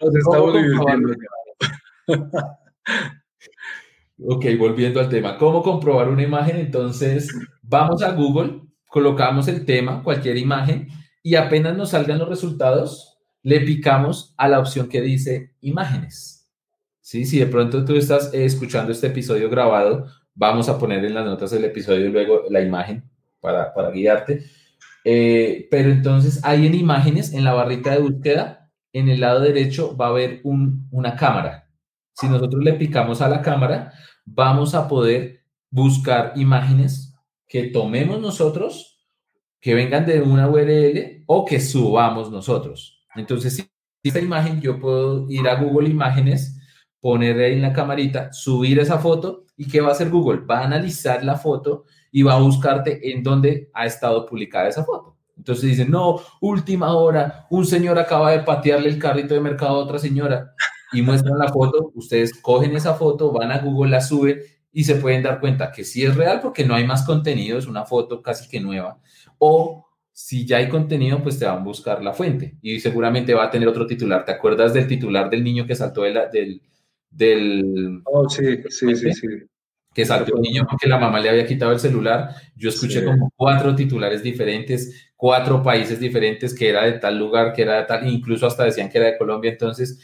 Nos 0.00 0.14
estamos 0.14 0.54
divirtiendo. 0.54 1.14
ok, 4.24 4.44
volviendo 4.58 5.00
al 5.00 5.08
tema. 5.08 5.36
¿Cómo 5.36 5.62
comprobar 5.62 6.08
una 6.08 6.22
imagen? 6.22 6.56
Entonces, 6.58 7.34
vamos 7.62 8.02
a 8.02 8.12
Google, 8.12 8.60
colocamos 8.86 9.48
el 9.48 9.64
tema, 9.64 10.02
cualquier 10.02 10.36
imagen, 10.36 10.88
y 11.22 11.34
apenas 11.34 11.76
nos 11.76 11.90
salgan 11.90 12.18
los 12.18 12.28
resultados, 12.28 13.18
le 13.42 13.60
picamos 13.60 14.34
a 14.36 14.48
la 14.48 14.60
opción 14.60 14.88
que 14.88 15.00
dice 15.00 15.54
imágenes. 15.60 16.35
¿Sí? 17.06 17.24
Si 17.24 17.38
de 17.38 17.46
pronto 17.46 17.84
tú 17.84 17.94
estás 17.94 18.34
escuchando 18.34 18.90
este 18.90 19.06
episodio 19.06 19.48
grabado, 19.48 20.08
vamos 20.34 20.68
a 20.68 20.76
poner 20.76 21.04
en 21.04 21.14
las 21.14 21.24
notas 21.24 21.52
del 21.52 21.64
episodio 21.64 22.08
luego 22.08 22.46
la 22.50 22.60
imagen 22.60 23.08
para, 23.38 23.72
para 23.72 23.92
guiarte. 23.92 24.42
Eh, 25.04 25.68
pero 25.70 25.90
entonces 25.90 26.44
ahí 26.44 26.66
en 26.66 26.74
imágenes, 26.74 27.32
en 27.32 27.44
la 27.44 27.52
barrita 27.52 27.92
de 27.92 28.00
búsqueda, 28.00 28.72
en 28.92 29.08
el 29.08 29.20
lado 29.20 29.38
derecho 29.38 29.96
va 29.96 30.06
a 30.06 30.08
haber 30.08 30.40
un, 30.42 30.88
una 30.90 31.14
cámara. 31.14 31.70
Si 32.12 32.26
nosotros 32.28 32.60
le 32.64 32.72
picamos 32.72 33.22
a 33.22 33.28
la 33.28 33.40
cámara, 33.40 33.92
vamos 34.24 34.74
a 34.74 34.88
poder 34.88 35.44
buscar 35.70 36.32
imágenes 36.34 37.14
que 37.46 37.68
tomemos 37.68 38.20
nosotros, 38.20 39.06
que 39.60 39.76
vengan 39.76 40.06
de 40.06 40.22
una 40.22 40.48
URL 40.48 41.22
o 41.26 41.44
que 41.44 41.60
subamos 41.60 42.32
nosotros. 42.32 43.06
Entonces, 43.14 43.54
si 43.54 43.70
esta 44.02 44.18
imagen 44.18 44.60
yo 44.60 44.80
puedo 44.80 45.30
ir 45.30 45.46
a 45.46 45.54
Google 45.54 45.88
Imágenes, 45.88 46.56
poner 47.00 47.38
ahí 47.38 47.54
en 47.54 47.62
la 47.62 47.72
camarita, 47.72 48.32
subir 48.32 48.78
esa 48.78 48.98
foto 48.98 49.44
y 49.56 49.68
¿qué 49.68 49.80
va 49.80 49.88
a 49.88 49.92
hacer 49.92 50.10
Google? 50.10 50.40
Va 50.40 50.60
a 50.60 50.64
analizar 50.64 51.24
la 51.24 51.36
foto 51.36 51.84
y 52.10 52.22
va 52.22 52.34
a 52.34 52.40
buscarte 52.40 53.12
en 53.12 53.22
dónde 53.22 53.70
ha 53.72 53.86
estado 53.86 54.26
publicada 54.26 54.68
esa 54.68 54.84
foto. 54.84 55.16
Entonces 55.36 55.70
dicen, 55.70 55.90
no, 55.90 56.20
última 56.40 56.94
hora, 56.94 57.46
un 57.50 57.66
señor 57.66 57.98
acaba 57.98 58.30
de 58.32 58.40
patearle 58.40 58.88
el 58.88 58.98
carrito 58.98 59.34
de 59.34 59.40
mercado 59.40 59.76
a 59.76 59.84
otra 59.84 59.98
señora 59.98 60.54
y 60.92 61.02
muestran 61.02 61.38
la 61.38 61.48
foto, 61.48 61.92
ustedes 61.94 62.34
cogen 62.40 62.74
esa 62.74 62.94
foto, 62.94 63.32
van 63.32 63.52
a 63.52 63.58
Google, 63.58 63.90
la 63.90 64.00
suben 64.00 64.40
y 64.72 64.84
se 64.84 64.96
pueden 64.96 65.22
dar 65.22 65.40
cuenta 65.40 65.72
que 65.72 65.84
sí 65.84 66.04
es 66.04 66.14
real 66.16 66.40
porque 66.40 66.64
no 66.64 66.74
hay 66.74 66.86
más 66.86 67.04
contenido, 67.04 67.58
es 67.58 67.66
una 67.66 67.84
foto 67.84 68.22
casi 68.22 68.48
que 68.48 68.60
nueva. 68.60 68.98
O 69.38 69.86
si 70.12 70.46
ya 70.46 70.56
hay 70.56 70.68
contenido, 70.68 71.22
pues 71.22 71.38
te 71.38 71.44
van 71.44 71.58
a 71.58 71.62
buscar 71.64 72.02
la 72.02 72.14
fuente 72.14 72.56
y 72.62 72.80
seguramente 72.80 73.34
va 73.34 73.44
a 73.44 73.50
tener 73.50 73.68
otro 73.68 73.86
titular. 73.86 74.24
¿Te 74.24 74.32
acuerdas 74.32 74.72
del 74.72 74.86
titular 74.86 75.28
del 75.28 75.44
niño 75.44 75.66
que 75.66 75.74
saltó 75.74 76.02
de 76.02 76.14
la, 76.14 76.26
del... 76.26 76.62
del 77.16 78.02
oh, 78.04 78.28
sí, 78.28 78.62
sí, 78.68 78.94
sí, 78.94 79.12
sí. 79.12 79.26
Que 79.94 80.04
saltó 80.04 80.34
un 80.34 80.42
niño 80.42 80.66
porque 80.68 80.88
la 80.88 80.98
mamá 80.98 81.20
le 81.20 81.30
había 81.30 81.46
quitado 81.46 81.72
el 81.72 81.80
celular. 81.80 82.30
Yo 82.54 82.68
escuché 82.68 83.02
como 83.02 83.32
cuatro 83.34 83.74
titulares 83.74 84.22
diferentes, 84.22 85.10
cuatro 85.16 85.62
países 85.62 85.98
diferentes, 85.98 86.54
que 86.54 86.68
era 86.68 86.84
de 86.84 86.98
tal 86.98 87.18
lugar, 87.18 87.54
que 87.54 87.62
era 87.62 87.78
de 87.78 87.84
tal, 87.84 88.06
incluso 88.06 88.46
hasta 88.46 88.64
decían 88.64 88.90
que 88.90 88.98
era 88.98 89.06
de 89.06 89.18
Colombia. 89.18 89.52
Entonces, 89.52 89.98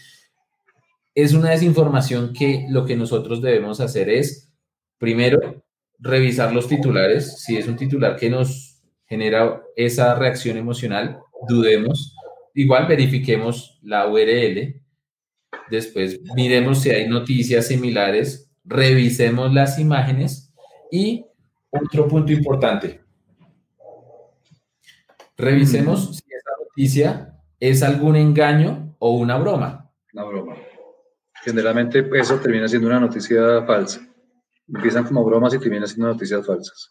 es 1.15 1.35
una 1.35 1.51
desinformación 1.51 2.33
que 2.33 2.67
lo 2.71 2.87
que 2.87 2.97
nosotros 2.97 3.43
debemos 3.43 3.81
hacer 3.81 4.09
es, 4.09 4.51
primero, 4.97 5.63
revisar 5.99 6.55
los 6.55 6.69
titulares. 6.69 7.43
Si 7.43 7.59
es 7.59 7.69
un 7.69 7.77
titular 7.77 8.17
que 8.17 8.31
nos 8.31 8.81
genera 9.07 9.61
esa 9.77 10.15
reacción 10.15 10.57
emocional, 10.57 11.19
dudemos. 11.47 12.17
Igual 12.55 12.87
verifiquemos 12.87 13.79
la 13.83 14.07
URL. 14.07 14.82
Después 15.73 16.21
miremos 16.35 16.83
si 16.83 16.91
hay 16.91 17.09
noticias 17.09 17.69
similares, 17.69 18.53
revisemos 18.63 19.51
las 19.55 19.79
imágenes 19.79 20.53
y 20.91 21.25
otro 21.71 22.07
punto 22.09 22.31
importante. 22.31 23.01
Revisemos 25.35 26.17
si 26.19 26.25
esa 26.31 26.51
noticia 26.63 27.39
es 27.59 27.83
algún 27.83 28.17
engaño 28.17 28.95
o 28.99 29.17
una 29.17 29.39
broma. 29.39 29.91
Una 30.13 30.25
broma. 30.25 30.57
Generalmente 31.43 32.07
eso 32.21 32.37
termina 32.37 32.69
siendo 32.69 32.89
una 32.89 33.01
noticia 33.01 33.65
falsa. 33.65 34.07
Empiezan 34.69 35.05
como 35.05 35.25
bromas 35.25 35.55
y 35.55 35.59
terminan 35.59 35.89
siendo 35.89 36.09
noticias 36.09 36.47
falsas. 36.47 36.91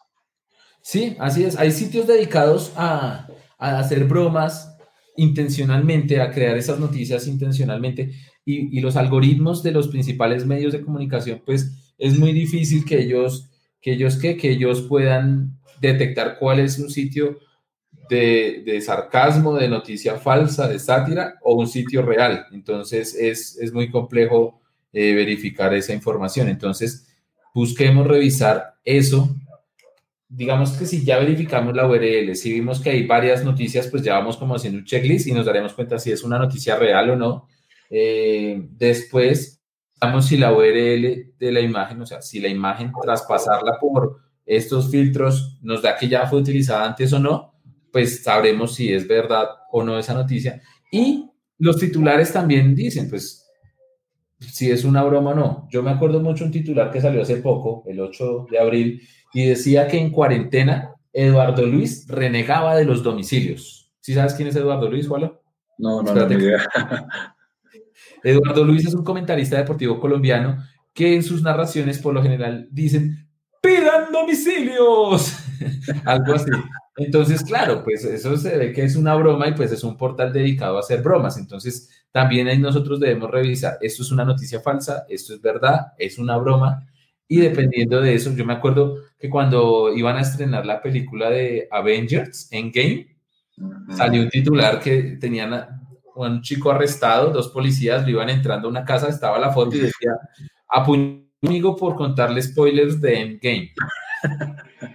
Sí, 0.80 1.16
así 1.20 1.44
es. 1.44 1.56
Hay 1.56 1.70
sitios 1.70 2.08
dedicados 2.08 2.72
a, 2.74 3.28
hacer 3.58 4.06
bromas 4.06 4.71
intencionalmente, 5.16 6.20
a 6.20 6.30
crear 6.30 6.56
esas 6.56 6.78
noticias 6.78 7.26
intencionalmente. 7.26 8.12
Y, 8.44 8.80
los 8.80 8.96
algoritmos 8.96 9.62
de 9.62 9.72
los 9.72 9.88
principales 9.88 10.46
medios 10.46 10.72
de 10.72 10.82
comunicación, 10.82 11.42
pues 11.44 11.94
es 11.98 12.18
muy 12.18 12.32
difícil 12.32 12.84
que 12.84 13.00
ellos, 13.00 13.50
que 13.80 13.92
ellos, 13.92 14.16
que, 14.16 14.36
que 14.36 14.50
ellos 14.50 14.82
puedan 14.82 15.58
detectar 15.80 16.38
cuál 16.38 16.60
es 16.60 16.78
un 16.78 16.90
sitio 16.90 17.38
de, 18.08 18.80
sarcasmo, 18.84 19.54
de 19.54 19.68
noticia 19.68 20.16
falsa, 20.16 20.68
de 20.68 20.78
sátira 20.78 21.38
o 21.42 21.54
un 21.54 21.66
sitio 21.66 22.02
real. 22.02 22.46
Entonces 22.52 23.14
es, 23.14 23.72
muy 23.72 23.90
complejo 23.90 24.60
eh, 24.92 25.14
verificar 25.14 25.72
esa 25.74 25.94
información. 25.94 26.48
Entonces 26.48 27.06
busquemos 27.54 28.06
revisar 28.06 28.74
eso. 28.84 29.34
Digamos 30.34 30.72
que 30.72 30.86
si 30.86 31.04
ya 31.04 31.18
verificamos 31.18 31.74
la 31.74 31.86
URL, 31.86 32.34
si 32.34 32.52
vimos 32.52 32.80
que 32.80 32.90
hay 32.90 33.06
varias 33.06 33.44
noticias, 33.44 33.86
pues 33.88 34.02
ya 34.02 34.14
vamos 34.14 34.36
como 34.36 34.54
haciendo 34.54 34.78
un 34.78 34.84
checklist 34.84 35.26
y 35.26 35.32
nos 35.32 35.44
daremos 35.44 35.74
cuenta 35.74 35.98
si 35.98 36.10
es 36.10 36.22
una 36.24 36.38
noticia 36.38 36.76
real 36.76 37.10
o 37.10 37.16
no. 37.16 37.48
Eh, 37.90 38.66
después, 38.70 39.62
vamos 40.00 40.26
si 40.26 40.38
la 40.38 40.52
URL 40.52 41.34
de 41.38 41.52
la 41.52 41.60
imagen, 41.60 42.00
o 42.00 42.06
sea, 42.06 42.22
si 42.22 42.40
la 42.40 42.48
imagen 42.48 42.92
traspasarla 43.02 43.78
por 43.78 44.20
estos 44.46 44.90
filtros 44.90 45.58
nos 45.62 45.82
da 45.82 45.96
que 45.96 46.08
ya 46.08 46.26
fue 46.26 46.40
utilizada 46.40 46.86
antes 46.86 47.12
o 47.12 47.18
no 47.18 47.52
pues 47.92 48.24
sabremos 48.24 48.74
si 48.74 48.92
es 48.92 49.06
verdad 49.06 49.46
o 49.70 49.84
no 49.84 49.98
esa 49.98 50.14
noticia. 50.14 50.60
Y 50.90 51.30
los 51.58 51.78
titulares 51.78 52.32
también 52.32 52.74
dicen, 52.74 53.08
pues, 53.08 53.46
si 54.40 54.70
es 54.70 54.84
una 54.84 55.04
broma 55.04 55.30
o 55.30 55.34
no. 55.34 55.68
Yo 55.70 55.82
me 55.82 55.90
acuerdo 55.90 56.20
mucho 56.20 56.44
un 56.44 56.50
titular 56.50 56.90
que 56.90 57.00
salió 57.00 57.22
hace 57.22 57.36
poco, 57.36 57.84
el 57.86 58.00
8 58.00 58.46
de 58.50 58.58
abril, 58.58 59.02
y 59.32 59.46
decía 59.46 59.88
que 59.88 59.98
en 59.98 60.10
cuarentena 60.10 60.94
Eduardo 61.12 61.66
Luis 61.66 62.06
renegaba 62.08 62.76
de 62.76 62.84
los 62.84 63.02
domicilios. 63.02 63.90
¿Sí 64.00 64.14
sabes 64.14 64.34
quién 64.34 64.48
es 64.48 64.56
Eduardo 64.56 64.90
Luis, 64.90 65.06
Juan? 65.08 65.32
No, 65.78 66.02
no, 66.02 66.14
no, 66.14 66.32
idea. 66.32 66.66
Eduardo 68.22 68.64
Luis 68.64 68.86
es 68.86 68.94
un 68.94 69.04
comentarista 69.04 69.56
deportivo 69.56 69.98
colombiano 69.98 70.62
que 70.94 71.14
en 71.14 71.22
sus 71.22 71.42
narraciones 71.42 71.98
por 71.98 72.14
lo 72.14 72.22
general 72.22 72.68
dicen, 72.70 73.28
pidan 73.60 74.12
domicilios, 74.12 75.36
algo 76.04 76.34
así. 76.34 76.50
Entonces, 76.96 77.42
claro, 77.42 77.82
pues 77.82 78.04
eso 78.04 78.36
se 78.36 78.56
ve 78.56 78.72
que 78.72 78.84
es 78.84 78.96
una 78.96 79.14
broma 79.14 79.48
y 79.48 79.54
pues 79.54 79.72
es 79.72 79.82
un 79.82 79.96
portal 79.96 80.32
dedicado 80.32 80.76
a 80.76 80.80
hacer 80.80 81.02
bromas. 81.02 81.38
Entonces, 81.38 81.88
también 82.10 82.48
ahí 82.48 82.58
nosotros 82.58 83.00
debemos 83.00 83.30
revisar, 83.30 83.78
esto 83.80 84.02
es 84.02 84.12
una 84.12 84.24
noticia 84.24 84.60
falsa, 84.60 85.06
esto 85.08 85.34
es 85.34 85.40
verdad, 85.40 85.92
es 85.98 86.18
una 86.18 86.36
broma. 86.36 86.86
Y 87.32 87.40
dependiendo 87.40 87.98
de 88.02 88.14
eso, 88.14 88.34
yo 88.34 88.44
me 88.44 88.52
acuerdo 88.52 88.98
que 89.18 89.30
cuando 89.30 89.90
iban 89.96 90.18
a 90.18 90.20
estrenar 90.20 90.66
la 90.66 90.82
película 90.82 91.30
de 91.30 91.66
Avengers 91.70 92.46
Endgame, 92.50 93.16
salió 93.96 94.20
un 94.20 94.28
titular 94.28 94.78
que 94.78 95.16
tenían 95.18 95.54
a 95.54 95.80
un 96.14 96.42
chico 96.42 96.70
arrestado, 96.70 97.30
dos 97.30 97.48
policías 97.48 98.04
lo 98.04 98.10
iban 98.10 98.28
entrando 98.28 98.68
a 98.68 98.70
una 98.70 98.84
casa, 98.84 99.08
estaba 99.08 99.38
la 99.38 99.50
foto 99.50 99.74
y 99.76 99.80
decía, 99.80 100.10
amigo 100.68 101.74
por 101.74 101.96
contarle 101.96 102.42
spoilers 102.42 103.00
de 103.00 103.22
Endgame. 103.22 103.72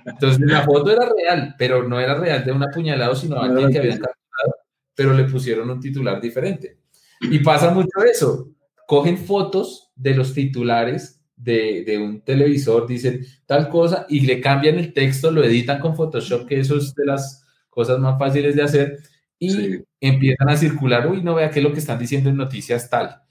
Entonces 0.06 0.40
la 0.40 0.62
foto 0.62 0.92
era 0.92 1.10
real, 1.12 1.56
pero 1.58 1.90
no 1.90 2.00
era 2.00 2.14
real 2.14 2.46
de 2.46 2.52
un 2.52 2.62
apuñalado, 2.62 3.16
sino 3.16 3.42
alguien 3.42 3.72
que 3.72 3.80
habían 3.80 3.98
capturado, 3.98 4.56
pero 4.94 5.12
le 5.12 5.24
pusieron 5.24 5.72
un 5.72 5.80
titular 5.80 6.22
diferente. 6.22 6.78
Y 7.20 7.40
pasa 7.40 7.72
mucho 7.72 8.04
eso. 8.08 8.50
Cogen 8.86 9.18
fotos 9.18 9.92
de 9.96 10.14
los 10.14 10.36
titulares 10.36 11.17
de, 11.38 11.84
de, 11.86 11.98
un 11.98 12.22
televisor, 12.22 12.88
dicen 12.88 13.26
tal 13.46 13.70
cosa 13.70 14.06
y 14.10 14.22
le 14.22 14.42
cambian 14.42 14.78
el 14.78 14.92
texto, 14.92 15.32
lo 15.32 15.44
editan 15.44 15.80
con 15.80 15.96
Photoshop, 15.96 16.48
que 16.48 16.60
eso 16.60 16.78
es 16.78 16.94
de 16.96 17.06
las 17.06 17.46
cosas 17.70 18.00
más 18.00 18.18
fáciles 18.20 18.56
de 18.56 18.64
hacer. 18.64 18.98
Y 19.40 19.84
empiezan 20.02 20.50
a 20.50 20.58
circular, 20.58 21.08
uy, 21.08 21.22
no 21.22 21.36
vea 21.36 21.52
que 21.52 21.62
lo 21.62 21.72
que 21.72 21.80
están 21.80 22.00
diciendo 22.00 22.30
en 22.30 22.38
noticias 22.38 22.90
tal, 22.90 23.22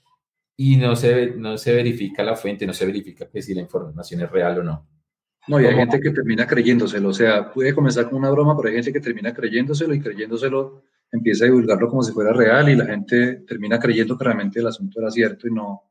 y 0.55 0.77
no 0.77 0.95
se, 0.95 1.31
no 1.35 1.57
se 1.57 1.73
verifica 1.75 2.23
la 2.23 2.35
fuente, 2.35 2.65
no 2.65 2.73
se 2.73 2.85
verifica 2.85 3.29
que 3.29 3.41
si 3.41 3.53
la 3.53 3.61
información 3.61 4.21
es 4.21 4.31
real 4.31 4.59
o 4.59 4.63
no. 4.63 4.87
No, 5.47 5.61
y 5.61 5.65
hay 5.65 5.75
gente 5.75 6.01
que 6.01 6.11
termina 6.11 6.47
creyéndoselo, 6.47 7.09
o 7.09 7.13
sea, 7.13 7.51
puede 7.51 7.73
comenzar 7.73 8.09
con 8.09 8.19
una 8.19 8.29
broma, 8.29 8.55
pero 8.57 8.69
hay 8.69 8.75
gente 8.75 8.91
que 8.91 8.99
termina 8.99 9.33
creyéndoselo 9.33 9.93
y 9.93 10.01
creyéndoselo 10.01 10.81
empieza 11.11 11.45
a 11.45 11.47
divulgarlo 11.47 11.87
como 11.89 12.03
si 12.03 12.11
fuera 12.11 12.33
real 12.33 12.69
y 12.69 12.75
la 12.75 12.85
gente 12.85 13.43
termina 13.47 13.79
creyendo 13.79 14.17
que 14.17 14.25
realmente 14.25 14.59
el 14.59 14.67
asunto 14.67 14.99
era 14.99 15.09
cierto 15.09 15.47
y 15.47 15.51
no, 15.51 15.83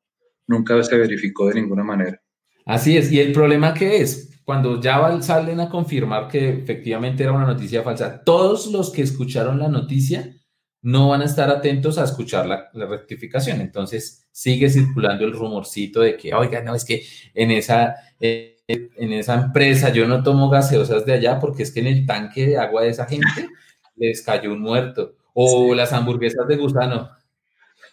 nunca 0.46 0.82
se 0.82 0.96
verificó 0.96 1.48
de 1.48 1.54
ninguna 1.54 1.84
manera. 1.84 2.20
Así 2.64 2.96
es, 2.96 3.12
y 3.12 3.20
el 3.20 3.32
problema 3.32 3.74
que 3.74 4.00
es, 4.00 4.40
cuando 4.44 4.80
ya 4.80 5.20
salen 5.22 5.60
a 5.60 5.68
confirmar 5.68 6.28
que 6.28 6.50
efectivamente 6.50 7.22
era 7.22 7.32
una 7.32 7.46
noticia 7.46 7.82
falsa, 7.82 8.22
todos 8.24 8.66
los 8.68 8.90
que 8.90 9.02
escucharon 9.02 9.58
la 9.58 9.68
noticia 9.68 10.36
no 10.82 11.08
van 11.08 11.22
a 11.22 11.24
estar 11.24 11.50
atentos 11.50 11.98
a 11.98 12.04
escuchar 12.04 12.46
la, 12.46 12.70
rectificación. 12.72 13.60
Entonces 13.60 14.28
sigue 14.30 14.70
circulando 14.70 15.24
el 15.24 15.32
rumorcito 15.32 16.00
de 16.00 16.16
que, 16.16 16.32
oiga, 16.32 16.62
no, 16.62 16.76
es 16.76 16.84
que 16.84 17.02
en 17.34 17.50
esa, 17.50 17.96
eh, 18.20 18.58
en 18.68 19.12
esa 19.12 19.34
empresa 19.34 19.92
yo 19.92 20.06
no 20.06 20.22
tomo 20.22 20.48
gaseosas 20.48 21.04
de 21.04 21.14
allá 21.14 21.40
porque 21.40 21.64
es 21.64 21.72
que 21.72 21.80
en 21.80 21.88
el 21.88 22.06
tanque 22.06 22.46
de 22.46 22.58
agua 22.58 22.82
de 22.82 22.90
esa 22.90 23.06
gente 23.06 23.26
les 23.96 24.22
cayó 24.22 24.52
un 24.52 24.60
muerto. 24.60 25.16
O 25.34 25.74
las 25.74 25.92
hamburguesas 25.92 26.46
de 26.46 26.56
gusano. 26.56 27.10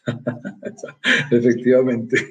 Efectivamente. 1.31 2.29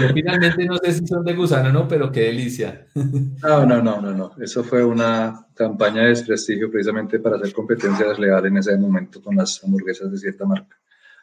Yo 0.00 0.08
finalmente 0.14 0.64
no 0.64 0.76
sé 0.78 0.92
si 0.92 1.06
son 1.06 1.24
de 1.24 1.34
gusano, 1.34 1.72
¿no? 1.72 1.88
Pero 1.88 2.10
qué 2.10 2.22
delicia. 2.22 2.86
No, 3.42 3.66
no, 3.66 3.82
no, 3.82 4.00
no, 4.00 4.12
no. 4.12 4.32
Eso 4.40 4.62
fue 4.62 4.84
una 4.84 5.46
campaña 5.54 6.02
de 6.02 6.08
desprestigio 6.08 6.70
precisamente 6.70 7.18
para 7.18 7.36
hacer 7.36 7.52
competencia 7.52 8.06
desleal 8.06 8.46
en 8.46 8.58
ese 8.58 8.76
momento 8.76 9.22
con 9.22 9.36
las 9.36 9.62
hamburguesas 9.64 10.12
de 10.12 10.18
cierta 10.18 10.44
marca. 10.44 10.76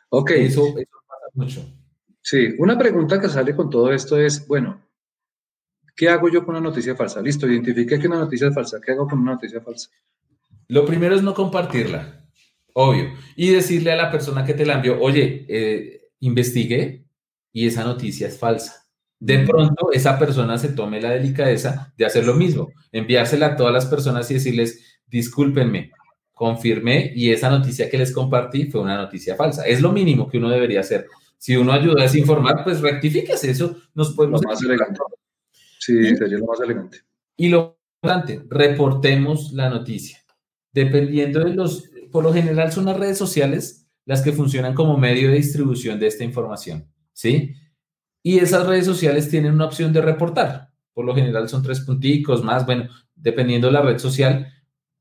Ok. 0.10 0.32
Eso, 0.32 0.68
eso 0.78 0.98
pasa 1.08 1.28
mucho. 1.34 1.62
Sí, 2.22 2.56
una 2.58 2.78
pregunta 2.78 3.22
que 3.22 3.30
sale 3.30 3.56
con 3.56 3.70
todo 3.70 3.94
esto 3.94 4.20
es, 4.20 4.48
bueno, 4.48 4.82
¿qué 5.96 6.10
hago 6.10 6.28
yo 6.30 6.44
con 6.44 6.56
una 6.56 6.70
noticia 6.70 6.96
falsa? 6.96 7.22
Listo, 7.22 7.48
identifique 7.48 8.00
que 8.00 8.08
una 8.08 8.20
noticia 8.20 8.48
es 8.48 8.56
falsa. 8.56 8.80
¿Qué 8.84 8.92
hago 8.92 9.08
con 9.08 9.20
una 9.20 9.34
noticia 9.34 9.62
falsa? 9.62 9.90
Lo 10.68 10.86
primero 10.86 11.16
es 11.16 11.24
no 11.24 11.34
compartirla, 11.34 12.27
obvio, 12.80 13.14
y 13.36 13.50
decirle 13.50 13.92
a 13.92 13.96
la 13.96 14.12
persona 14.12 14.46
que 14.46 14.54
te 14.54 14.66
la 14.66 14.76
envió, 14.76 15.02
oye, 15.02 15.46
eh, 15.50 16.10
investigué 16.20 17.06
y 17.52 17.66
esa 17.66 17.84
noticia 17.84 18.28
es 18.28 18.38
falsa. 18.38 18.86
De 19.20 19.40
pronto, 19.40 19.92
esa 19.92 20.20
persona 20.20 20.60
se 20.60 20.70
tome 20.70 21.02
la 21.02 21.10
delicadeza 21.10 21.92
de 21.98 22.06
hacer 22.06 22.24
lo 22.24 22.36
mismo, 22.36 22.70
enviársela 22.92 23.48
a 23.48 23.56
todas 23.56 23.74
las 23.74 23.88
personas 23.88 24.30
y 24.30 24.36
decirles, 24.36 25.02
discúlpenme, 25.08 25.90
confirmé 26.34 27.12
y 27.16 27.32
esa 27.32 27.50
noticia 27.50 27.90
que 27.90 27.98
les 27.98 28.12
compartí 28.12 28.66
fue 28.70 28.82
una 28.82 28.96
noticia 28.96 29.36
falsa. 29.36 29.66
Es 29.66 29.82
lo 29.82 29.92
mínimo 29.92 30.30
que 30.30 30.38
uno 30.38 30.50
debería 30.50 30.82
hacer. 30.82 31.08
Si 31.40 31.56
uno 31.56 31.72
ayuda 31.72 32.02
a 32.02 32.04
desinformar, 32.04 32.64
pues 32.64 32.82
rectifíquese 32.82 33.50
eso. 33.50 33.76
Nos 33.96 34.14
podemos. 34.14 34.44
Lo 34.44 34.50
más 34.50 34.62
elegante. 34.62 35.00
Sí, 35.80 36.16
sería 36.16 36.38
lo 36.38 36.46
más 36.46 36.60
elegante. 36.60 37.00
Y 37.36 37.50
lo 37.50 37.80
importante, 38.04 38.44
reportemos 38.50 39.52
la 39.54 39.70
noticia 39.70 40.20
dependiendo 40.78 41.40
de 41.44 41.56
los, 41.56 41.90
por 42.12 42.24
lo 42.24 42.34
general 42.34 42.72
son 42.72 42.86
las 42.86 42.98
redes 42.98 43.18
sociales 43.18 43.88
las 44.06 44.22
que 44.22 44.32
funcionan 44.32 44.74
como 44.74 44.98
medio 44.98 45.30
de 45.30 45.36
distribución 45.36 46.00
de 46.00 46.08
esta 46.08 46.24
información, 46.24 46.90
¿sí? 47.12 47.54
Y 48.24 48.40
esas 48.40 48.66
redes 48.66 48.86
sociales 48.86 49.30
tienen 49.30 49.54
una 49.54 49.66
opción 49.66 49.92
de 49.92 50.02
reportar. 50.02 50.70
Por 50.94 51.06
lo 51.06 51.14
general 51.14 51.48
son 51.50 51.62
tres 51.62 51.82
punticos 51.82 52.44
más, 52.44 52.66
bueno, 52.66 52.88
dependiendo 53.16 53.68
de 53.68 53.74
la 53.74 53.82
red 53.82 53.98
social, 53.98 54.48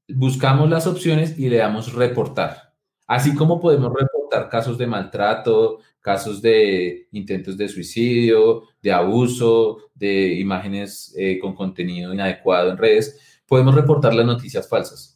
buscamos 0.08 0.68
las 0.68 0.86
opciones 0.86 1.38
y 1.38 1.48
le 1.48 1.58
damos 1.58 1.92
reportar. 1.92 2.74
Así 3.06 3.34
como 3.34 3.60
podemos 3.60 3.92
reportar 3.92 4.48
casos 4.48 4.76
de 4.76 4.86
maltrato, 4.86 5.78
casos 6.00 6.42
de 6.42 7.08
intentos 7.12 7.56
de 7.56 7.68
suicidio, 7.68 8.64
de 8.82 8.92
abuso, 8.92 9.90
de 9.94 10.34
imágenes 10.34 11.14
eh, 11.16 11.38
con 11.38 11.54
contenido 11.54 12.12
inadecuado 12.12 12.70
en 12.70 12.78
redes, 12.78 13.40
podemos 13.46 13.74
reportar 13.74 14.14
las 14.14 14.26
noticias 14.26 14.68
falsas. 14.68 15.15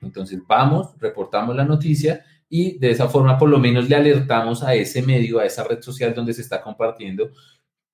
Entonces 0.00 0.40
vamos, 0.46 0.94
reportamos 0.98 1.56
la 1.56 1.64
noticia 1.64 2.24
y 2.48 2.78
de 2.78 2.90
esa 2.90 3.08
forma 3.08 3.36
por 3.38 3.48
lo 3.48 3.58
menos 3.58 3.88
le 3.88 3.96
alertamos 3.96 4.62
a 4.62 4.74
ese 4.74 5.02
medio, 5.02 5.38
a 5.38 5.46
esa 5.46 5.64
red 5.64 5.80
social 5.82 6.14
donde 6.14 6.32
se 6.32 6.42
está 6.42 6.62
compartiendo 6.62 7.30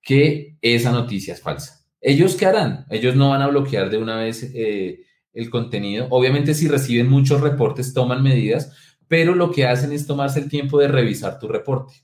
que 0.03 0.57
esa 0.61 0.93
noticia 0.93 1.35
es 1.35 1.41
falsa. 1.41 1.85
¿Ellos 2.01 2.37
qué 2.37 2.47
harán? 2.47 2.87
Ellos 2.91 3.17
no 3.17 3.31
van 3.31 3.43
a 3.43 3.49
bloquear 3.49 3.89
de 3.91 3.99
una 3.99 4.17
vez 4.17 4.43
eh, 4.55 5.01
el 5.33 5.51
contenido. 5.51 6.07
Obviamente 6.11 6.55
si 6.55 6.69
reciben 6.69 7.09
muchos 7.09 7.41
reportes 7.41 7.95
toman 7.95 8.23
medidas, 8.23 8.73
pero 9.09 9.35
lo 9.35 9.51
que 9.51 9.67
hacen 9.67 9.93
es 9.93 10.07
tomarse 10.07 10.41
el 10.41 10.49
tiempo 10.49 10.79
de 10.79 10.89
revisar 10.89 11.39
tu 11.39 11.49
reporte. 11.49 11.95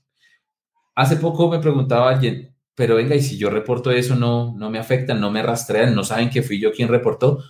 Hace 0.95 1.17
poco 1.17 1.49
me 1.49 1.59
preguntaba 1.59 2.09
alguien, 2.09 2.55
pero 2.75 2.95
venga, 2.95 3.15
y 3.15 3.21
si 3.21 3.37
yo 3.37 3.49
reporto 3.49 3.91
eso, 3.91 4.15
no, 4.15 4.53
no 4.57 4.69
me 4.69 4.79
afecta, 4.79 5.13
no 5.13 5.31
me 5.31 5.43
rastrean, 5.43 5.95
no 5.95 6.03
saben 6.03 6.29
que 6.29 6.41
fui 6.41 6.59
yo 6.59 6.71
quien 6.71 6.89
reportó. 6.89 7.43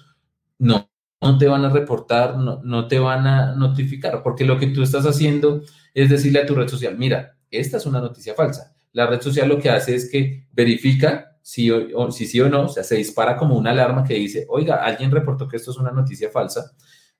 No, 0.59 0.90
no 1.21 1.37
te 1.37 1.47
van 1.47 1.63
a 1.65 1.69
reportar, 1.69 2.37
no, 2.37 2.87
te 2.87 2.99
van 2.99 3.27
a 3.27 3.55
notificar, 3.55 4.23
porque 4.23 4.43
lo 4.43 4.57
que 4.57 4.67
tú 4.67 4.81
estás 4.81 5.05
haciendo 5.05 5.61
es 5.93 6.09
decirle 6.09 6.39
a 6.39 6.45
tu 6.45 6.55
red 6.55 6.67
social, 6.67 6.97
mira, 6.97 7.37
esta 7.51 7.77
es 7.77 7.85
una 7.85 8.01
noticia 8.01 8.33
falsa. 8.33 8.73
La 8.91 9.05
red 9.05 9.21
social 9.21 9.47
lo 9.47 9.59
que 9.59 9.69
hace 9.69 9.95
es 9.95 10.09
que 10.09 10.47
verifica 10.51 11.37
si, 11.41 11.69
o, 11.69 12.11
si 12.11 12.25
sí 12.25 12.41
o 12.41 12.49
no, 12.49 12.63
o 12.63 12.69
sea, 12.69 12.83
se 12.83 12.95
dispara 12.95 13.37
como 13.37 13.57
una 13.57 13.71
alarma 13.71 14.03
que 14.03 14.15
dice, 14.15 14.45
oiga, 14.49 14.83
alguien 14.83 15.11
reportó 15.11 15.47
que 15.47 15.57
esto 15.57 15.71
es 15.71 15.77
una 15.77 15.91
noticia 15.91 16.29
falsa, 16.29 16.71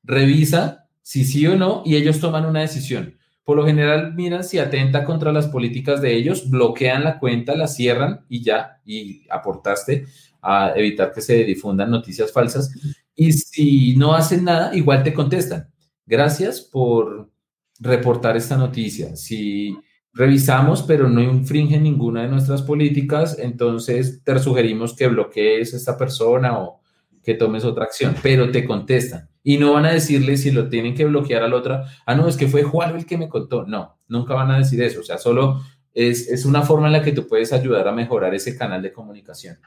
revisa 0.04 0.88
si 1.02 1.24
sí 1.24 1.46
o 1.48 1.56
no 1.56 1.84
y 1.86 1.96
ellos 1.96 2.20
toman 2.20 2.46
una 2.46 2.62
decisión. 2.62 3.18
Por 3.44 3.58
lo 3.58 3.66
general 3.66 4.14
miran 4.14 4.44
si 4.44 4.60
atenta 4.60 5.04
contra 5.04 5.32
las 5.32 5.48
políticas 5.48 6.02
de 6.02 6.16
ellos, 6.16 6.50
bloquean 6.50 7.04
la 7.04 7.20
cuenta, 7.20 7.56
la 7.56 7.68
cierran 7.68 8.26
y 8.30 8.44
ya, 8.44 8.80
y 8.86 9.28
aportaste 9.30 10.06
a 10.42 10.74
evitar 10.76 11.12
que 11.12 11.22
se 11.22 11.44
difundan 11.44 11.92
noticias 11.92 12.32
falsas. 12.32 12.72
Y 13.22 13.34
si 13.34 13.96
no 13.98 14.16
hacen 14.16 14.46
nada, 14.46 14.76
igual 14.76 15.04
te 15.04 15.14
contestan. 15.14 15.72
Gracias 16.08 16.60
por 16.60 17.30
reportar 17.80 18.36
esta 18.36 18.58
noticia. 18.58 19.16
Si 19.16 19.78
revisamos, 20.12 20.82
pero 20.82 21.08
no 21.08 21.22
infringen 21.22 21.84
ninguna 21.84 22.24
de 22.24 22.30
nuestras 22.30 22.64
políticas, 22.64 23.38
entonces 23.38 24.24
te 24.24 24.40
sugerimos 24.40 24.96
que 24.96 25.08
bloquees 25.08 25.72
a 25.72 25.78
esta 25.78 26.00
persona 26.00 26.58
o 26.58 26.82
que 27.22 27.36
tomes 27.36 27.64
otra 27.64 27.84
acción, 27.84 28.16
pero 28.24 28.50
te 28.50 28.66
contestan. 28.66 29.30
Y 29.44 29.60
no 29.60 29.74
van 29.74 29.86
a 29.86 29.94
decirle 29.94 30.36
si 30.36 30.50
lo 30.50 30.68
tienen 30.68 30.96
que 30.96 31.06
bloquear 31.06 31.44
al 31.44 31.54
otro, 31.54 31.84
ah, 32.08 32.16
no, 32.16 32.28
es 32.28 32.36
que 32.36 32.48
fue 32.48 32.64
Juan 32.64 32.96
el 32.96 33.06
que 33.06 33.20
me 33.20 33.30
contó. 33.30 33.68
No, 33.68 34.00
nunca 34.08 34.34
van 34.34 34.50
a 34.50 34.58
decir 34.58 34.82
eso. 34.82 35.02
O 35.02 35.04
sea, 35.04 35.20
solo 35.20 35.62
es, 35.94 36.28
es 36.28 36.44
una 36.44 36.64
forma 36.64 36.88
en 36.88 36.94
la 36.94 37.04
que 37.04 37.12
tú 37.12 37.28
puedes 37.28 37.54
ayudar 37.54 37.88
a 37.88 37.92
mejorar 37.92 38.34
ese 38.34 38.58
canal 38.58 38.82
de 38.82 38.92
comunicación. 38.92 39.60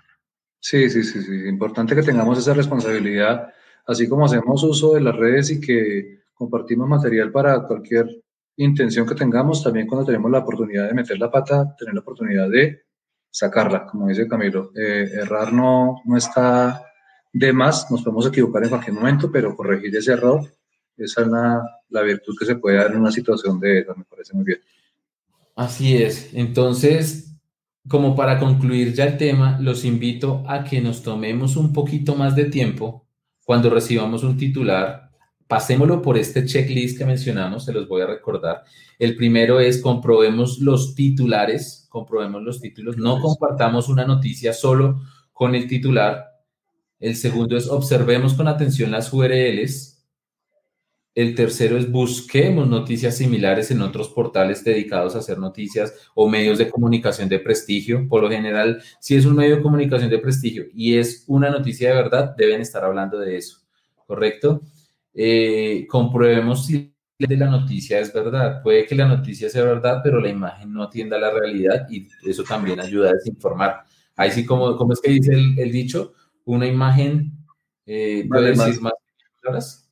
Sí, 0.64 0.88
sí, 0.88 1.02
sí, 1.04 1.20
sí. 1.22 1.46
Importante 1.46 1.94
que 1.94 2.02
tengamos 2.02 2.38
esa 2.38 2.54
responsabilidad, 2.54 3.52
así 3.86 4.08
como 4.08 4.24
hacemos 4.24 4.62
uso 4.62 4.94
de 4.94 5.02
las 5.02 5.14
redes 5.14 5.50
y 5.50 5.60
que 5.60 6.20
compartimos 6.32 6.88
material 6.88 7.30
para 7.30 7.66
cualquier 7.66 8.08
intención 8.56 9.06
que 9.06 9.14
tengamos, 9.14 9.62
también 9.62 9.86
cuando 9.86 10.06
tenemos 10.06 10.30
la 10.30 10.38
oportunidad 10.38 10.88
de 10.88 10.94
meter 10.94 11.18
la 11.18 11.30
pata, 11.30 11.76
tener 11.76 11.92
la 11.92 12.00
oportunidad 12.00 12.48
de 12.48 12.80
sacarla, 13.30 13.84
como 13.84 14.08
dice 14.08 14.26
Camilo. 14.26 14.70
Eh, 14.74 15.06
errar 15.12 15.52
no, 15.52 16.00
no 16.06 16.16
está 16.16 16.82
de 17.30 17.52
más, 17.52 17.90
nos 17.90 18.02
podemos 18.02 18.26
equivocar 18.26 18.62
en 18.62 18.70
cualquier 18.70 18.94
momento, 18.94 19.30
pero 19.30 19.54
corregir 19.54 19.94
ese 19.94 20.12
error, 20.12 20.50
esa 20.96 21.20
es 21.20 21.28
la, 21.28 21.62
la 21.90 22.00
virtud 22.00 22.34
que 22.38 22.46
se 22.46 22.56
puede 22.56 22.78
dar 22.78 22.90
en 22.90 23.00
una 23.00 23.12
situación 23.12 23.60
de 23.60 23.80
esa, 23.80 23.92
me 23.92 24.04
parece 24.04 24.32
muy 24.32 24.46
bien. 24.46 24.60
Así 25.56 26.02
es. 26.02 26.32
Entonces, 26.32 27.33
como 27.88 28.16
para 28.16 28.38
concluir 28.38 28.94
ya 28.94 29.04
el 29.04 29.18
tema, 29.18 29.58
los 29.60 29.84
invito 29.84 30.42
a 30.48 30.64
que 30.64 30.80
nos 30.80 31.02
tomemos 31.02 31.56
un 31.56 31.72
poquito 31.72 32.14
más 32.14 32.34
de 32.34 32.46
tiempo 32.46 33.06
cuando 33.44 33.68
recibamos 33.68 34.24
un 34.24 34.38
titular. 34.38 35.10
Pasémoslo 35.46 36.00
por 36.00 36.16
este 36.16 36.46
checklist 36.46 36.96
que 36.96 37.04
mencionamos, 37.04 37.66
se 37.66 37.72
los 37.72 37.86
voy 37.86 38.00
a 38.00 38.06
recordar. 38.06 38.62
El 38.98 39.14
primero 39.16 39.60
es 39.60 39.82
comprobemos 39.82 40.58
los 40.60 40.94
titulares, 40.94 41.86
comprobemos 41.90 42.42
los 42.42 42.60
títulos, 42.60 42.96
no 42.96 43.20
compartamos 43.20 43.88
una 43.88 44.06
noticia 44.06 44.54
solo 44.54 45.02
con 45.32 45.54
el 45.54 45.66
titular. 45.66 46.24
El 46.98 47.16
segundo 47.16 47.56
es 47.56 47.68
observemos 47.68 48.32
con 48.32 48.48
atención 48.48 48.90
las 48.90 49.12
URLs, 49.12 49.93
el 51.14 51.34
tercero 51.36 51.78
es 51.78 51.90
busquemos 51.90 52.66
noticias 52.66 53.16
similares 53.16 53.70
en 53.70 53.82
otros 53.82 54.08
portales 54.08 54.64
dedicados 54.64 55.14
a 55.14 55.20
hacer 55.20 55.38
noticias 55.38 55.94
o 56.14 56.28
medios 56.28 56.58
de 56.58 56.68
comunicación 56.68 57.28
de 57.28 57.38
prestigio. 57.38 58.08
Por 58.08 58.22
lo 58.22 58.30
general, 58.30 58.82
si 58.98 59.14
es 59.14 59.24
un 59.24 59.36
medio 59.36 59.56
de 59.56 59.62
comunicación 59.62 60.10
de 60.10 60.18
prestigio 60.18 60.64
y 60.74 60.96
es 60.96 61.24
una 61.28 61.50
noticia 61.50 61.90
de 61.90 62.02
verdad, 62.02 62.34
deben 62.36 62.60
estar 62.60 62.84
hablando 62.84 63.18
de 63.18 63.36
eso, 63.36 63.58
¿correcto? 64.06 64.62
Eh, 65.14 65.86
comprobemos 65.88 66.66
si 66.66 66.92
la 67.18 67.46
noticia 67.46 68.00
es 68.00 68.12
verdad. 68.12 68.60
Puede 68.60 68.84
que 68.84 68.96
la 68.96 69.06
noticia 69.06 69.48
sea 69.48 69.62
verdad, 69.62 70.00
pero 70.02 70.20
la 70.20 70.30
imagen 70.30 70.72
no 70.72 70.82
atienda 70.82 71.16
a 71.16 71.20
la 71.20 71.30
realidad 71.30 71.86
y 71.88 72.08
eso 72.28 72.42
también 72.42 72.80
ayuda 72.80 73.10
a 73.10 73.12
desinformar. 73.12 73.84
Ahí 74.16 74.32
sí, 74.32 74.44
como, 74.44 74.76
como 74.76 74.92
es 74.92 75.00
que 75.00 75.12
dice 75.12 75.32
el, 75.32 75.70
dicho, 75.70 76.14
una 76.44 76.66
imagen 76.66 77.32
eh, 77.86 78.26
puede 78.28 78.50
decir 78.50 78.80
más 78.80 78.94
palabras 79.40 79.83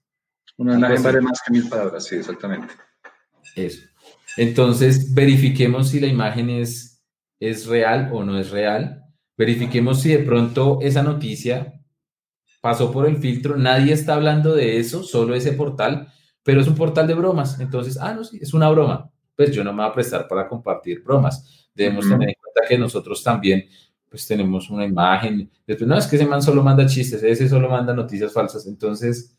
una 0.56 0.74
imagen 0.74 1.02
vale 1.02 1.20
más 1.20 1.40
que 1.44 1.52
mil 1.52 1.68
palabras, 1.68 2.04
sí, 2.04 2.16
exactamente. 2.16 2.74
Eso. 3.56 3.82
Entonces, 4.36 5.12
verifiquemos 5.12 5.90
si 5.90 6.00
la 6.00 6.06
imagen 6.06 6.50
es, 6.50 7.02
es 7.40 7.66
real 7.66 8.10
o 8.12 8.24
no 8.24 8.38
es 8.38 8.50
real. 8.50 9.04
Verifiquemos 9.36 10.00
si 10.00 10.10
de 10.10 10.20
pronto 10.20 10.78
esa 10.82 11.02
noticia 11.02 11.74
pasó 12.60 12.92
por 12.92 13.06
el 13.06 13.16
filtro, 13.16 13.56
nadie 13.56 13.92
está 13.92 14.14
hablando 14.14 14.54
de 14.54 14.78
eso, 14.78 15.02
solo 15.02 15.34
ese 15.34 15.52
portal, 15.52 16.12
pero 16.44 16.60
es 16.60 16.68
un 16.68 16.76
portal 16.76 17.08
de 17.08 17.14
bromas. 17.14 17.58
Entonces, 17.60 17.98
ah, 18.00 18.14
no, 18.14 18.24
sí, 18.24 18.38
es 18.40 18.54
una 18.54 18.70
broma. 18.70 19.10
Pues 19.34 19.50
yo 19.52 19.64
no 19.64 19.72
me 19.72 19.82
voy 19.82 19.90
a 19.90 19.94
prestar 19.94 20.28
para 20.28 20.48
compartir 20.48 21.02
bromas. 21.02 21.68
Debemos 21.74 22.08
tener 22.08 22.28
en 22.28 22.34
cuenta 22.40 22.68
que 22.68 22.78
nosotros 22.78 23.22
también, 23.22 23.64
pues 24.08 24.26
tenemos 24.26 24.70
una 24.70 24.84
imagen. 24.84 25.50
Después, 25.66 25.88
no, 25.88 25.96
es 25.96 26.06
que 26.06 26.16
ese 26.16 26.26
man 26.26 26.40
solo 26.40 26.62
manda 26.62 26.86
chistes, 26.86 27.22
ese 27.22 27.48
solo 27.48 27.68
manda 27.68 27.92
noticias 27.92 28.32
falsas. 28.32 28.66
Entonces, 28.66 29.36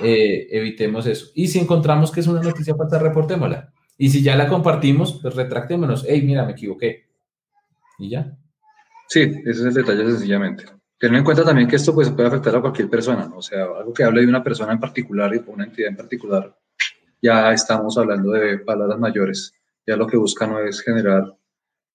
eh, 0.00 0.48
evitemos 0.50 1.06
eso. 1.06 1.30
Y 1.34 1.48
si 1.48 1.58
encontramos 1.58 2.10
que 2.10 2.20
es 2.20 2.26
una 2.26 2.42
noticia 2.42 2.74
falsa, 2.74 2.98
reportémosla. 2.98 3.72
Y 3.98 4.10
si 4.10 4.22
ya 4.22 4.36
la 4.36 4.48
compartimos, 4.48 5.18
pues 5.20 5.34
retractémonos. 5.34 6.04
Hey, 6.06 6.22
mira, 6.22 6.44
me 6.44 6.52
equivoqué. 6.52 7.06
Y 7.98 8.10
ya. 8.10 8.36
Sí, 9.08 9.20
ese 9.20 9.50
es 9.50 9.60
el 9.60 9.74
detalle 9.74 10.04
sencillamente. 10.04 10.64
Tener 10.98 11.18
en 11.18 11.24
cuenta 11.24 11.44
también 11.44 11.68
que 11.68 11.76
esto 11.76 11.94
pues, 11.94 12.10
puede 12.10 12.28
afectar 12.28 12.56
a 12.56 12.60
cualquier 12.60 12.88
persona, 12.88 13.26
¿no? 13.28 13.38
o 13.38 13.42
sea, 13.42 13.64
algo 13.64 13.92
que 13.92 14.02
hable 14.02 14.22
de 14.22 14.28
una 14.28 14.42
persona 14.42 14.72
en 14.72 14.80
particular 14.80 15.34
y 15.34 15.42
una 15.46 15.64
entidad 15.64 15.90
en 15.90 15.96
particular, 15.96 16.56
ya 17.20 17.52
estamos 17.52 17.96
hablando 17.98 18.32
de 18.32 18.58
palabras 18.58 18.98
mayores. 18.98 19.52
Ya 19.86 19.96
lo 19.96 20.06
que 20.06 20.16
busca 20.16 20.46
no 20.46 20.58
es 20.58 20.80
generar 20.80 21.34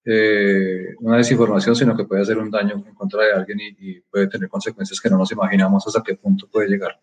eh, 0.05 0.95
una 0.99 1.17
desinformación, 1.17 1.75
sino 1.75 1.95
que 1.95 2.05
puede 2.05 2.21
hacer 2.21 2.37
un 2.37 2.49
daño 2.49 2.83
en 2.87 2.95
contra 2.95 3.23
de 3.23 3.33
alguien 3.33 3.59
y, 3.59 3.75
y, 3.77 4.01
puede 4.01 4.27
tener 4.27 4.49
consecuencias 4.49 4.99
que 4.99 5.09
no 5.09 5.17
nos 5.17 5.31
imaginamos 5.31 5.85
hasta 5.85 6.01
qué 6.01 6.15
punto 6.15 6.47
puede 6.47 6.69
llegar 6.69 6.99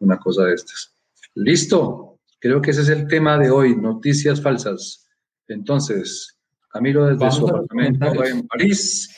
una 0.00 0.18
cosa 0.18 0.44
de 0.44 0.54
estas. 0.54 0.94
Listo, 1.34 2.20
creo 2.38 2.60
que 2.60 2.70
ese 2.70 2.82
es 2.82 2.88
el 2.88 3.06
tema 3.06 3.38
de 3.38 3.50
hoy, 3.50 3.76
noticias 3.76 4.40
falsas. 4.40 5.08
Entonces, 5.46 6.38
Camilo 6.70 7.06
desde 7.06 7.18
Vamos 7.18 7.36
su 7.36 7.48
apartamento 7.48 8.24
en 8.24 8.46
París 8.46 9.08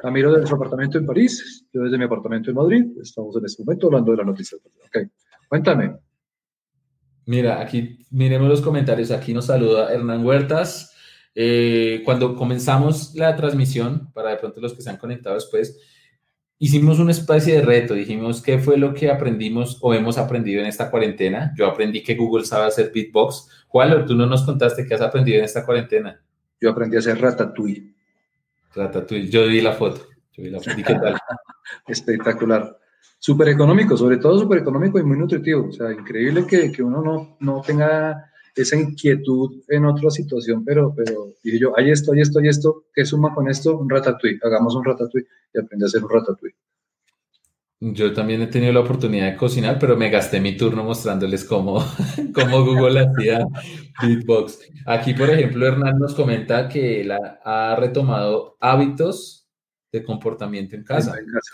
Camilo 0.00 0.32
de 0.32 0.46
su 0.46 0.54
apartamento 0.54 0.98
en 0.98 1.04
París, 1.04 1.66
yo 1.72 1.82
desde 1.82 1.98
mi 1.98 2.04
apartamento 2.04 2.50
en 2.50 2.56
Madrid. 2.56 2.84
Estamos 3.02 3.36
en 3.36 3.44
este 3.44 3.62
momento 3.62 3.86
hablando 3.86 4.12
de 4.12 4.16
la 4.16 4.24
noticia. 4.24 4.56
Ok, 4.86 5.08
cuéntame. 5.48 5.98
Mira, 7.26 7.60
aquí 7.60 7.98
miremos 8.10 8.48
los 8.48 8.62
comentarios. 8.62 9.10
Aquí 9.10 9.34
nos 9.34 9.46
saluda 9.46 9.92
Hernán 9.92 10.24
Huertas. 10.24 10.94
Eh, 11.34 12.02
cuando 12.04 12.34
comenzamos 12.34 13.14
la 13.14 13.36
transmisión, 13.36 14.10
para 14.12 14.30
de 14.30 14.36
pronto 14.38 14.60
los 14.60 14.72
que 14.72 14.82
se 14.82 14.90
han 14.90 14.96
conectado 14.96 15.34
después, 15.34 15.78
hicimos 16.60 16.98
una 17.00 17.10
especie 17.10 17.56
de 17.56 17.62
reto. 17.62 17.94
Dijimos 17.94 18.40
qué 18.40 18.58
fue 18.58 18.76
lo 18.76 18.94
que 18.94 19.10
aprendimos 19.10 19.78
o 19.80 19.92
hemos 19.92 20.18
aprendido 20.18 20.60
en 20.60 20.68
esta 20.68 20.90
cuarentena. 20.90 21.52
Yo 21.56 21.66
aprendí 21.66 22.04
que 22.04 22.14
Google 22.14 22.44
sabe 22.44 22.66
hacer 22.66 22.92
beatbox. 22.94 23.48
Juan, 23.66 24.06
tú 24.06 24.14
no 24.14 24.26
nos 24.26 24.42
contaste 24.42 24.86
qué 24.86 24.94
has 24.94 25.00
aprendido 25.00 25.38
en 25.38 25.44
esta 25.44 25.64
cuarentena. 25.66 26.22
Yo 26.60 26.70
aprendí 26.70 26.96
a 26.96 27.00
hacer 27.00 27.18
ratatouille. 27.20 27.92
Yo 29.30 29.46
vi 29.48 29.62
la 29.62 29.72
foto. 29.72 30.06
Yo 30.32 30.44
vi 30.44 30.50
la 30.50 30.60
foto. 30.60 30.76
qué 30.76 30.94
tal? 30.94 31.18
Espectacular. 31.88 32.76
Súper 33.18 33.48
económico, 33.48 33.96
sobre 33.96 34.18
todo 34.18 34.38
súper 34.38 34.58
económico 34.58 34.98
y 34.98 35.02
muy 35.02 35.16
nutritivo. 35.16 35.68
O 35.68 35.72
sea, 35.72 35.90
increíble 35.90 36.46
que, 36.46 36.70
que 36.70 36.82
uno 36.82 37.02
no, 37.02 37.36
no, 37.40 37.62
tenga 37.62 38.29
esa 38.54 38.76
inquietud 38.76 39.62
en 39.68 39.84
otra 39.84 40.10
situación, 40.10 40.64
pero, 40.64 40.92
pero 40.94 41.28
dije 41.42 41.58
yo, 41.58 41.76
hay 41.76 41.90
esto, 41.90 42.12
hay 42.12 42.20
esto, 42.20 42.38
hay 42.38 42.48
esto, 42.48 42.84
¿qué 42.94 43.04
suma 43.04 43.34
con 43.34 43.48
esto? 43.48 43.78
Un 43.78 43.88
ratatouille. 43.88 44.38
Hagamos 44.42 44.74
un 44.74 44.84
ratatouille 44.84 45.26
y 45.54 45.58
aprendí 45.58 45.84
a 45.84 45.86
hacer 45.86 46.02
un 46.04 46.10
ratatouille. 46.10 46.56
Yo 47.82 48.12
también 48.12 48.42
he 48.42 48.46
tenido 48.46 48.74
la 48.74 48.80
oportunidad 48.80 49.30
de 49.30 49.36
cocinar, 49.38 49.78
pero 49.78 49.96
me 49.96 50.10
gasté 50.10 50.38
mi 50.38 50.54
turno 50.54 50.84
mostrándoles 50.84 51.46
cómo, 51.46 51.82
cómo 52.34 52.62
Google 52.62 53.00
hacía 53.00 53.46
beatbox. 54.02 54.58
Aquí, 54.84 55.14
por 55.14 55.30
ejemplo, 55.30 55.66
Hernán 55.66 55.98
nos 55.98 56.14
comenta 56.14 56.68
que 56.68 57.00
él 57.00 57.12
ha, 57.12 57.76
retomado 57.76 58.58
hábitos 58.60 59.48
de 59.90 60.04
comportamiento 60.04 60.76
en 60.76 60.84
casa. 60.84 61.18
En 61.18 61.24
casa. 61.24 61.52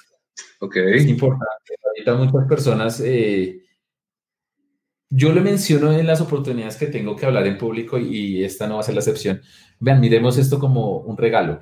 Ok. 0.59 0.77
Es 0.79 1.07
importante. 1.07 1.77
Ahorita 1.87 2.15
muchas 2.17 2.49
personas, 2.49 3.01
eh, 3.05 3.63
yo 5.11 5.33
le 5.33 5.41
menciono 5.41 5.93
en 5.93 6.07
las 6.07 6.21
oportunidades 6.21 6.77
que 6.77 6.87
tengo 6.87 7.17
que 7.17 7.27
hablar 7.27 7.47
en 7.47 7.59
público 7.59 7.99
y 7.99 8.43
esta 8.45 8.67
no 8.67 8.75
va 8.75 8.81
a 8.81 8.85
ser 8.85 8.95
la 8.95 9.01
excepción. 9.01 9.41
Vean, 9.79 10.01
miremos 10.01 10.39
esto 10.39 10.59
como 10.59 10.99
un 10.99 11.17
regalo. 11.17 11.61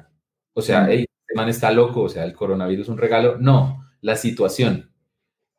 O 0.55 0.63
sea, 0.63 0.87
hey, 0.89 1.07
este 1.27 1.35
man 1.35 1.49
está 1.49 1.71
loco, 1.71 2.03
o 2.03 2.09
sea, 2.09 2.25
el 2.25 2.33
coronavirus 2.33 2.87
es 2.87 2.89
un 2.89 2.99
regalo. 2.99 3.37
No 3.39 3.85
la 4.05 4.17
situación. 4.17 4.91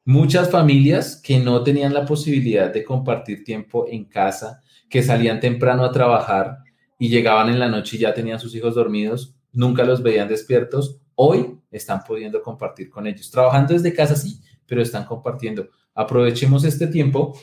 Muchas 0.06 0.52
familias 0.52 1.20
que 1.20 1.40
no 1.40 1.64
tenían 1.64 1.96
la 1.96 2.06
posibilidad 2.06 2.72
de 2.72 2.84
compartir 2.84 3.44
tiempo 3.44 3.88
en 3.90 4.06
casa, 4.06 4.62
que 4.88 5.02
salían 5.02 5.40
temprano 5.40 5.84
a 5.84 5.92
trabajar 5.92 6.60
y 7.00 7.10
llegaban 7.10 7.50
en 7.50 7.58
la 7.58 7.68
noche 7.68 7.98
y 7.98 8.02
ya 8.02 8.14
tenían 8.14 8.40
sus 8.40 8.54
hijos 8.54 8.76
dormidos, 8.76 9.36
nunca 9.52 9.84
los 9.84 10.04
veían 10.04 10.28
despiertos, 10.28 11.02
hoy 11.16 11.60
están 11.72 12.04
pudiendo 12.08 12.44
compartir 12.44 12.88
con 12.88 13.08
ellos. 13.08 13.32
Trabajando 13.32 13.74
desde 13.74 13.96
casa 13.96 14.16
sí, 14.16 14.42
pero 14.68 14.84
están 14.84 15.06
compartiendo. 15.06 15.70
Aprovechemos 15.96 16.64
este 16.66 16.86
tiempo 16.86 17.36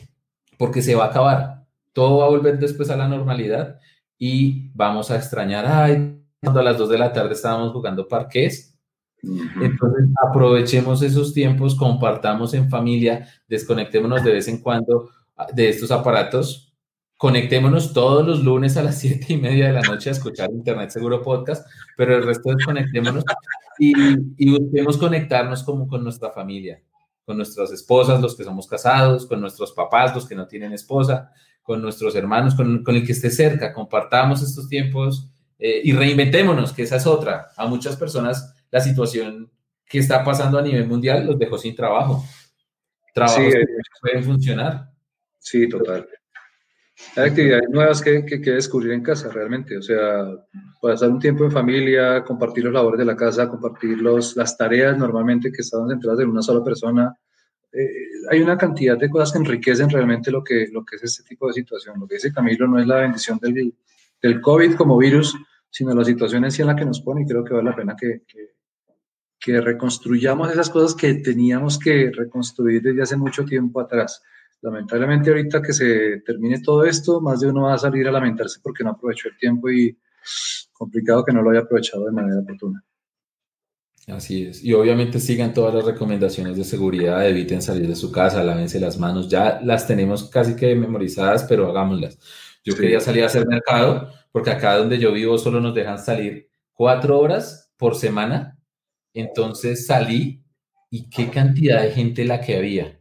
porque 0.63 0.81
se 0.81 0.95
va 0.95 1.07
a 1.07 1.09
acabar. 1.09 1.67
Todo 1.93 2.19
va 2.19 2.27
a 2.27 2.29
volver 2.29 2.57
después 2.57 2.89
a 2.89 2.97
la 2.97 3.09
normalidad 3.09 3.81
y 4.17 4.71
vamos 4.75 5.11
a 5.11 5.17
extrañar, 5.17 5.67
ay, 5.67 6.23
cuando 6.41 6.61
a 6.61 6.63
las 6.63 6.79
2 6.79 6.89
de 6.89 6.99
la 6.99 7.13
tarde 7.13 7.33
estábamos 7.33 7.73
jugando 7.73 8.07
parques, 8.07 8.79
entonces, 9.25 10.07
aprovechemos 10.25 11.03
esos 11.03 11.35
tiempos, 11.35 11.75
compartamos 11.75 12.55
en 12.55 12.71
familia, 12.71 13.27
desconectémonos 13.49 14.23
de 14.23 14.35
vez 14.35 14.47
en 14.47 14.63
cuando 14.63 15.11
ah, 15.37 15.49
de 15.53 15.69
estos 15.69 15.91
aparatos, 15.91 16.73
conectémonos 17.17 17.93
todos 17.93 18.25
los 18.25 18.45
lunes 18.45 18.77
a 18.77 18.85
las 18.85 18.99
siete 19.01 19.33
y 19.33 19.39
media 19.39 19.67
de 19.67 19.73
la 19.73 19.83
noche 19.83 20.11
a 20.11 20.13
escuchar 20.13 20.49
Internet 20.53 20.91
Seguro 20.91 21.23
Podcast, 21.23 21.67
pero 21.97 22.17
el 22.17 22.23
resto 22.23 22.55
desconectémonos 22.55 23.25
y, 23.81 23.93
y 24.37 24.57
busquemos 24.57 24.97
conectarnos 24.97 25.65
como 25.65 25.89
con 25.89 26.05
nuestra 26.05 26.31
familia, 26.31 26.81
con 27.25 27.37
nuestras 27.37 27.71
esposas, 27.73 28.21
los 28.21 28.37
que 28.37 28.45
somos 28.45 28.67
casados, 28.67 29.27
con 29.27 29.41
nuestros 29.41 29.73
papás, 29.73 30.15
los 30.15 30.27
que 30.27 30.35
no 30.35 30.47
tienen 30.47 30.73
esposa, 30.73 31.33
con 31.63 31.81
nuestros 31.81 32.15
hermanos, 32.17 32.55
con, 32.55 32.83
con 32.83 32.97
el 32.97 33.07
que 33.07 33.13
esté 33.13 33.31
cerca, 33.31 33.73
compartamos 33.73 34.43
estos 34.43 34.69
tiempos 34.69 35.31
eh, 35.59 35.81
y 35.85 35.93
reinventémonos, 35.93 36.73
que 36.73 36.83
esa 36.83 36.97
es 36.97 37.07
otra. 37.07 37.49
A 37.57 37.67
muchas 37.67 37.97
personas 37.97 38.55
la 38.71 38.81
situación 38.81 39.51
que 39.87 39.99
está 39.99 40.25
pasando 40.25 40.59
a 40.59 40.63
nivel 40.63 40.89
mundial 40.89 41.27
los 41.27 41.39
dejó 41.39 41.59
sin 41.59 41.77
trabajo. 41.77 42.25
Trabajos 43.15 43.53
que 43.53 43.65
pueden 44.01 44.25
funcionar. 44.25 44.91
Sí, 45.39 45.69
total. 45.69 46.09
Hay 47.17 47.29
actividades 47.29 47.69
nuevas 47.69 48.01
que, 48.01 48.25
que, 48.25 48.41
que, 48.41 48.51
descubrir 48.53 48.93
en 48.93 49.03
casa 49.03 49.31
realmente, 49.31 49.77
o 49.77 49.83
sea, 49.83 50.25
pasar 50.81 51.11
un 51.11 51.19
tiempo 51.19 51.45
en 51.45 51.51
familia, 51.51 52.25
compartir 52.25 52.65
los 52.65 52.73
labores 52.73 52.99
de 52.99 53.05
la 53.05 53.17
casa, 53.17 53.49
compartir 53.49 53.99
los, 53.99 54.37
las 54.37 54.57
tareas 54.57 54.97
normalmente 54.97 55.53
que 55.53 55.63
estaban 55.63 55.89
centradas 55.89 56.21
en 56.21 56.31
una 56.31 56.43
sola 56.43 56.65
persona. 56.65 57.15
Eh, 57.73 57.89
hay 58.31 58.41
una 58.41 58.57
cantidad 58.57 58.97
de 58.97 59.11
cosas 59.11 59.33
que 59.33 59.39
enriquecen 59.39 59.91
realmente 59.91 60.31
lo 60.31 60.43
que, 60.43 60.69
lo 60.73 60.85
que 60.85 60.97
es 60.97 61.05
este 61.05 61.23
tipo 61.25 61.47
de 61.47 61.53
situación. 61.55 62.01
Lo 62.01 62.07
que 62.07 62.15
dice 62.15 62.33
Camilo 62.33 62.67
no 62.67 62.79
es 62.79 62.87
la 62.87 62.97
bendición 62.97 63.39
del, 63.41 63.75
del 64.23 64.41
COVID 64.41 64.75
como 64.75 64.97
virus, 64.97 65.37
sino 65.71 65.95
la 65.95 66.05
situación 66.05 66.45
en 66.45 66.51
sí 66.51 66.63
en 66.63 66.69
la 66.69 66.77
que 66.77 66.85
nos 66.85 67.01
pone 67.01 67.23
y 67.23 67.27
creo 67.27 67.45
que 67.45 67.55
vale 67.55 67.71
la 67.71 67.77
pena 67.77 67.97
que, 67.99 68.23
que 68.27 68.53
que 69.43 69.61
reconstruyamos 69.61 70.53
esas 70.53 70.71
cosas 70.71 70.95
que 70.95 71.15
teníamos 71.15 71.77
que 71.77 72.13
reconstruir 72.15 72.81
desde 72.81 73.03
hace 73.03 73.17
mucho 73.17 73.45
tiempo 73.45 73.81
atrás. 73.81 74.23
Lamentablemente 74.63 75.31
ahorita 75.31 75.61
que 75.61 75.73
se 75.73 76.23
termine 76.25 76.61
todo 76.61 76.85
esto, 76.85 77.21
más 77.21 77.41
de 77.41 77.49
uno 77.49 77.63
va 77.63 77.75
a 77.75 77.79
salir 77.79 78.09
a 78.09 78.13
lamentarse 78.13 78.61
porque 78.63 78.85
no 78.85 78.91
aprovechó 78.91 79.29
el 79.29 79.37
tiempo 79.37 79.71
y 79.71 79.97
complicado 80.73 81.25
que 81.25 81.33
no 81.33 81.43
lo 81.43 81.51
haya 81.51 81.61
aprovechado 81.61 82.07
de 82.07 82.13
manera 82.13 82.41
oportuna. 82.41 82.83
Así 84.09 84.47
es. 84.47 84.65
Y 84.65 84.73
obviamente 84.73 85.21
sigan 85.21 85.53
todas 85.53 85.75
las 85.75 85.85
recomendaciones 85.85 86.57
de 86.57 86.65
seguridad, 86.65 87.29
eviten 87.29 87.63
salir 87.63 87.87
de 87.87 87.95
su 87.95 88.11
casa, 88.11 88.43
lávense 88.43 88.81
las 88.81 88.99
manos. 88.99 89.29
Ya 89.29 89.61
las 89.63 89.87
tenemos 89.87 90.29
casi 90.29 90.57
que 90.57 90.75
memorizadas, 90.75 91.45
pero 91.45 91.69
hagámoslas. 91.69 92.19
Yo 92.65 92.77
quería 92.77 93.01
salir 93.01 93.23
a 93.23 93.27
hacer 93.27 93.47
mercado 93.47 94.09
porque 94.33 94.51
acá 94.51 94.77
donde 94.77 94.99
yo 94.99 95.13
vivo 95.13 95.39
solo 95.39 95.61
nos 95.61 95.75
dejan 95.75 95.99
salir 95.99 96.49
cuatro 96.73 97.19
horas 97.19 97.73
por 97.77 97.95
semana 97.95 98.59
entonces 99.15 99.87
salí 99.87 100.43
y 100.91 101.09
qué 101.09 101.31
cantidad 101.31 101.83
de 101.83 101.91
gente 101.91 102.25
la 102.25 102.41
que 102.41 102.57
había. 102.57 103.01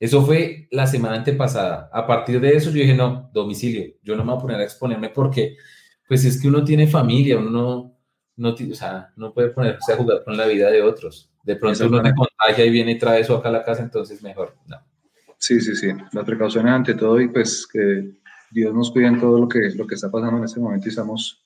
Eso 0.00 0.24
fue 0.24 0.66
la 0.70 0.86
semana 0.86 1.16
antepasada. 1.16 1.90
A 1.92 2.06
partir 2.06 2.40
de 2.40 2.56
eso 2.56 2.70
yo 2.70 2.76
dije, 2.76 2.94
no, 2.94 3.30
domicilio, 3.34 3.94
yo 4.02 4.16
no 4.16 4.24
me 4.24 4.32
voy 4.32 4.38
a 4.38 4.42
poner 4.42 4.60
a 4.60 4.64
exponerme 4.64 5.10
porque, 5.10 5.58
pues 6.08 6.24
es 6.24 6.40
que 6.40 6.48
uno 6.48 6.64
tiene 6.64 6.86
familia, 6.86 7.36
uno 7.36 7.50
no, 7.50 7.98
no, 8.36 8.48
o 8.54 8.74
sea, 8.74 9.12
no 9.16 9.34
puede 9.34 9.50
ponerse 9.50 9.92
a 9.92 9.96
jugar 9.96 10.24
con 10.24 10.38
la 10.38 10.46
vida 10.46 10.70
de 10.70 10.80
otros. 10.80 11.30
De 11.44 11.54
pronto 11.56 11.86
uno 11.86 12.02
se 12.02 12.14
contagia 12.14 12.64
y 12.64 12.70
viene 12.70 12.92
y 12.92 12.98
trae 12.98 13.20
eso 13.20 13.36
acá 13.36 13.50
a 13.50 13.52
la 13.52 13.62
casa, 13.62 13.82
entonces 13.82 14.22
mejor, 14.22 14.56
no. 14.66 14.78
Sí, 15.36 15.60
sí, 15.60 15.76
sí. 15.76 15.88
La 16.12 16.24
precaución 16.24 16.66
ante 16.66 16.94
todo 16.94 17.20
y 17.20 17.28
pues 17.28 17.66
que 17.70 18.12
Dios 18.50 18.74
nos 18.74 18.90
cuide 18.90 19.08
en 19.08 19.20
todo 19.20 19.38
lo 19.38 19.48
que, 19.48 19.70
lo 19.74 19.86
que 19.86 19.96
está 19.96 20.10
pasando 20.10 20.38
en 20.38 20.44
este 20.44 20.60
momento 20.60 20.86
y 20.86 20.90
estamos 20.90 21.44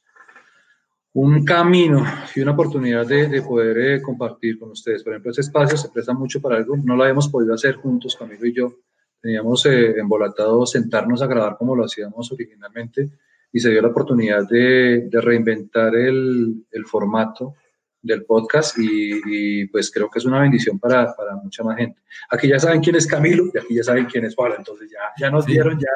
un 1.14 1.44
camino 1.44 2.04
y 2.34 2.40
una 2.40 2.52
oportunidad 2.52 3.06
de, 3.06 3.40
poder 3.42 3.78
eh, 3.78 4.02
compartir 4.02 4.58
con 4.58 4.70
ustedes. 4.70 5.02
Por 5.02 5.12
ejemplo, 5.12 5.30
ese 5.30 5.42
espacio 5.42 5.78
se 5.78 5.88
presta 5.88 6.12
mucho 6.12 6.40
para 6.40 6.56
algo, 6.56 6.76
no 6.76 6.96
lo 6.96 7.04
habíamos 7.04 7.28
podido 7.28 7.54
hacer 7.54 7.76
juntos, 7.76 8.16
Camilo 8.16 8.46
y 8.46 8.52
yo. 8.52 8.74
teníamos 9.20 9.64
eh, 9.66 9.98
embolatado 9.98 10.66
sentarnos 10.66 11.22
a 11.22 11.26
grabar 11.26 11.56
como 11.56 11.76
lo 11.76 11.84
hacíamos 11.84 12.30
originalmente 12.32 13.10
y 13.52 13.60
se 13.60 13.70
dio 13.70 13.80
la 13.80 13.88
oportunidad 13.88 14.46
de, 14.48 15.08
reinventar 15.12 15.94
el, 15.94 16.66
formato 16.84 17.54
del 18.02 18.24
podcast 18.24 18.76
y, 18.78 19.66
pues 19.68 19.92
creo 19.92 20.10
que 20.10 20.18
es 20.18 20.24
una 20.24 20.40
bendición 20.40 20.80
para, 20.80 21.14
mucha 21.42 21.62
más 21.62 21.76
gente. 21.76 22.00
Aquí 22.28 22.48
ya 22.48 22.58
saben 22.58 22.80
quién 22.80 22.96
es 22.96 23.06
Camilo 23.06 23.44
y 23.54 23.58
aquí 23.58 23.74
ya 23.76 23.84
saben 23.84 24.06
quién 24.06 24.24
es 24.24 24.34
Juan, 24.34 24.54
entonces 24.58 24.90
ya, 24.90 24.98
ya 25.16 25.30
nos 25.30 25.46
dieron, 25.46 25.78
ya, 25.78 25.86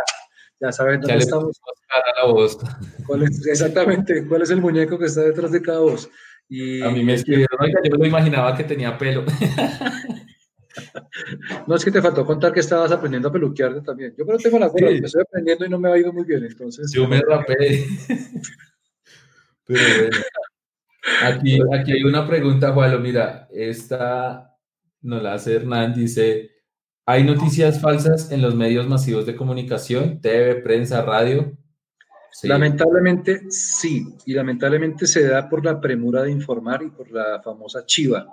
ya 0.60 0.72
saben 0.72 1.00
dónde 1.00 1.18
estamos. 1.18 1.60
la 2.16 2.26
voz. 2.26 2.58
exactamente, 3.46 4.26
cuál 4.26 4.42
es 4.42 4.50
el 4.50 4.60
muñeco 4.60 4.98
que 4.98 5.06
está 5.06 5.22
detrás 5.22 5.52
de 5.52 5.62
cada 5.62 5.80
voz. 5.80 6.08
Y, 6.48 6.82
a 6.82 6.90
mí 6.90 7.04
me 7.04 7.14
escribieron, 7.14 7.58
yo 7.84 7.98
me 7.98 8.08
imaginaba 8.08 8.56
que 8.56 8.64
tenía 8.64 8.96
pelo. 8.96 9.24
No 11.66 11.74
es 11.74 11.84
que 11.84 11.90
te 11.90 12.00
faltó 12.00 12.24
contar 12.24 12.52
que 12.52 12.60
estabas 12.60 12.92
aprendiendo 12.92 13.28
a 13.28 13.32
peluquearte 13.32 13.80
también. 13.80 14.14
Yo 14.16 14.24
pero 14.24 14.38
tengo 14.38 14.58
la 14.58 14.68
sí. 14.68 14.76
que 14.76 14.94
estoy 15.04 15.22
aprendiendo 15.22 15.66
y 15.66 15.68
no 15.68 15.78
me 15.78 15.90
ha 15.90 15.98
ido 15.98 16.12
muy 16.12 16.24
bien, 16.24 16.44
entonces. 16.44 16.92
Yo 16.92 17.06
me 17.08 17.20
rapé. 17.20 17.84
Pero 19.66 19.80
bueno. 19.98 20.16
Aquí, 21.22 21.58
aquí 21.74 21.92
hay 21.92 22.04
una 22.04 22.26
pregunta, 22.26 22.72
Juan. 22.72 23.02
Mira, 23.02 23.48
esta 23.52 24.56
nos 25.02 25.22
la 25.22 25.34
hace 25.34 25.56
Hernán, 25.56 25.94
dice, 25.94 26.50
¿hay 27.08 27.24
noticias 27.24 27.80
falsas 27.80 28.30
en 28.32 28.42
los 28.42 28.54
medios 28.54 28.86
masivos 28.86 29.24
de 29.24 29.34
comunicación, 29.34 30.20
TV, 30.20 30.56
prensa, 30.56 31.00
radio? 31.00 31.56
Lamentablemente 32.42 33.50
sí, 33.50 34.14
y 34.26 34.34
lamentablemente 34.34 35.06
se 35.06 35.26
da 35.26 35.48
por 35.48 35.64
la 35.64 35.80
premura 35.80 36.22
de 36.22 36.32
informar 36.32 36.82
y 36.82 36.90
por 36.90 37.10
la 37.10 37.40
famosa 37.42 37.86
chiva. 37.86 38.26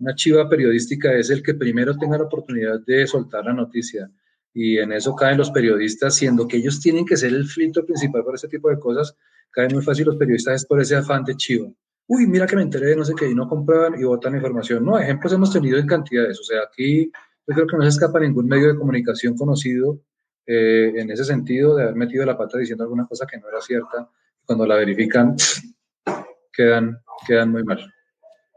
Una 0.00 0.12
chiva 0.16 0.48
periodística 0.48 1.12
es 1.12 1.30
el 1.30 1.40
que 1.40 1.54
primero 1.54 1.96
tenga 1.96 2.18
la 2.18 2.24
oportunidad 2.24 2.80
de 2.84 3.06
soltar 3.06 3.44
la 3.44 3.52
noticia. 3.52 4.10
Y 4.52 4.78
en 4.78 4.90
eso 4.90 5.14
caen 5.14 5.38
los 5.38 5.52
periodistas, 5.52 6.16
siendo 6.16 6.48
que 6.48 6.56
ellos 6.56 6.80
tienen 6.80 7.06
que 7.06 7.16
ser 7.16 7.32
el 7.32 7.46
filtro 7.46 7.86
principal 7.86 8.24
para 8.24 8.34
ese 8.34 8.48
tipo 8.48 8.70
de 8.70 8.80
cosas, 8.80 9.16
caen 9.52 9.72
muy 9.72 9.84
fácil 9.84 10.06
los 10.06 10.16
periodistas 10.16 10.62
es 10.62 10.66
por 10.66 10.80
ese 10.80 10.96
afán 10.96 11.22
de 11.22 11.36
chiva. 11.36 11.68
Uy, 12.08 12.26
mira 12.26 12.44
que 12.48 12.56
me 12.56 12.62
enteré 12.62 12.88
de 12.88 12.96
no 12.96 13.04
sé 13.04 13.14
qué, 13.16 13.30
y 13.30 13.36
no 13.36 13.48
comprueban 13.48 13.94
y 14.00 14.02
votan 14.02 14.34
información. 14.34 14.84
No, 14.84 14.98
ejemplos 14.98 15.32
hemos 15.32 15.52
tenido 15.52 15.78
en 15.78 15.86
cantidades. 15.86 16.40
O 16.40 16.42
sea, 16.42 16.62
aquí 16.62 17.12
yo 17.46 17.54
creo 17.54 17.66
que 17.66 17.76
no 17.76 17.82
se 17.82 17.90
escapa 17.90 18.20
ningún 18.20 18.46
medio 18.46 18.68
de 18.68 18.78
comunicación 18.78 19.36
conocido 19.36 20.00
eh, 20.46 20.92
en 20.96 21.10
ese 21.10 21.24
sentido 21.24 21.74
de 21.76 21.84
haber 21.84 21.94
metido 21.94 22.24
la 22.24 22.36
pata 22.36 22.58
diciendo 22.58 22.84
alguna 22.84 23.06
cosa 23.06 23.26
que 23.26 23.38
no 23.38 23.48
era 23.48 23.60
cierta. 23.60 24.10
Cuando 24.44 24.66
la 24.66 24.76
verifican, 24.76 25.36
quedan, 26.52 26.98
quedan 27.26 27.50
muy 27.50 27.64
mal. 27.64 27.92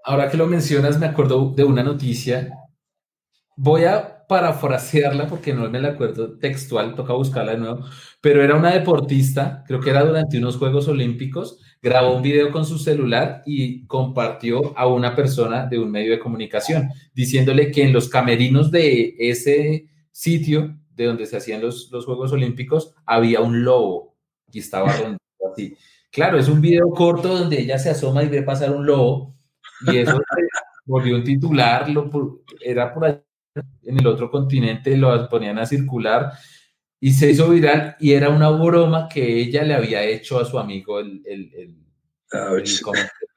Ahora 0.03 0.29
que 0.29 0.38
lo 0.38 0.47
mencionas, 0.47 0.99
me 0.99 1.05
acuerdo 1.05 1.53
de 1.55 1.63
una 1.63 1.83
noticia. 1.83 2.53
Voy 3.57 3.85
a 3.85 4.25
parafrasearla 4.27 5.27
porque 5.27 5.53
no 5.53 5.69
me 5.69 5.79
la 5.79 5.89
acuerdo 5.89 6.38
textual, 6.38 6.95
toca 6.95 7.13
buscarla 7.13 7.53
de 7.53 7.57
nuevo, 7.59 7.85
pero 8.21 8.43
era 8.43 8.55
una 8.55 8.71
deportista, 8.71 9.63
creo 9.65 9.79
que 9.79 9.89
era 9.89 10.03
durante 10.03 10.38
unos 10.38 10.57
Juegos 10.57 10.88
Olímpicos, 10.88 11.59
grabó 11.82 12.15
un 12.15 12.21
video 12.21 12.51
con 12.51 12.65
su 12.65 12.78
celular 12.78 13.43
y 13.45 13.86
compartió 13.86 14.78
a 14.78 14.88
una 14.88 15.15
persona 15.15 15.65
de 15.65 15.80
un 15.80 15.91
medio 15.91 16.11
de 16.11 16.19
comunicación, 16.19 16.89
diciéndole 17.13 17.71
que 17.71 17.84
en 17.84 17.93
los 17.93 18.09
camerinos 18.09 18.71
de 18.71 19.15
ese 19.19 19.88
sitio 20.11 20.75
de 20.95 21.05
donde 21.05 21.25
se 21.25 21.38
hacían 21.38 21.61
los, 21.61 21.89
los 21.91 22.05
Juegos 22.05 22.32
Olímpicos 22.32 22.93
había 23.05 23.41
un 23.41 23.63
lobo 23.63 24.15
y 24.51 24.59
estaba 24.59 24.88
así. 25.53 25.78
Claro, 26.11 26.39
es 26.39 26.47
un 26.47 26.61
video 26.61 26.89
corto 26.89 27.38
donde 27.38 27.61
ella 27.61 27.78
se 27.78 27.89
asoma 27.89 28.23
y 28.23 28.28
ve 28.28 28.41
pasar 28.41 28.71
un 28.71 28.86
lobo 28.86 29.36
y 29.86 29.97
eso 29.97 30.19
volvió 30.86 31.15
un 31.15 31.23
titular, 31.23 31.89
lo, 31.89 32.09
era 32.61 32.93
por 32.93 33.05
allá 33.05 33.23
en 33.84 33.99
el 33.99 34.07
otro 34.07 34.32
continente, 34.32 34.97
lo 34.97 35.30
ponían 35.30 35.59
a 35.59 35.65
circular 35.65 36.32
y 36.99 37.11
se 37.11 37.31
hizo 37.31 37.49
viral 37.49 37.95
y 37.99 38.13
era 38.13 38.29
una 38.29 38.49
broma 38.49 39.07
que 39.07 39.39
ella 39.39 39.63
le 39.63 39.73
había 39.73 40.03
hecho 40.03 40.39
a 40.39 40.45
su 40.45 40.57
amigo 40.57 40.99
el, 40.99 41.21
el, 41.25 41.51
el, 41.53 41.75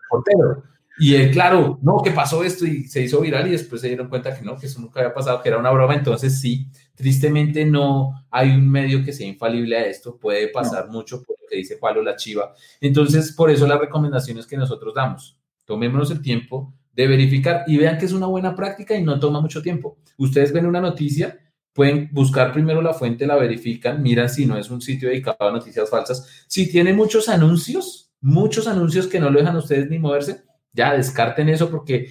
portero. 0.08 0.64
Y 0.98 1.14
él, 1.14 1.30
claro, 1.30 1.78
no, 1.82 2.02
que 2.02 2.10
pasó 2.10 2.44
esto 2.44 2.66
y 2.66 2.84
se 2.84 3.00
hizo 3.02 3.20
viral 3.20 3.46
y 3.48 3.52
después 3.52 3.80
se 3.80 3.88
dieron 3.88 4.08
cuenta 4.08 4.36
que 4.36 4.44
no, 4.44 4.58
que 4.58 4.66
eso 4.66 4.80
nunca 4.80 5.00
había 5.00 5.14
pasado, 5.14 5.42
que 5.42 5.48
era 5.48 5.58
una 5.58 5.70
broma. 5.70 5.94
Entonces 5.94 6.40
sí, 6.40 6.66
tristemente 6.94 7.64
no 7.64 8.26
hay 8.30 8.50
un 8.50 8.68
medio 8.68 9.02
que 9.02 9.12
sea 9.12 9.26
infalible 9.26 9.78
a 9.78 9.86
esto, 9.86 10.18
puede 10.18 10.48
pasar 10.48 10.88
mucho 10.88 11.22
por 11.22 11.36
lo 11.40 11.46
que 11.48 11.56
dice 11.56 11.78
Pablo 11.78 12.02
la 12.02 12.16
Chiva. 12.16 12.52
Entonces, 12.80 13.32
por 13.32 13.50
eso 13.50 13.66
las 13.66 13.80
recomendaciones 13.80 14.46
que 14.46 14.58
nosotros 14.58 14.92
damos 14.94 15.40
tomémonos 15.70 16.10
el 16.10 16.20
tiempo 16.20 16.74
de 16.92 17.06
verificar 17.06 17.62
y 17.68 17.76
vean 17.76 17.96
que 17.96 18.04
es 18.04 18.12
una 18.12 18.26
buena 18.26 18.56
práctica 18.56 18.96
y 18.96 19.04
no 19.04 19.20
toma 19.20 19.40
mucho 19.40 19.62
tiempo. 19.62 19.98
Ustedes 20.18 20.52
ven 20.52 20.66
una 20.66 20.80
noticia, 20.80 21.38
pueden 21.72 22.08
buscar 22.12 22.52
primero 22.52 22.82
la 22.82 22.94
fuente, 22.94 23.26
la 23.26 23.36
verifican, 23.36 24.02
miran 24.02 24.28
si 24.28 24.46
no 24.46 24.56
es 24.56 24.70
un 24.70 24.80
sitio 24.80 25.08
dedicado 25.08 25.48
a 25.48 25.52
noticias 25.52 25.88
falsas. 25.88 26.44
Si 26.46 26.70
tiene 26.70 26.92
muchos 26.92 27.28
anuncios, 27.28 28.12
muchos 28.20 28.66
anuncios 28.66 29.06
que 29.06 29.20
no 29.20 29.30
lo 29.30 29.38
dejan 29.38 29.56
a 29.56 29.60
ustedes 29.60 29.88
ni 29.88 29.98
moverse, 29.98 30.42
ya 30.72 30.94
descarten 30.94 31.48
eso 31.48 31.70
porque 31.70 32.10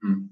mm. 0.00 0.28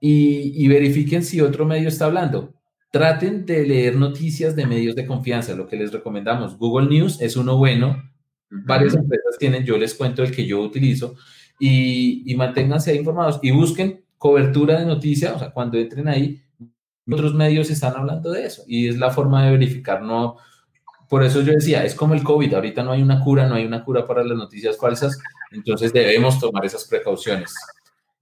y, 0.00 0.64
y 0.64 0.68
verifiquen 0.68 1.22
si 1.22 1.40
otro 1.40 1.64
medio 1.64 1.88
está 1.88 2.06
hablando. 2.06 2.54
Traten 2.90 3.44
de 3.44 3.66
leer 3.66 3.96
noticias 3.96 4.56
de 4.56 4.66
medios 4.66 4.94
de 4.94 5.06
confianza, 5.06 5.54
lo 5.54 5.66
que 5.66 5.76
les 5.76 5.92
recomendamos. 5.92 6.56
Google 6.56 6.88
News 6.88 7.20
es 7.20 7.36
uno 7.36 7.56
bueno, 7.58 8.02
Varias 8.48 8.94
empresas 8.94 9.36
tienen, 9.38 9.64
yo 9.64 9.76
les 9.76 9.94
cuento 9.94 10.22
el 10.22 10.30
que 10.30 10.46
yo 10.46 10.60
utilizo 10.60 11.16
y, 11.58 12.30
y 12.30 12.36
manténganse 12.36 12.94
informados 12.94 13.40
y 13.42 13.50
busquen 13.50 14.04
cobertura 14.18 14.78
de 14.78 14.86
noticias, 14.86 15.34
o 15.34 15.38
sea, 15.38 15.50
cuando 15.50 15.78
entren 15.78 16.08
ahí, 16.08 16.40
otros 17.10 17.34
medios 17.34 17.70
están 17.70 17.94
hablando 17.94 18.30
de 18.30 18.46
eso 18.46 18.64
y 18.66 18.88
es 18.88 18.98
la 18.98 19.10
forma 19.10 19.44
de 19.44 19.52
verificar, 19.52 20.02
no, 20.02 20.36
por 21.08 21.22
eso 21.22 21.40
yo 21.42 21.52
decía, 21.52 21.84
es 21.84 21.94
como 21.94 22.14
el 22.14 22.22
COVID, 22.22 22.54
ahorita 22.54 22.82
no 22.82 22.92
hay 22.92 23.02
una 23.02 23.22
cura, 23.22 23.46
no 23.46 23.54
hay 23.54 23.64
una 23.64 23.84
cura 23.84 24.06
para 24.06 24.24
las 24.24 24.36
noticias 24.36 24.76
falsas, 24.76 25.18
entonces 25.52 25.92
debemos 25.92 26.38
tomar 26.40 26.64
esas 26.64 26.84
precauciones. 26.84 27.54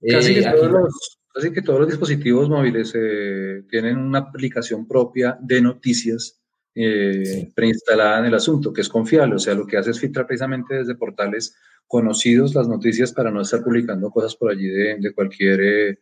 Casi, 0.07 0.35
que, 0.35 0.41
eh, 0.41 0.53
todos 0.55 0.71
los, 0.71 1.19
casi 1.33 1.53
que, 1.53 1.63
todos 1.63 1.81
los, 1.81 1.89
dispositivos 1.89 2.51
móviles 2.51 2.93
eh, 2.95 3.63
tienen 3.71 3.97
una 3.97 4.19
aplicación 4.19 4.87
propia 4.87 5.39
de 5.41 5.63
noticias 5.63 6.39
eh, 6.75 7.53
preinstalada 7.55 8.19
en 8.19 8.27
el 8.27 8.35
asunto, 8.35 8.73
que 8.73 8.83
es 8.83 8.89
confiable. 8.89 9.37
O 9.37 9.39
sea, 9.39 9.55
lo 9.55 9.67
que 9.67 9.79
hace 9.79 9.93
es 9.93 10.01
filtrar 10.01 10.27
precisamente 10.27 10.75
desde 10.75 10.95
portales 10.95 11.57
conocidos 11.87 12.55
las 12.55 12.69
noticias 12.69 13.13
para 13.13 13.31
no 13.31 13.41
estar 13.41 13.63
publicando 13.63 14.11
cosas 14.11 14.35
por 14.35 14.51
allí 14.51 14.67
de, 14.67 15.15
cualquier 15.15 15.61
eh, 15.63 15.99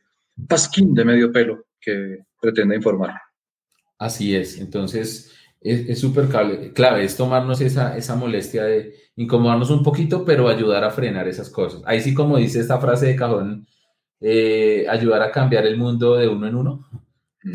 pasquín 0.48 0.94
de 0.94 1.04
medio 1.04 1.30
pelo 1.30 1.64
que 1.82 2.20
pretenda 2.40 2.74
informar. 2.74 3.20
Así 3.98 4.34
es. 4.34 4.58
Entonces, 4.58 5.32
es 5.60 6.00
súper 6.00 6.26
clave, 6.26 6.72
clave, 6.72 7.04
es 7.04 7.16
tomarnos 7.16 7.60
esa, 7.60 7.96
esa 7.96 8.16
molestia 8.16 8.64
de 8.64 8.94
incomodarnos 9.16 9.70
un 9.70 9.82
poquito, 9.82 10.24
pero 10.24 10.48
ayudar 10.48 10.82
a 10.82 10.90
frenar 10.90 11.28
esas 11.28 11.50
cosas. 11.50 11.82
Ahí 11.84 12.00
sí, 12.00 12.14
como 12.14 12.36
dice 12.36 12.60
esta 12.60 12.80
frase 12.80 13.06
de 13.06 13.16
cajón, 13.16 13.66
eh, 14.20 14.86
ayudar 14.88 15.22
a 15.22 15.30
cambiar 15.30 15.66
el 15.66 15.76
mundo 15.76 16.16
de 16.16 16.28
uno 16.28 16.46
en 16.46 16.54
uno. 16.54 16.88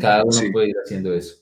Cada 0.00 0.22
uno 0.22 0.40
puede 0.52 0.68
ir 0.68 0.76
haciendo 0.82 1.12
eso. 1.14 1.36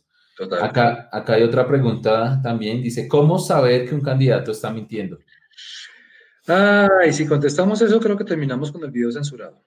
Acá, 0.61 1.09
acá 1.11 1.35
hay 1.35 1.43
otra 1.43 1.67
pregunta 1.67 2.41
también. 2.43 2.83
Dice, 2.83 3.09
¿cómo 3.09 3.39
saber 3.39 3.89
que 3.89 3.95
un 3.95 4.01
candidato 4.01 4.53
está 4.53 4.73
mintiendo? 4.73 5.19
Ay, 6.47 7.13
si 7.13 7.27
contestamos 7.27 7.81
eso, 7.83 7.99
creo 7.99 8.17
que 8.17 8.25
terminamos 8.25 8.71
con 8.71 8.85
el 8.85 8.91
video 8.91 9.11
censurado. 9.11 9.65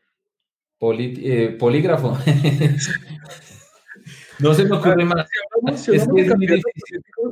Eh, 0.82 1.58
polígrafo. 1.60 2.18
no 4.40 4.54
se 4.54 4.64
me 4.64 4.78
ocurre 4.78 5.04
más. 5.04 5.30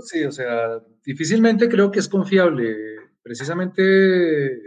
sí, 0.04 0.26
o 0.26 0.32
sea, 0.32 0.82
difícilmente 1.04 1.70
creo 1.70 1.90
que 1.90 2.00
es 2.00 2.10
confiable. 2.10 2.76
Precisamente, 3.24 4.62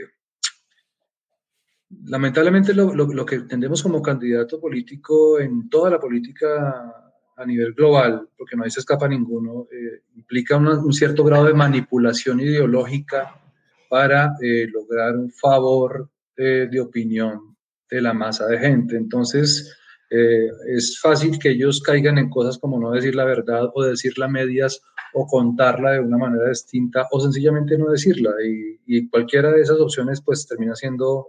lamentablemente 2.05 2.73
lo, 2.73 2.95
lo 2.95 3.27
que 3.27 3.37
entendemos 3.37 3.83
como 3.83 4.01
candidato 4.01 4.59
político 4.59 5.39
en 5.41 5.69
toda 5.69 5.91
la 5.91 6.01
política 6.01 7.01
a 7.41 7.47
nivel 7.47 7.73
global, 7.73 8.29
porque 8.37 8.57
no 8.57 8.69
se 8.69 8.81
escapa 8.81 9.09
ninguno, 9.09 9.67
eh, 9.73 10.03
implica 10.15 10.59
un 10.59 10.93
cierto 10.93 11.25
grado 11.25 11.47
de 11.47 11.55
manipulación 11.55 12.41
ideológica 12.41 13.41
para 13.89 14.35
eh, 14.43 14.69
lograr 14.71 15.17
un 15.17 15.31
favor 15.31 16.11
eh, 16.37 16.69
de 16.71 16.81
opinión 16.81 17.50
de 17.91 18.01
la 18.01 18.13
masa 18.13 18.47
de 18.47 18.59
gente. 18.59 18.97
Entonces, 18.97 19.77
es 20.11 20.99
fácil 21.01 21.39
que 21.39 21.51
ellos 21.51 21.81
caigan 21.81 22.19
en 22.19 22.31
cosas 22.31 22.59
como 22.59 22.81
no 22.81 22.91
decir 22.91 23.15
la 23.15 23.25
verdad 23.25 23.71
o 23.75 23.85
decirla 23.85 24.27
a 24.27 24.29
medias 24.29 24.83
o 25.13 25.25
contarla 25.27 25.93
de 25.93 26.01
una 26.01 26.19
manera 26.19 26.49
distinta 26.49 27.07
o 27.13 27.21
sencillamente 27.21 27.79
no 27.79 27.91
decirla. 27.91 28.33
Y, 28.45 28.81
y 28.87 29.09
cualquiera 29.09 29.53
de 29.53 29.61
esas 29.61 29.79
opciones 29.79 30.21
pues 30.21 30.47
termina 30.47 30.75
siendo 30.75 31.29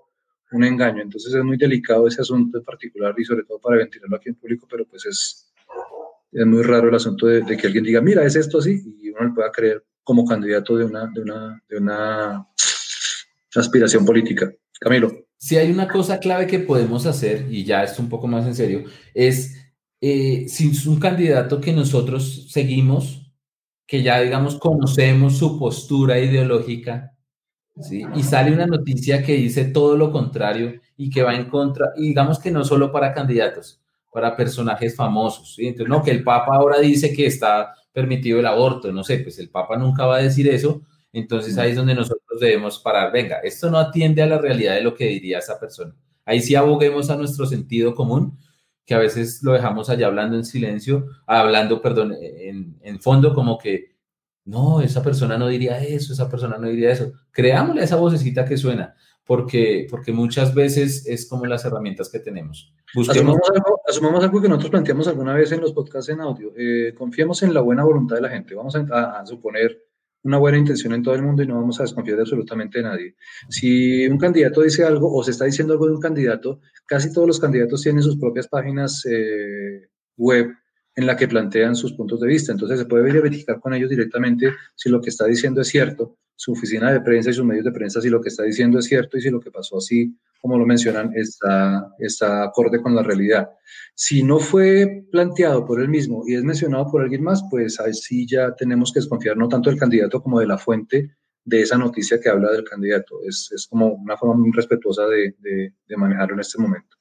un 0.52 0.64
engaño. 0.64 1.02
Entonces 1.02 1.34
es 1.34 1.44
muy 1.44 1.58
delicado 1.58 2.08
ese 2.08 2.22
asunto 2.22 2.58
en 2.58 2.64
particular 2.64 3.14
y 3.18 3.26
sobre 3.26 3.44
todo 3.44 3.60
para 3.60 3.78
ventilarlo 3.78 4.16
aquí 4.16 4.30
en 4.30 4.36
público, 4.36 4.68
pero 4.70 4.86
pues 4.86 5.06
es, 5.06 5.52
es 6.32 6.46
muy 6.46 6.64
raro 6.64 6.90
el 6.90 6.96
asunto 6.96 7.28
de, 7.28 7.46
que 7.58 7.68
alguien 7.68 7.84
diga, 7.84 8.02
mira, 8.02 8.26
es 8.26 8.36
esto 8.36 8.60
así, 8.60 8.82
y 9.02 9.10
uno 9.10 9.28
le 9.28 9.34
pueda 9.34 9.52
creer 9.52 9.84
como 10.04 10.26
candidato 10.26 10.78
de 10.78 10.86
una, 10.86 11.10
de 11.14 11.22
una, 11.22 11.64
de 11.70 11.78
una 11.78 12.48
aspiración 13.56 14.06
política. 14.06 14.52
Camilo. 14.80 15.26
Si 15.42 15.58
hay 15.58 15.72
una 15.72 15.88
cosa 15.88 16.20
clave 16.20 16.46
que 16.46 16.60
podemos 16.60 17.08
hacer, 17.08 17.48
y 17.50 17.64
ya 17.64 17.84
esto 17.84 18.04
un 18.04 18.10
poco 18.10 18.28
más 18.28 18.46
en 18.46 18.54
serio, 18.54 18.84
es 19.12 19.56
eh, 20.00 20.46
si 20.48 20.70
es 20.70 20.86
un 20.86 21.00
candidato 21.00 21.60
que 21.60 21.74
nosotros 21.74 22.46
seguimos, 22.52 23.34
que 23.88 24.04
ya 24.04 24.22
digamos 24.22 24.60
conocemos 24.60 25.40
su 25.40 25.58
postura 25.58 26.20
ideológica, 26.20 27.16
y 28.16 28.22
sale 28.22 28.54
una 28.54 28.68
noticia 28.68 29.24
que 29.24 29.34
dice 29.34 29.66
todo 29.66 29.98
lo 29.98 30.12
contrario 30.12 30.80
y 30.96 31.10
que 31.10 31.24
va 31.24 31.34
en 31.34 31.50
contra, 31.50 31.88
y 31.98 32.10
digamos 32.10 32.38
que 32.38 32.52
no 32.52 32.64
solo 32.64 32.92
para 32.92 33.12
candidatos, 33.12 33.82
para 34.14 34.38
personajes 34.38 34.96
famosos, 34.96 35.56
¿sí? 35.56 35.70
Entonces, 35.70 35.90
no, 35.90 36.04
que 36.04 36.12
el 36.12 36.24
Papa 36.24 36.56
ahora 36.56 36.80
dice 36.80 37.14
que 37.14 37.26
está 37.26 37.74
permitido 37.92 38.40
el 38.40 38.46
aborto, 38.46 38.92
no 38.92 39.04
sé, 39.04 39.18
pues 39.18 39.40
el 39.40 39.50
Papa 39.50 39.76
nunca 39.76 40.06
va 40.06 40.18
a 40.18 40.22
decir 40.22 40.48
eso, 40.48 40.84
entonces 41.14 41.58
ahí 41.58 41.72
es 41.72 41.76
donde 41.76 41.96
nosotros 41.96 42.40
debemos 42.40 42.80
parar, 42.80 43.12
venga, 43.12 43.40
esto 43.40 43.70
no 43.70 43.78
atiende 43.78 44.22
a 44.22 44.28
la 44.28 44.38
realidad 44.38 44.76
de 44.76 44.82
lo 44.82 44.96
que 44.96 45.08
diría 45.08 45.40
esa 45.40 45.60
persona. 45.60 45.96
Ahí 46.26 46.42
sí 46.42 46.56
aboguemos 46.56 47.10
a 47.10 47.18
nuestro 47.18 47.46
sentido 47.46 47.94
común, 47.94 48.38
que 48.86 48.94
a 48.94 49.00
veces 49.00 49.42
lo 49.44 49.54
dejamos 49.54 49.90
allá 49.90 50.08
hablando 50.08 50.38
en 50.38 50.46
silencio, 50.46 51.08
hablando, 51.26 51.82
perdón, 51.82 52.16
en, 52.20 52.78
en 52.82 53.00
fondo 53.00 53.34
como 53.34 53.58
que, 53.58 53.92
no, 54.46 54.82
esa 54.82 55.04
persona 55.04 55.38
no 55.38 55.48
diría 55.48 55.80
eso, 55.84 56.14
esa 56.14 56.30
persona 56.30 56.58
no 56.58 56.68
diría 56.68 56.92
eso. 56.92 57.12
Creámosle 57.32 57.84
esa 57.84 57.98
vocecita 57.98 58.44
que 58.44 58.58
suena, 58.58 58.96
porque, 59.24 59.88
porque 59.90 60.12
muchas 60.12 60.54
veces 60.54 61.06
es 61.06 61.28
como 61.30 61.46
las 61.46 61.64
herramientas 61.64 62.10
que 62.10 62.20
tenemos. 62.20 62.74
Busquemos... 62.94 63.38
Asumamos, 63.88 64.24
algo, 64.24 64.42
que 64.42 64.50
nosotros 64.50 64.72
planteamos 64.72 65.08
alguna 65.08 65.34
vez 65.34 65.52
en 65.52 65.62
los 65.62 65.74
podcasts 65.74 66.10
en 66.10 66.22
audio. 66.22 66.54
Eh, 66.58 66.94
confiemos 66.98 67.44
en 67.44 67.54
la 67.54 67.62
buena 67.62 67.84
voluntad 67.84 68.16
de 68.16 68.22
la 68.24 68.30
gente. 68.30 68.56
Vamos 68.56 68.76
a, 68.76 69.20
a 69.20 69.26
suponer 69.26 69.78
una 70.24 70.38
buena 70.38 70.58
intención 70.58 70.94
en 70.94 71.04
todo 71.04 71.16
el 71.16 71.24
mundo 71.24 71.42
y 71.44 71.48
no 71.48 71.56
vamos 71.56 71.80
a 71.80 71.84
desconfiar 71.84 72.18
de 72.18 72.24
absolutamente 72.24 72.82
nadie. 72.82 73.16
Si 73.50 74.06
un 74.08 74.18
candidato 74.18 74.62
dice 74.62 74.84
algo 74.84 75.14
o 75.14 75.24
se 75.24 75.32
está 75.32 75.46
diciendo 75.46 75.74
algo 75.74 75.88
de 75.88 75.94
un 75.94 76.02
candidato, 76.02 76.60
casi 76.86 77.12
todos 77.12 77.28
los 77.28 77.40
candidatos 77.40 77.82
tienen 77.82 78.04
sus 78.04 78.18
propias 78.18 78.48
páginas 78.48 79.06
eh, 79.10 79.90
web 80.18 80.52
en 80.96 81.06
la 81.08 81.16
que 81.16 81.28
plantean 81.28 81.76
sus 81.76 81.94
puntos 81.94 82.20
de 82.20 82.28
vista. 82.28 82.52
Entonces 82.52 82.80
se 82.80 82.86
puede 82.86 83.04
verificar 83.22 83.60
con 83.60 83.74
ellos 83.74 83.90
directamente 83.90 84.54
si 84.76 84.90
lo 84.90 85.02
que 85.02 85.10
está 85.10 85.26
diciendo 85.26 85.62
es 85.62 85.68
cierto, 85.68 86.18
su 86.36 86.52
oficina 86.54 86.92
de 86.92 87.02
prensa 87.02 87.30
y 87.30 87.34
sus 87.34 87.46
medios 87.46 87.66
de 87.66 87.72
prensa 87.72 88.02
si 88.02 88.10
lo 88.10 88.22
que 88.22 88.30
está 88.30 88.44
diciendo 88.44 88.80
es 88.80 88.86
cierto 88.86 89.18
y 89.18 89.22
si 89.22 89.30
lo 89.30 89.40
que 89.40 89.52
pasó 89.52 89.78
así, 89.78 90.16
como 90.42 90.58
lo 90.58 90.66
mencionan, 90.66 91.12
está, 91.16 91.94
está 92.00 92.44
acorde 92.44 92.82
con 92.82 92.96
la 92.96 93.04
realidad. 93.04 93.50
Si 93.94 94.24
no 94.24 94.40
fue 94.40 95.06
planteado 95.12 95.66
por 95.66 95.80
él 95.80 95.88
mismo 95.88 96.24
y 96.26 96.34
es 96.34 96.44
mencionado 96.44 96.90
por 96.90 97.02
alguien 97.02 97.24
más, 97.24 97.44
pues 97.50 97.80
así 97.80 98.28
ya 98.28 98.56
tenemos 98.56 98.92
que 98.92 99.00
desconfiar 99.00 99.38
no 99.38 99.48
tanto 99.48 99.70
del 99.70 99.80
candidato 99.80 100.22
como 100.22 100.40
de 100.40 100.48
la 100.48 100.58
fuente 100.58 101.12
de 101.46 101.62
esa 101.62 101.78
noticia 101.78 102.20
que 102.20 102.30
habla 102.30 102.52
del 102.52 102.64
candidato. 102.64 103.20
Es, 103.24 103.52
es 103.56 103.68
como 103.68 103.94
una 103.94 104.18
forma 104.18 104.36
muy 104.36 104.52
respetuosa 104.52 105.06
de, 105.06 105.36
de, 105.40 105.74
de 105.88 105.98
manejarlo 105.98 106.34
en 106.34 106.40
este 106.40 106.60
momento. 106.60 106.98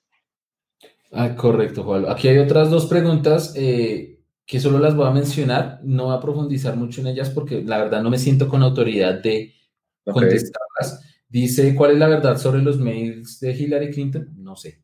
Ah, 1.12 1.34
correcto, 1.34 1.82
Juan. 1.82 2.04
Aquí 2.08 2.28
hay 2.28 2.38
otras 2.38 2.70
dos 2.70 2.86
preguntas 2.86 3.54
eh, 3.56 4.20
que 4.46 4.60
solo 4.60 4.78
las 4.78 4.94
voy 4.94 5.06
a 5.06 5.12
mencionar. 5.12 5.80
No 5.82 6.06
voy 6.06 6.16
a 6.16 6.20
profundizar 6.20 6.76
mucho 6.76 7.00
en 7.00 7.08
ellas 7.08 7.30
porque 7.30 7.62
la 7.62 7.78
verdad 7.78 8.02
no 8.02 8.10
me 8.10 8.18
siento 8.18 8.48
con 8.48 8.62
autoridad 8.62 9.20
de 9.22 9.54
contestarlas. 10.04 11.09
Dice, 11.30 11.76
¿cuál 11.76 11.92
es 11.92 11.98
la 11.98 12.08
verdad 12.08 12.36
sobre 12.38 12.60
los 12.60 12.78
mails 12.80 13.38
de 13.38 13.52
Hillary 13.52 13.92
Clinton? 13.92 14.28
No 14.36 14.56
sé. 14.56 14.82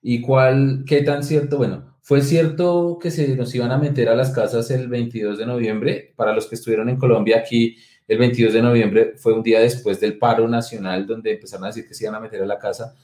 ¿Y 0.00 0.20
cuál, 0.20 0.84
qué 0.86 1.02
tan 1.02 1.24
cierto? 1.24 1.58
Bueno, 1.58 1.96
fue 2.02 2.22
cierto 2.22 2.98
que 3.02 3.10
se 3.10 3.36
nos 3.36 3.52
iban 3.52 3.72
a 3.72 3.78
meter 3.78 4.08
a 4.08 4.14
las 4.14 4.30
casas 4.30 4.70
el 4.70 4.86
22 4.88 5.38
de 5.38 5.46
noviembre. 5.46 6.14
Para 6.16 6.32
los 6.32 6.46
que 6.46 6.54
estuvieron 6.54 6.88
en 6.88 6.96
Colombia 6.98 7.38
aquí, 7.38 7.76
el 8.06 8.18
22 8.18 8.52
de 8.52 8.62
noviembre 8.62 9.14
fue 9.16 9.32
un 9.32 9.42
día 9.42 9.58
después 9.58 9.98
del 10.00 10.18
paro 10.18 10.46
nacional 10.46 11.04
donde 11.04 11.32
empezaron 11.32 11.64
a 11.64 11.68
decir 11.68 11.86
que 11.86 11.94
se 11.94 12.04
iban 12.04 12.14
a 12.14 12.20
meter 12.20 12.42
a 12.42 12.46
la 12.46 12.58
casa. 12.60 12.94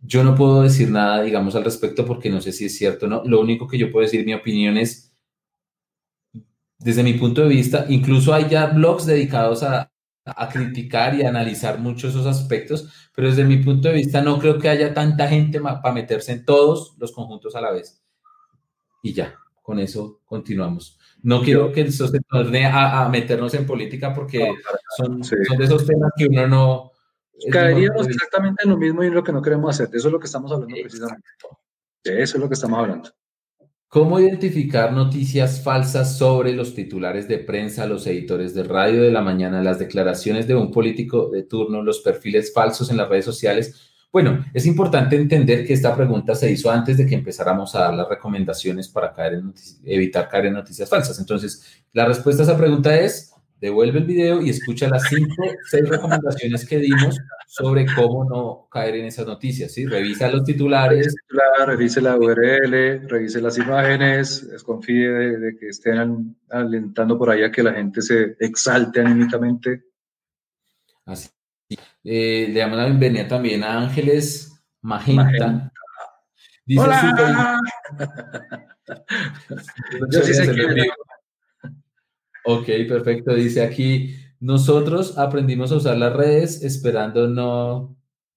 Yo 0.00 0.22
no 0.22 0.36
puedo 0.36 0.62
decir 0.62 0.90
nada, 0.90 1.22
digamos, 1.22 1.56
al 1.56 1.64
respecto 1.64 2.06
porque 2.06 2.30
no 2.30 2.40
sé 2.40 2.52
si 2.52 2.66
es 2.66 2.76
cierto 2.78 3.06
o 3.06 3.08
no. 3.08 3.24
Lo 3.24 3.40
único 3.40 3.66
que 3.66 3.78
yo 3.78 3.90
puedo 3.90 4.04
decir, 4.04 4.24
mi 4.24 4.34
opinión 4.34 4.78
es, 4.78 5.12
desde 6.78 7.02
mi 7.02 7.14
punto 7.14 7.42
de 7.42 7.48
vista, 7.48 7.86
incluso 7.88 8.32
hay 8.32 8.48
ya 8.48 8.66
blogs 8.66 9.06
dedicados 9.06 9.62
a, 9.64 9.89
a 10.36 10.48
criticar 10.48 11.14
y 11.14 11.22
analizar 11.22 11.78
mucho 11.78 12.08
esos 12.08 12.26
aspectos, 12.26 13.10
pero 13.14 13.28
desde 13.28 13.44
mi 13.44 13.58
punto 13.58 13.88
de 13.88 13.94
vista 13.94 14.20
no 14.20 14.38
creo 14.38 14.58
que 14.58 14.68
haya 14.68 14.94
tanta 14.94 15.28
gente 15.28 15.60
para 15.60 15.92
meterse 15.92 16.32
en 16.32 16.44
todos 16.44 16.94
los 16.98 17.12
conjuntos 17.12 17.54
a 17.56 17.60
la 17.60 17.70
vez. 17.70 18.02
Y 19.02 19.12
ya, 19.12 19.34
con 19.62 19.78
eso 19.78 20.20
continuamos. 20.24 20.98
No 21.22 21.42
quiero 21.42 21.72
que 21.72 21.82
eso 21.82 22.08
se 22.08 22.20
torne 22.20 22.66
a, 22.66 23.04
a 23.04 23.08
meternos 23.08 23.54
en 23.54 23.66
política 23.66 24.14
porque 24.14 24.52
son, 24.96 25.22
son 25.22 25.58
de 25.58 25.64
esos 25.64 25.86
temas 25.86 26.12
que 26.16 26.26
uno 26.26 26.46
no, 26.46 26.92
Caeríamos 27.48 28.06
exactamente 28.06 28.64
en 28.64 28.70
lo 28.70 28.76
mismo 28.76 29.02
y 29.02 29.06
en 29.06 29.14
lo 29.14 29.24
que 29.24 29.32
no 29.32 29.40
queremos 29.40 29.70
hacer. 29.70 29.88
De 29.88 29.98
eso 29.98 30.08
es 30.08 30.12
lo 30.12 30.20
que 30.20 30.26
estamos 30.26 30.52
hablando 30.52 30.74
precisamente. 30.74 31.28
De 32.04 32.22
eso 32.22 32.36
es 32.36 32.42
lo 32.42 32.48
que 32.48 32.54
estamos 32.54 32.78
hablando. 32.78 33.10
¿Cómo 33.90 34.20
identificar 34.20 34.92
noticias 34.92 35.64
falsas 35.64 36.16
sobre 36.16 36.52
los 36.52 36.76
titulares 36.76 37.26
de 37.26 37.38
prensa, 37.38 37.86
los 37.86 38.06
editores 38.06 38.54
de 38.54 38.62
radio 38.62 39.02
de 39.02 39.10
la 39.10 39.20
mañana, 39.20 39.64
las 39.64 39.80
declaraciones 39.80 40.46
de 40.46 40.54
un 40.54 40.70
político 40.70 41.28
de 41.28 41.42
turno, 41.42 41.82
los 41.82 41.98
perfiles 41.98 42.52
falsos 42.54 42.88
en 42.92 42.98
las 42.98 43.08
redes 43.08 43.24
sociales? 43.24 43.90
Bueno, 44.12 44.46
es 44.54 44.64
importante 44.66 45.16
entender 45.16 45.66
que 45.66 45.72
esta 45.72 45.96
pregunta 45.96 46.36
se 46.36 46.52
hizo 46.52 46.70
antes 46.70 46.98
de 46.98 47.06
que 47.06 47.16
empezáramos 47.16 47.74
a 47.74 47.80
dar 47.80 47.94
las 47.94 48.08
recomendaciones 48.08 48.88
para 48.88 49.12
caer 49.12 49.34
en 49.34 49.52
evitar 49.84 50.28
caer 50.28 50.46
en 50.46 50.54
noticias 50.54 50.88
falsas. 50.88 51.18
Entonces, 51.18 51.82
la 51.92 52.04
respuesta 52.04 52.42
a 52.42 52.46
esa 52.46 52.56
pregunta 52.56 52.96
es 52.96 53.32
devuelve 53.60 53.98
el 53.98 54.06
video 54.06 54.40
y 54.40 54.50
escucha 54.50 54.88
las 54.88 55.04
cinco, 55.04 55.44
seis 55.68 55.88
recomendaciones 55.88 56.66
que 56.66 56.78
dimos 56.78 57.18
sobre 57.46 57.84
cómo 57.94 58.24
no 58.24 58.68
caer 58.70 58.96
en 58.96 59.06
esas 59.06 59.26
noticias, 59.26 59.72
¿sí? 59.72 59.86
Revisa 59.86 60.30
los 60.30 60.44
titulares. 60.44 61.14
Revise 61.66 62.00
la 62.00 62.16
URL, 62.16 63.08
revise 63.08 63.40
las 63.40 63.58
imágenes, 63.58 64.50
desconfíe 64.50 65.08
de, 65.08 65.56
que 65.58 65.68
estén 65.68 66.36
alentando 66.48 67.18
por 67.18 67.30
allá 67.30 67.52
que 67.52 67.62
la 67.62 67.74
gente 67.74 68.00
se 68.00 68.36
exalte 68.40 69.00
anímicamente. 69.00 69.84
Así. 71.04 71.28
Eh, 72.02 72.48
le 72.50 72.60
damos 72.60 72.78
la 72.78 72.86
bienvenida 72.86 73.28
también 73.28 73.62
a 73.62 73.78
Ángeles 73.78 74.50
Magenta. 74.80 75.70
Dice 76.64 76.82
¡Hola! 76.82 77.60
Yo 80.10 80.22
sí 80.22 80.34
sé 80.34 80.52
que 80.52 80.88
Ok, 82.44 82.66
perfecto. 82.88 83.34
Dice 83.34 83.62
aquí, 83.62 84.16
nosotros 84.40 85.18
aprendimos 85.18 85.72
a 85.72 85.76
usar 85.76 85.96
las 85.98 86.14
redes 86.14 86.62
esperando 86.62 87.28
no 87.28 87.96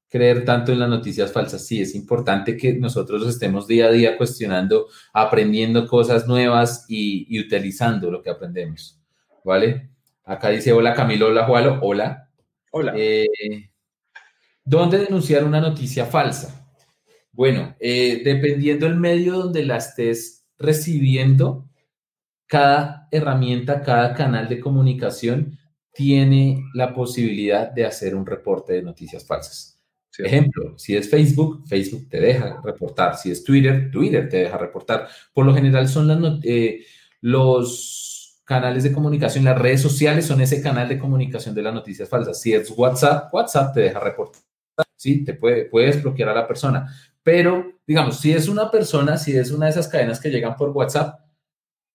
creer 0.10 0.46
tanto 0.46 0.72
en 0.72 0.80
las 0.80 0.90
noticias 0.90 1.32
falsas. 1.32 1.66
Sí, 1.66 1.82
es 1.82 1.96
importante 1.96 2.56
que 2.56 2.74
nosotros 2.74 3.28
estemos 3.28 3.68
día 3.68 3.88
a 3.88 3.92
día 3.92 4.16
cuestionando, 4.16 4.88
aprendiendo 5.12 5.88
cosas 5.88 6.28
nuevas 6.28 6.86
y, 6.88 7.40
utilizando 7.40 8.12
lo 8.12 8.22
que 8.22 8.30
aprendemos. 8.30 9.00
¿Vale? 9.44 9.90
Acá 10.24 10.50
dice, 10.50 10.72
hola 10.72 10.94
Camilo, 10.94 11.28
hola 11.28 11.46
Jualo, 11.46 11.80
hola. 11.82 12.30
Hola. 12.72 12.94
Eh, 12.96 13.28
¿Dónde 14.64 15.00
denunciar 15.00 15.44
una 15.44 15.60
noticia 15.60 16.06
falsa? 16.06 16.70
Bueno, 17.32 17.76
eh, 17.80 18.22
dependiendo 18.24 18.86
del 18.86 18.98
medio 18.98 19.34
donde 19.34 19.66
la 19.66 19.78
estés 19.78 20.46
recibiendo, 20.60 21.68
cada 22.48 23.08
herramienta, 23.12 23.82
cada 23.82 24.14
canal 24.14 24.48
de 24.48 24.60
comunicación 24.60 25.58
tiene 25.94 26.64
la 26.74 26.94
posibilidad 26.94 27.72
de 27.72 27.86
hacer 27.86 28.16
un 28.16 28.26
reporte 28.26 28.74
de 28.74 28.84
noticias 28.84 29.26
falsas. 29.26 29.74
Ejemplo, 30.18 30.78
si 30.78 30.96
es 30.96 31.10
Facebook, 31.10 31.64
Facebook 31.68 32.08
te 32.10 32.20
deja 32.20 32.62
reportar. 32.64 33.18
Si 33.18 33.32
es 33.32 33.44
Twitter, 33.44 33.90
Twitter 33.92 34.30
te 34.30 34.38
deja 34.38 34.58
reportar. 34.58 35.08
Por 35.34 35.46
lo 35.46 35.54
general 35.56 35.88
son 35.88 36.08
las, 36.08 36.40
eh, 36.44 36.86
los 37.22 38.42
canales 38.44 38.84
de 38.84 38.92
comunicación, 38.92 39.46
las 39.46 39.58
redes 39.58 39.82
sociales 39.82 40.26
son 40.26 40.42
ese 40.42 40.62
canal 40.62 40.88
de 40.88 41.00
comunicación 41.00 41.56
de 41.56 41.64
las 41.64 41.74
noticias 41.74 42.10
falsas. 42.10 42.40
Si 42.40 42.54
es 42.54 42.70
WhatsApp, 42.72 43.34
WhatsApp 43.34 43.74
te 43.74 43.82
deja 43.82 44.00
reportar. 44.00 44.42
Sí, 44.96 45.24
te 45.24 45.34
puede, 45.34 45.66
puedes 45.66 46.02
bloquear 46.02 46.30
a 46.30 46.36
la 46.36 46.48
persona. 46.48 46.88
Pero, 47.24 47.80
digamos, 47.88 48.20
si 48.20 48.34
es 48.34 48.48
una 48.48 48.70
persona, 48.70 49.18
si 49.18 49.36
es 49.36 49.52
una 49.52 49.66
de 49.66 49.72
esas 49.72 49.88
cadenas 49.88 50.20
que 50.20 50.30
llegan 50.30 50.56
por 50.56 50.70
WhatsApp, 50.70 51.20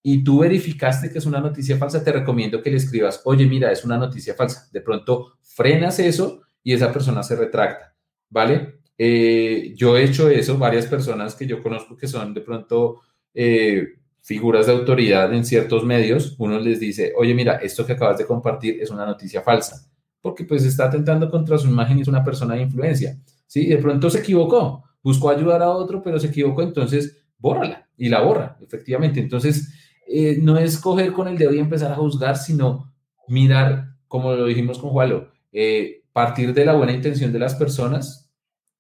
y 0.02 0.22
tú 0.24 0.40
verificaste 0.40 1.10
que 1.10 1.18
es 1.18 1.26
una 1.26 1.40
noticia 1.40 1.76
falsa, 1.76 2.02
te 2.02 2.12
recomiendo 2.12 2.62
que 2.62 2.70
le 2.70 2.76
escribas, 2.76 3.20
oye, 3.24 3.46
mira, 3.46 3.72
es 3.72 3.84
una 3.84 3.98
noticia 3.98 4.34
falsa. 4.34 4.68
De 4.72 4.80
pronto 4.80 5.38
frenas 5.42 5.98
eso 5.98 6.42
y 6.62 6.72
esa 6.72 6.92
persona 6.92 7.22
se 7.22 7.36
retracta, 7.36 7.94
¿vale? 8.30 8.80
Eh, 8.96 9.74
yo 9.76 9.96
he 9.96 10.04
hecho 10.04 10.28
eso, 10.28 10.58
varias 10.58 10.86
personas 10.86 11.34
que 11.34 11.46
yo 11.46 11.62
conozco 11.62 11.96
que 11.96 12.08
son 12.08 12.34
de 12.34 12.40
pronto 12.40 13.00
eh, 13.34 13.86
figuras 14.20 14.66
de 14.66 14.72
autoridad 14.72 15.32
en 15.32 15.44
ciertos 15.44 15.84
medios, 15.84 16.34
uno 16.38 16.58
les 16.58 16.80
dice, 16.80 17.12
oye, 17.16 17.34
mira, 17.34 17.56
esto 17.56 17.86
que 17.86 17.92
acabas 17.92 18.18
de 18.18 18.26
compartir 18.26 18.80
es 18.80 18.90
una 18.90 19.06
noticia 19.06 19.42
falsa, 19.42 19.88
porque 20.20 20.44
pues 20.44 20.64
está 20.64 20.86
atentando 20.86 21.30
contra 21.30 21.58
su 21.58 21.68
imagen 21.68 21.98
y 21.98 22.02
es 22.02 22.08
una 22.08 22.24
persona 22.24 22.54
de 22.54 22.62
influencia, 22.62 23.18
¿sí? 23.46 23.66
De 23.66 23.78
pronto 23.78 24.10
se 24.10 24.18
equivocó, 24.18 24.84
buscó 25.02 25.30
ayudar 25.30 25.62
a 25.62 25.70
otro, 25.70 26.02
pero 26.02 26.18
se 26.18 26.28
equivocó, 26.28 26.62
entonces 26.62 27.24
bórrala 27.38 27.88
y 27.96 28.08
la 28.08 28.20
borra, 28.20 28.56
efectivamente. 28.60 29.20
Entonces, 29.20 29.72
eh, 30.08 30.38
no 30.40 30.56
es 30.58 30.78
coger 30.78 31.12
con 31.12 31.28
el 31.28 31.36
dedo 31.36 31.52
y 31.52 31.58
empezar 31.58 31.92
a 31.92 31.96
juzgar, 31.96 32.36
sino 32.36 32.92
mirar, 33.28 33.96
como 34.08 34.32
lo 34.32 34.46
dijimos 34.46 34.78
con 34.78 34.90
Jualo, 34.90 35.30
eh, 35.52 36.02
partir 36.12 36.52
de 36.54 36.64
la 36.64 36.74
buena 36.74 36.92
intención 36.92 37.32
de 37.32 37.38
las 37.38 37.54
personas 37.54 38.30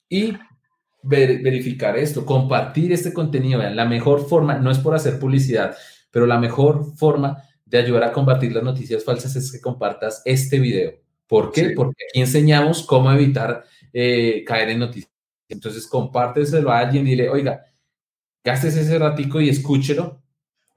y 0.08 0.34
verificar 1.02 1.96
esto, 1.96 2.26
compartir 2.26 2.92
este 2.92 3.12
contenido. 3.12 3.58
Vean, 3.58 3.76
la 3.76 3.84
mejor 3.84 4.26
forma, 4.26 4.58
no 4.58 4.70
es 4.70 4.78
por 4.78 4.94
hacer 4.94 5.18
publicidad, 5.18 5.76
pero 6.10 6.26
la 6.26 6.38
mejor 6.38 6.96
forma 6.96 7.42
de 7.64 7.78
ayudar 7.78 8.04
a 8.04 8.12
combatir 8.12 8.52
las 8.52 8.64
noticias 8.64 9.04
falsas 9.04 9.36
es 9.36 9.52
que 9.52 9.60
compartas 9.60 10.22
este 10.24 10.58
video. 10.58 10.94
¿Por 11.26 11.52
qué? 11.52 11.70
Porque 11.76 12.04
aquí 12.08 12.20
enseñamos 12.20 12.82
cómo 12.84 13.12
evitar 13.12 13.64
eh, 13.92 14.42
caer 14.46 14.70
en 14.70 14.78
noticias. 14.78 15.12
Entonces, 15.48 15.86
compárteselo 15.86 16.70
a 16.70 16.78
alguien 16.78 17.06
y 17.06 17.10
dile, 17.10 17.28
oiga, 17.28 17.66
gastes 18.42 18.76
ese 18.76 18.98
ratico 18.98 19.40
y 19.40 19.48
escúchelo. 19.50 20.22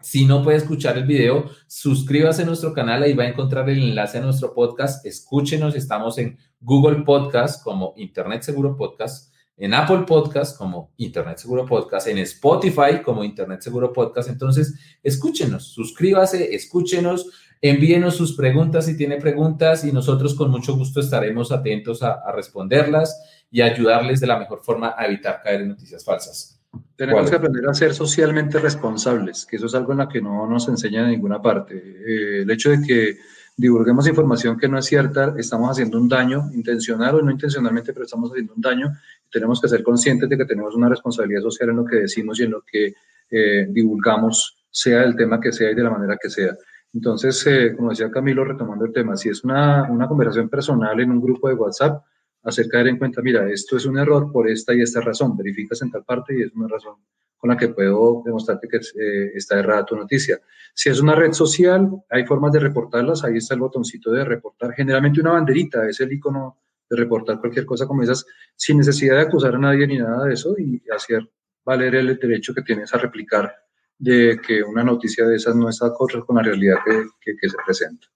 Si 0.01 0.25
no 0.25 0.43
puede 0.43 0.57
escuchar 0.57 0.97
el 0.97 1.05
video, 1.05 1.49
suscríbase 1.67 2.41
a 2.41 2.45
nuestro 2.45 2.73
canal, 2.73 3.03
ahí 3.03 3.13
va 3.13 3.23
a 3.25 3.29
encontrar 3.29 3.69
el 3.69 3.83
enlace 3.83 4.17
a 4.17 4.21
nuestro 4.21 4.53
podcast. 4.53 5.05
Escúchenos, 5.05 5.75
estamos 5.75 6.17
en 6.17 6.37
Google 6.59 7.03
Podcast 7.03 7.63
como 7.63 7.93
Internet 7.97 8.41
Seguro 8.41 8.75
Podcast, 8.75 9.33
en 9.57 9.73
Apple 9.73 10.03
Podcast 10.07 10.57
como 10.57 10.91
Internet 10.97 11.37
Seguro 11.37 11.65
Podcast, 11.65 12.07
en 12.07 12.17
Spotify 12.19 13.01
como 13.03 13.23
Internet 13.23 13.61
Seguro 13.61 13.93
Podcast. 13.93 14.29
Entonces, 14.29 14.73
escúchenos, 15.03 15.67
suscríbase, 15.67 16.55
escúchenos, 16.55 17.29
envíenos 17.61 18.15
sus 18.15 18.35
preguntas 18.35 18.87
si 18.87 18.97
tiene 18.97 19.17
preguntas 19.17 19.85
y 19.85 19.91
nosotros 19.91 20.33
con 20.33 20.49
mucho 20.49 20.75
gusto 20.75 20.99
estaremos 20.99 21.51
atentos 21.51 22.01
a, 22.01 22.13
a 22.13 22.31
responderlas 22.31 23.45
y 23.51 23.61
ayudarles 23.61 24.19
de 24.19 24.27
la 24.27 24.39
mejor 24.39 24.63
forma 24.63 24.95
a 24.97 25.05
evitar 25.05 25.41
caer 25.43 25.61
en 25.61 25.69
noticias 25.69 26.03
falsas. 26.03 26.60
Tenemos 26.95 27.29
que 27.29 27.35
aprender 27.35 27.67
a 27.67 27.73
ser 27.73 27.93
socialmente 27.93 28.59
responsables, 28.59 29.45
que 29.45 29.57
eso 29.57 29.65
es 29.65 29.75
algo 29.75 29.91
en 29.91 29.97
la 29.99 30.07
que 30.07 30.21
no 30.21 30.47
nos 30.47 30.67
enseña 30.69 31.01
en 31.01 31.09
ninguna 31.09 31.41
parte. 31.41 31.75
Eh, 31.75 32.41
el 32.43 32.51
hecho 32.51 32.69
de 32.69 32.81
que 32.81 33.17
divulguemos 33.57 34.07
información 34.07 34.57
que 34.57 34.69
no 34.69 34.77
es 34.77 34.85
cierta, 34.85 35.33
estamos 35.37 35.69
haciendo 35.69 35.99
un 35.99 36.07
daño, 36.07 36.49
intencional 36.53 37.15
o 37.15 37.21
no 37.21 37.31
intencionalmente, 37.31 37.91
pero 37.91 38.05
estamos 38.05 38.31
haciendo 38.31 38.53
un 38.53 38.61
daño. 38.61 38.91
Tenemos 39.31 39.59
que 39.59 39.67
ser 39.67 39.83
conscientes 39.83 40.29
de 40.29 40.37
que 40.37 40.45
tenemos 40.45 40.75
una 40.75 40.89
responsabilidad 40.89 41.41
social 41.41 41.69
en 41.69 41.77
lo 41.77 41.85
que 41.85 41.97
decimos 41.97 42.39
y 42.39 42.43
en 42.43 42.51
lo 42.51 42.61
que 42.61 42.93
eh, 43.29 43.67
divulgamos, 43.69 44.57
sea 44.69 45.03
el 45.03 45.15
tema 45.15 45.39
que 45.39 45.51
sea 45.51 45.71
y 45.71 45.75
de 45.75 45.83
la 45.83 45.89
manera 45.89 46.17
que 46.21 46.29
sea. 46.29 46.55
Entonces, 46.93 47.45
eh, 47.47 47.73
como 47.75 47.89
decía 47.89 48.09
Camilo, 48.11 48.43
retomando 48.43 48.85
el 48.85 48.93
tema, 48.93 49.15
si 49.17 49.29
es 49.29 49.43
una, 49.43 49.89
una 49.89 50.07
conversación 50.07 50.49
personal 50.49 50.99
en 50.99 51.11
un 51.11 51.21
grupo 51.21 51.47
de 51.47 51.55
WhatsApp, 51.55 52.03
hacer 52.43 52.67
caer 52.67 52.87
en 52.87 52.97
cuenta, 52.97 53.21
mira, 53.21 53.49
esto 53.49 53.77
es 53.77 53.85
un 53.85 53.97
error 53.97 54.31
por 54.31 54.49
esta 54.49 54.73
y 54.73 54.81
esta 54.81 55.01
razón, 55.01 55.37
verificas 55.37 55.81
en 55.81 55.91
tal 55.91 56.03
parte 56.03 56.37
y 56.37 56.41
es 56.41 56.53
una 56.53 56.67
razón 56.67 56.95
con 57.37 57.49
la 57.49 57.57
que 57.57 57.69
puedo 57.69 58.21
demostrarte 58.23 58.67
que 58.67 58.77
eh, 58.77 59.31
está 59.33 59.57
errada 59.57 59.83
tu 59.83 59.95
noticia. 59.95 60.39
Si 60.75 60.89
es 60.89 61.01
una 61.01 61.15
red 61.15 61.33
social, 61.33 61.89
hay 62.09 62.23
formas 62.25 62.51
de 62.51 62.59
reportarlas, 62.59 63.23
ahí 63.23 63.37
está 63.37 63.55
el 63.55 63.61
botoncito 63.61 64.11
de 64.11 64.23
reportar, 64.23 64.73
generalmente 64.73 65.21
una 65.21 65.31
banderita, 65.31 65.89
es 65.89 65.99
el 66.01 66.13
icono 66.13 66.59
de 66.87 66.97
reportar 66.97 67.39
cualquier 67.39 67.65
cosa 67.65 67.87
como 67.87 68.03
esas, 68.03 68.25
sin 68.55 68.77
necesidad 68.77 69.15
de 69.15 69.21
acusar 69.21 69.55
a 69.55 69.57
nadie 69.57 69.87
ni 69.87 69.97
nada 69.97 70.25
de 70.25 70.33
eso 70.33 70.55
y 70.57 70.83
hacer 70.91 71.27
valer 71.65 71.95
el 71.95 72.17
derecho 72.17 72.53
que 72.53 72.61
tienes 72.61 72.93
a 72.93 72.97
replicar 72.99 73.51
de 73.97 74.39
que 74.45 74.61
una 74.61 74.83
noticia 74.83 75.25
de 75.25 75.35
esas 75.35 75.55
no 75.55 75.69
está 75.69 75.87
acorde 75.87 76.21
con 76.21 76.35
la 76.35 76.43
realidad 76.43 76.77
que, 76.85 77.35
que 77.35 77.49
se 77.49 77.57
presenta. 77.65 78.07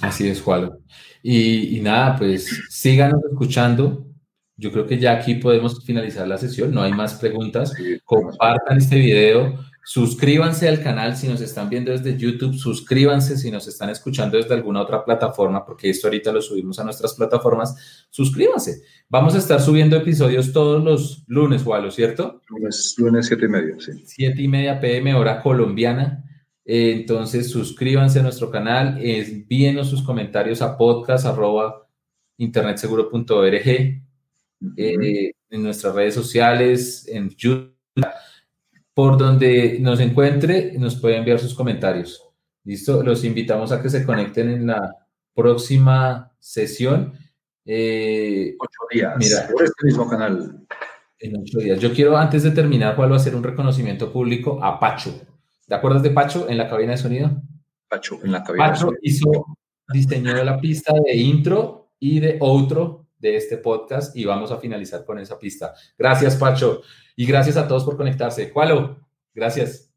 Así 0.00 0.28
es, 0.28 0.40
Juan. 0.40 0.70
Y, 1.22 1.80
nada, 1.82 2.16
pues 2.16 2.48
síganos 2.70 3.22
escuchando. 3.30 4.06
Yo 4.56 4.72
creo 4.72 4.86
que 4.86 4.98
ya 4.98 5.12
aquí 5.12 5.34
podemos 5.34 5.84
finalizar 5.84 6.26
la 6.26 6.38
sesión. 6.38 6.72
No 6.72 6.82
hay 6.82 6.92
más 6.92 7.14
preguntas. 7.14 7.74
Compartan 8.04 8.78
este 8.78 8.96
video. 8.96 9.58
Suscríbanse 9.84 10.68
al 10.68 10.80
canal 10.80 11.16
si 11.16 11.26
nos 11.26 11.40
están 11.40 11.68
viendo 11.68 11.90
desde 11.90 12.16
YouTube. 12.16 12.54
Suscríbanse 12.54 13.36
si 13.36 13.50
nos 13.50 13.66
están 13.66 13.90
escuchando 13.90 14.36
desde 14.36 14.54
alguna 14.54 14.80
otra 14.80 15.04
plataforma, 15.04 15.64
porque 15.64 15.90
esto 15.90 16.06
ahorita 16.06 16.32
lo 16.32 16.40
subimos 16.40 16.78
a 16.78 16.84
nuestras 16.84 17.14
plataformas. 17.14 18.06
Suscríbanse. 18.10 18.82
Vamos 19.08 19.34
a 19.34 19.38
estar 19.38 19.60
subiendo 19.60 19.96
episodios 19.96 20.52
todos 20.52 20.82
los 20.84 21.24
lunes, 21.26 21.66
Walo, 21.66 21.90
¿cierto? 21.90 22.40
Lunes, 22.48 22.94
lunes 22.98 23.26
siete 23.26 23.46
y 23.46 23.48
media, 23.48 23.74
sí. 23.80 23.92
Siete 24.04 24.42
y 24.42 24.48
media 24.48 24.80
pm, 24.80 25.14
hora 25.14 25.42
colombiana. 25.42 26.24
Eh, 26.64 26.92
entonces, 26.92 27.50
suscríbanse 27.50 28.20
a 28.20 28.22
nuestro 28.22 28.50
canal, 28.50 28.98
envíenos 29.00 29.90
sus 29.90 30.02
comentarios 30.02 30.62
a 30.62 30.76
podcast.internetseguro.org, 30.76 33.68
eh, 34.76 35.32
en 35.50 35.62
nuestras 35.62 35.94
redes 35.94 36.14
sociales, 36.14 37.06
en 37.08 37.30
YouTube, 37.30 37.74
por 38.94 39.18
donde 39.18 39.78
nos 39.80 40.00
encuentre, 40.00 40.72
nos 40.78 40.96
puede 40.96 41.16
enviar 41.16 41.38
sus 41.38 41.54
comentarios. 41.54 42.28
¿Listo? 42.64 43.02
Los 43.02 43.24
invitamos 43.24 43.72
a 43.72 43.82
que 43.82 43.90
se 43.90 44.06
conecten 44.06 44.48
en 44.50 44.68
la 44.68 44.94
próxima 45.34 46.32
sesión. 46.38 47.12
Eh, 47.64 48.54
ocho 48.58 48.78
días. 48.92 49.14
Mira, 49.18 49.48
por 49.52 49.64
este 49.64 49.86
mismo 49.86 50.08
canal. 50.08 50.64
En 51.18 51.36
ocho 51.36 51.58
días. 51.58 51.80
Yo 51.80 51.92
quiero, 51.92 52.16
antes 52.16 52.44
de 52.44 52.52
terminar, 52.52 52.94
Pablo, 52.96 53.16
hacer 53.16 53.34
un 53.34 53.42
reconocimiento 53.42 54.12
público 54.12 54.62
a 54.62 54.78
Pacho. 54.78 55.31
¿Te 55.72 55.76
acuerdas 55.76 56.02
de 56.02 56.10
Pacho 56.10 56.50
en 56.50 56.58
la 56.58 56.68
cabina 56.68 56.92
de 56.92 56.98
sonido? 56.98 57.30
Pacho 57.88 58.18
en 58.22 58.30
la 58.30 58.44
cabina 58.44 58.66
Pacho 58.66 58.90
de 58.90 58.92
sonido. 58.92 59.00
hizo, 59.00 59.56
diseñó 59.90 60.44
la 60.44 60.60
pista 60.60 60.92
de 61.02 61.16
intro 61.16 61.94
y 61.98 62.20
de 62.20 62.36
outro 62.40 63.06
de 63.16 63.36
este 63.36 63.56
podcast 63.56 64.14
y 64.14 64.26
vamos 64.26 64.52
a 64.52 64.58
finalizar 64.58 65.02
con 65.06 65.18
esa 65.18 65.38
pista. 65.38 65.72
Gracias, 65.96 66.36
Pacho. 66.36 66.82
Y 67.16 67.24
gracias 67.24 67.56
a 67.56 67.66
todos 67.66 67.86
por 67.86 67.96
conectarse. 67.96 68.52
Cualo, 68.52 68.98
gracias. 69.34 69.90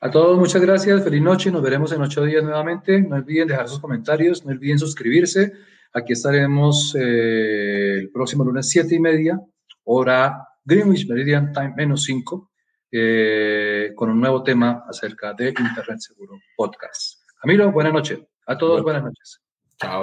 A 0.00 0.10
todos, 0.10 0.38
muchas 0.38 0.60
gracias. 0.60 1.02
Feliz 1.02 1.22
noche. 1.22 1.50
Nos 1.50 1.62
veremos 1.62 1.90
en 1.92 2.02
ocho 2.02 2.22
días 2.24 2.44
nuevamente. 2.44 3.00
No 3.00 3.16
olviden 3.16 3.48
dejar 3.48 3.70
sus 3.70 3.80
comentarios. 3.80 4.44
No 4.44 4.52
olviden 4.52 4.78
suscribirse. 4.78 5.54
Aquí 5.94 6.12
estaremos 6.12 6.94
eh, 6.94 8.00
el 8.00 8.10
próximo 8.10 8.44
lunes, 8.44 8.68
siete 8.68 8.96
y 8.96 9.00
media, 9.00 9.40
hora 9.84 10.46
Greenwich 10.62 11.08
Meridian 11.08 11.54
Time 11.54 11.72
menos 11.74 12.04
cinco. 12.04 12.51
Eh, 12.94 13.92
con 13.96 14.10
un 14.10 14.20
nuevo 14.20 14.42
tema 14.42 14.84
acerca 14.86 15.32
de 15.32 15.48
Internet 15.48 15.98
Seguro 15.98 16.38
Podcast. 16.54 17.22
Camilo, 17.40 17.72
buenas 17.72 17.94
noches. 17.94 18.20
A 18.46 18.58
todos, 18.58 18.82
buenas 18.82 19.02
noches. 19.02 19.40
Chao. 19.78 20.02